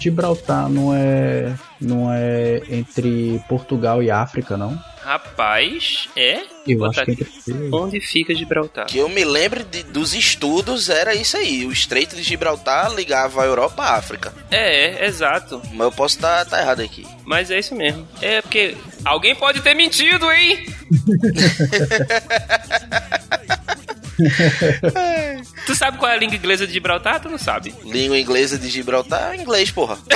Gibraltar 0.00 0.70
não 0.70 0.94
é, 0.94 1.54
não 1.78 2.10
é 2.10 2.62
entre 2.70 3.38
Portugal 3.46 4.02
e 4.02 4.10
África, 4.10 4.56
não? 4.56 4.82
Rapaz, 5.02 6.08
é? 6.14 6.42
Eu 6.66 6.78
Vou 6.78 6.88
acho 6.88 7.04
que 7.04 7.22
é. 7.22 7.26
Onde 7.72 8.00
fica 8.00 8.34
Gibraltar? 8.34 8.86
Que 8.86 8.98
eu 8.98 9.08
me 9.08 9.24
lembro 9.24 9.64
de- 9.64 9.82
dos 9.82 10.14
estudos, 10.14 10.88
era 10.90 11.14
isso 11.14 11.36
aí. 11.36 11.64
O 11.64 11.72
Estreito 11.72 12.14
de 12.14 12.22
Gibraltar 12.22 12.92
ligava 12.94 13.42
a 13.42 13.46
Europa 13.46 13.82
à 13.82 13.96
África. 13.96 14.32
É, 14.50 15.02
é, 15.02 15.06
exato. 15.06 15.60
Mas 15.72 15.80
eu 15.86 15.92
posso 15.92 16.16
estar 16.16 16.44
tá 16.44 16.60
errado 16.60 16.80
aqui. 16.82 17.06
Mas 17.24 17.50
é 17.50 17.58
isso 17.58 17.74
mesmo. 17.74 18.06
É 18.20 18.42
porque 18.42 18.76
alguém 19.04 19.34
pode 19.34 19.60
ter 19.62 19.74
mentido, 19.74 20.30
hein? 20.30 20.66
tu 25.66 25.74
sabe 25.74 25.98
qual 25.98 26.10
é 26.12 26.14
a 26.14 26.18
língua 26.18 26.36
inglesa 26.36 26.66
de 26.66 26.72
Gibraltar? 26.72 27.20
Tu 27.20 27.28
não 27.28 27.38
sabe. 27.38 27.74
Língua 27.84 28.18
inglesa 28.18 28.58
de 28.58 28.68
Gibraltar, 28.68 29.34
inglês, 29.34 29.70
porra. 29.70 29.98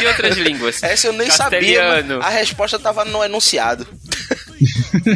E 0.00 0.06
outras 0.06 0.36
línguas? 0.36 0.82
Essa 0.82 1.06
eu 1.08 1.12
nem 1.12 1.30
sabia, 1.30 1.80
Castelhano. 1.80 2.22
a 2.22 2.28
resposta 2.28 2.78
tava 2.78 3.04
no 3.04 3.22
enunciado. 3.24 3.86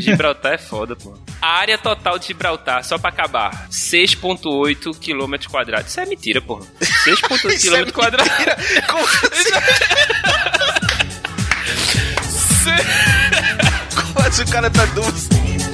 Gibraltar 0.00 0.54
é 0.54 0.58
foda, 0.58 0.96
pô. 0.96 1.16
A 1.40 1.58
área 1.58 1.76
total 1.76 2.18
de 2.18 2.28
Gibraltar, 2.28 2.82
só 2.84 2.96
pra 2.98 3.10
acabar, 3.10 3.68
6.8 3.70 4.98
km 4.98 5.34
quadrados. 5.50 5.90
Isso 5.90 6.00
é 6.00 6.06
mentira, 6.06 6.40
porra. 6.40 6.64
6.8 6.80 7.50
Isso 7.52 7.74
é 7.74 7.84
km 7.84 7.90
quadrados. 7.92 8.32
Como 8.88 9.04
assim? 9.04 9.50
Como 14.14 14.26
assim 14.26 14.42
o 14.42 14.48
cara 14.50 14.70
tá 14.70 14.84
dúvida? 14.86 15.73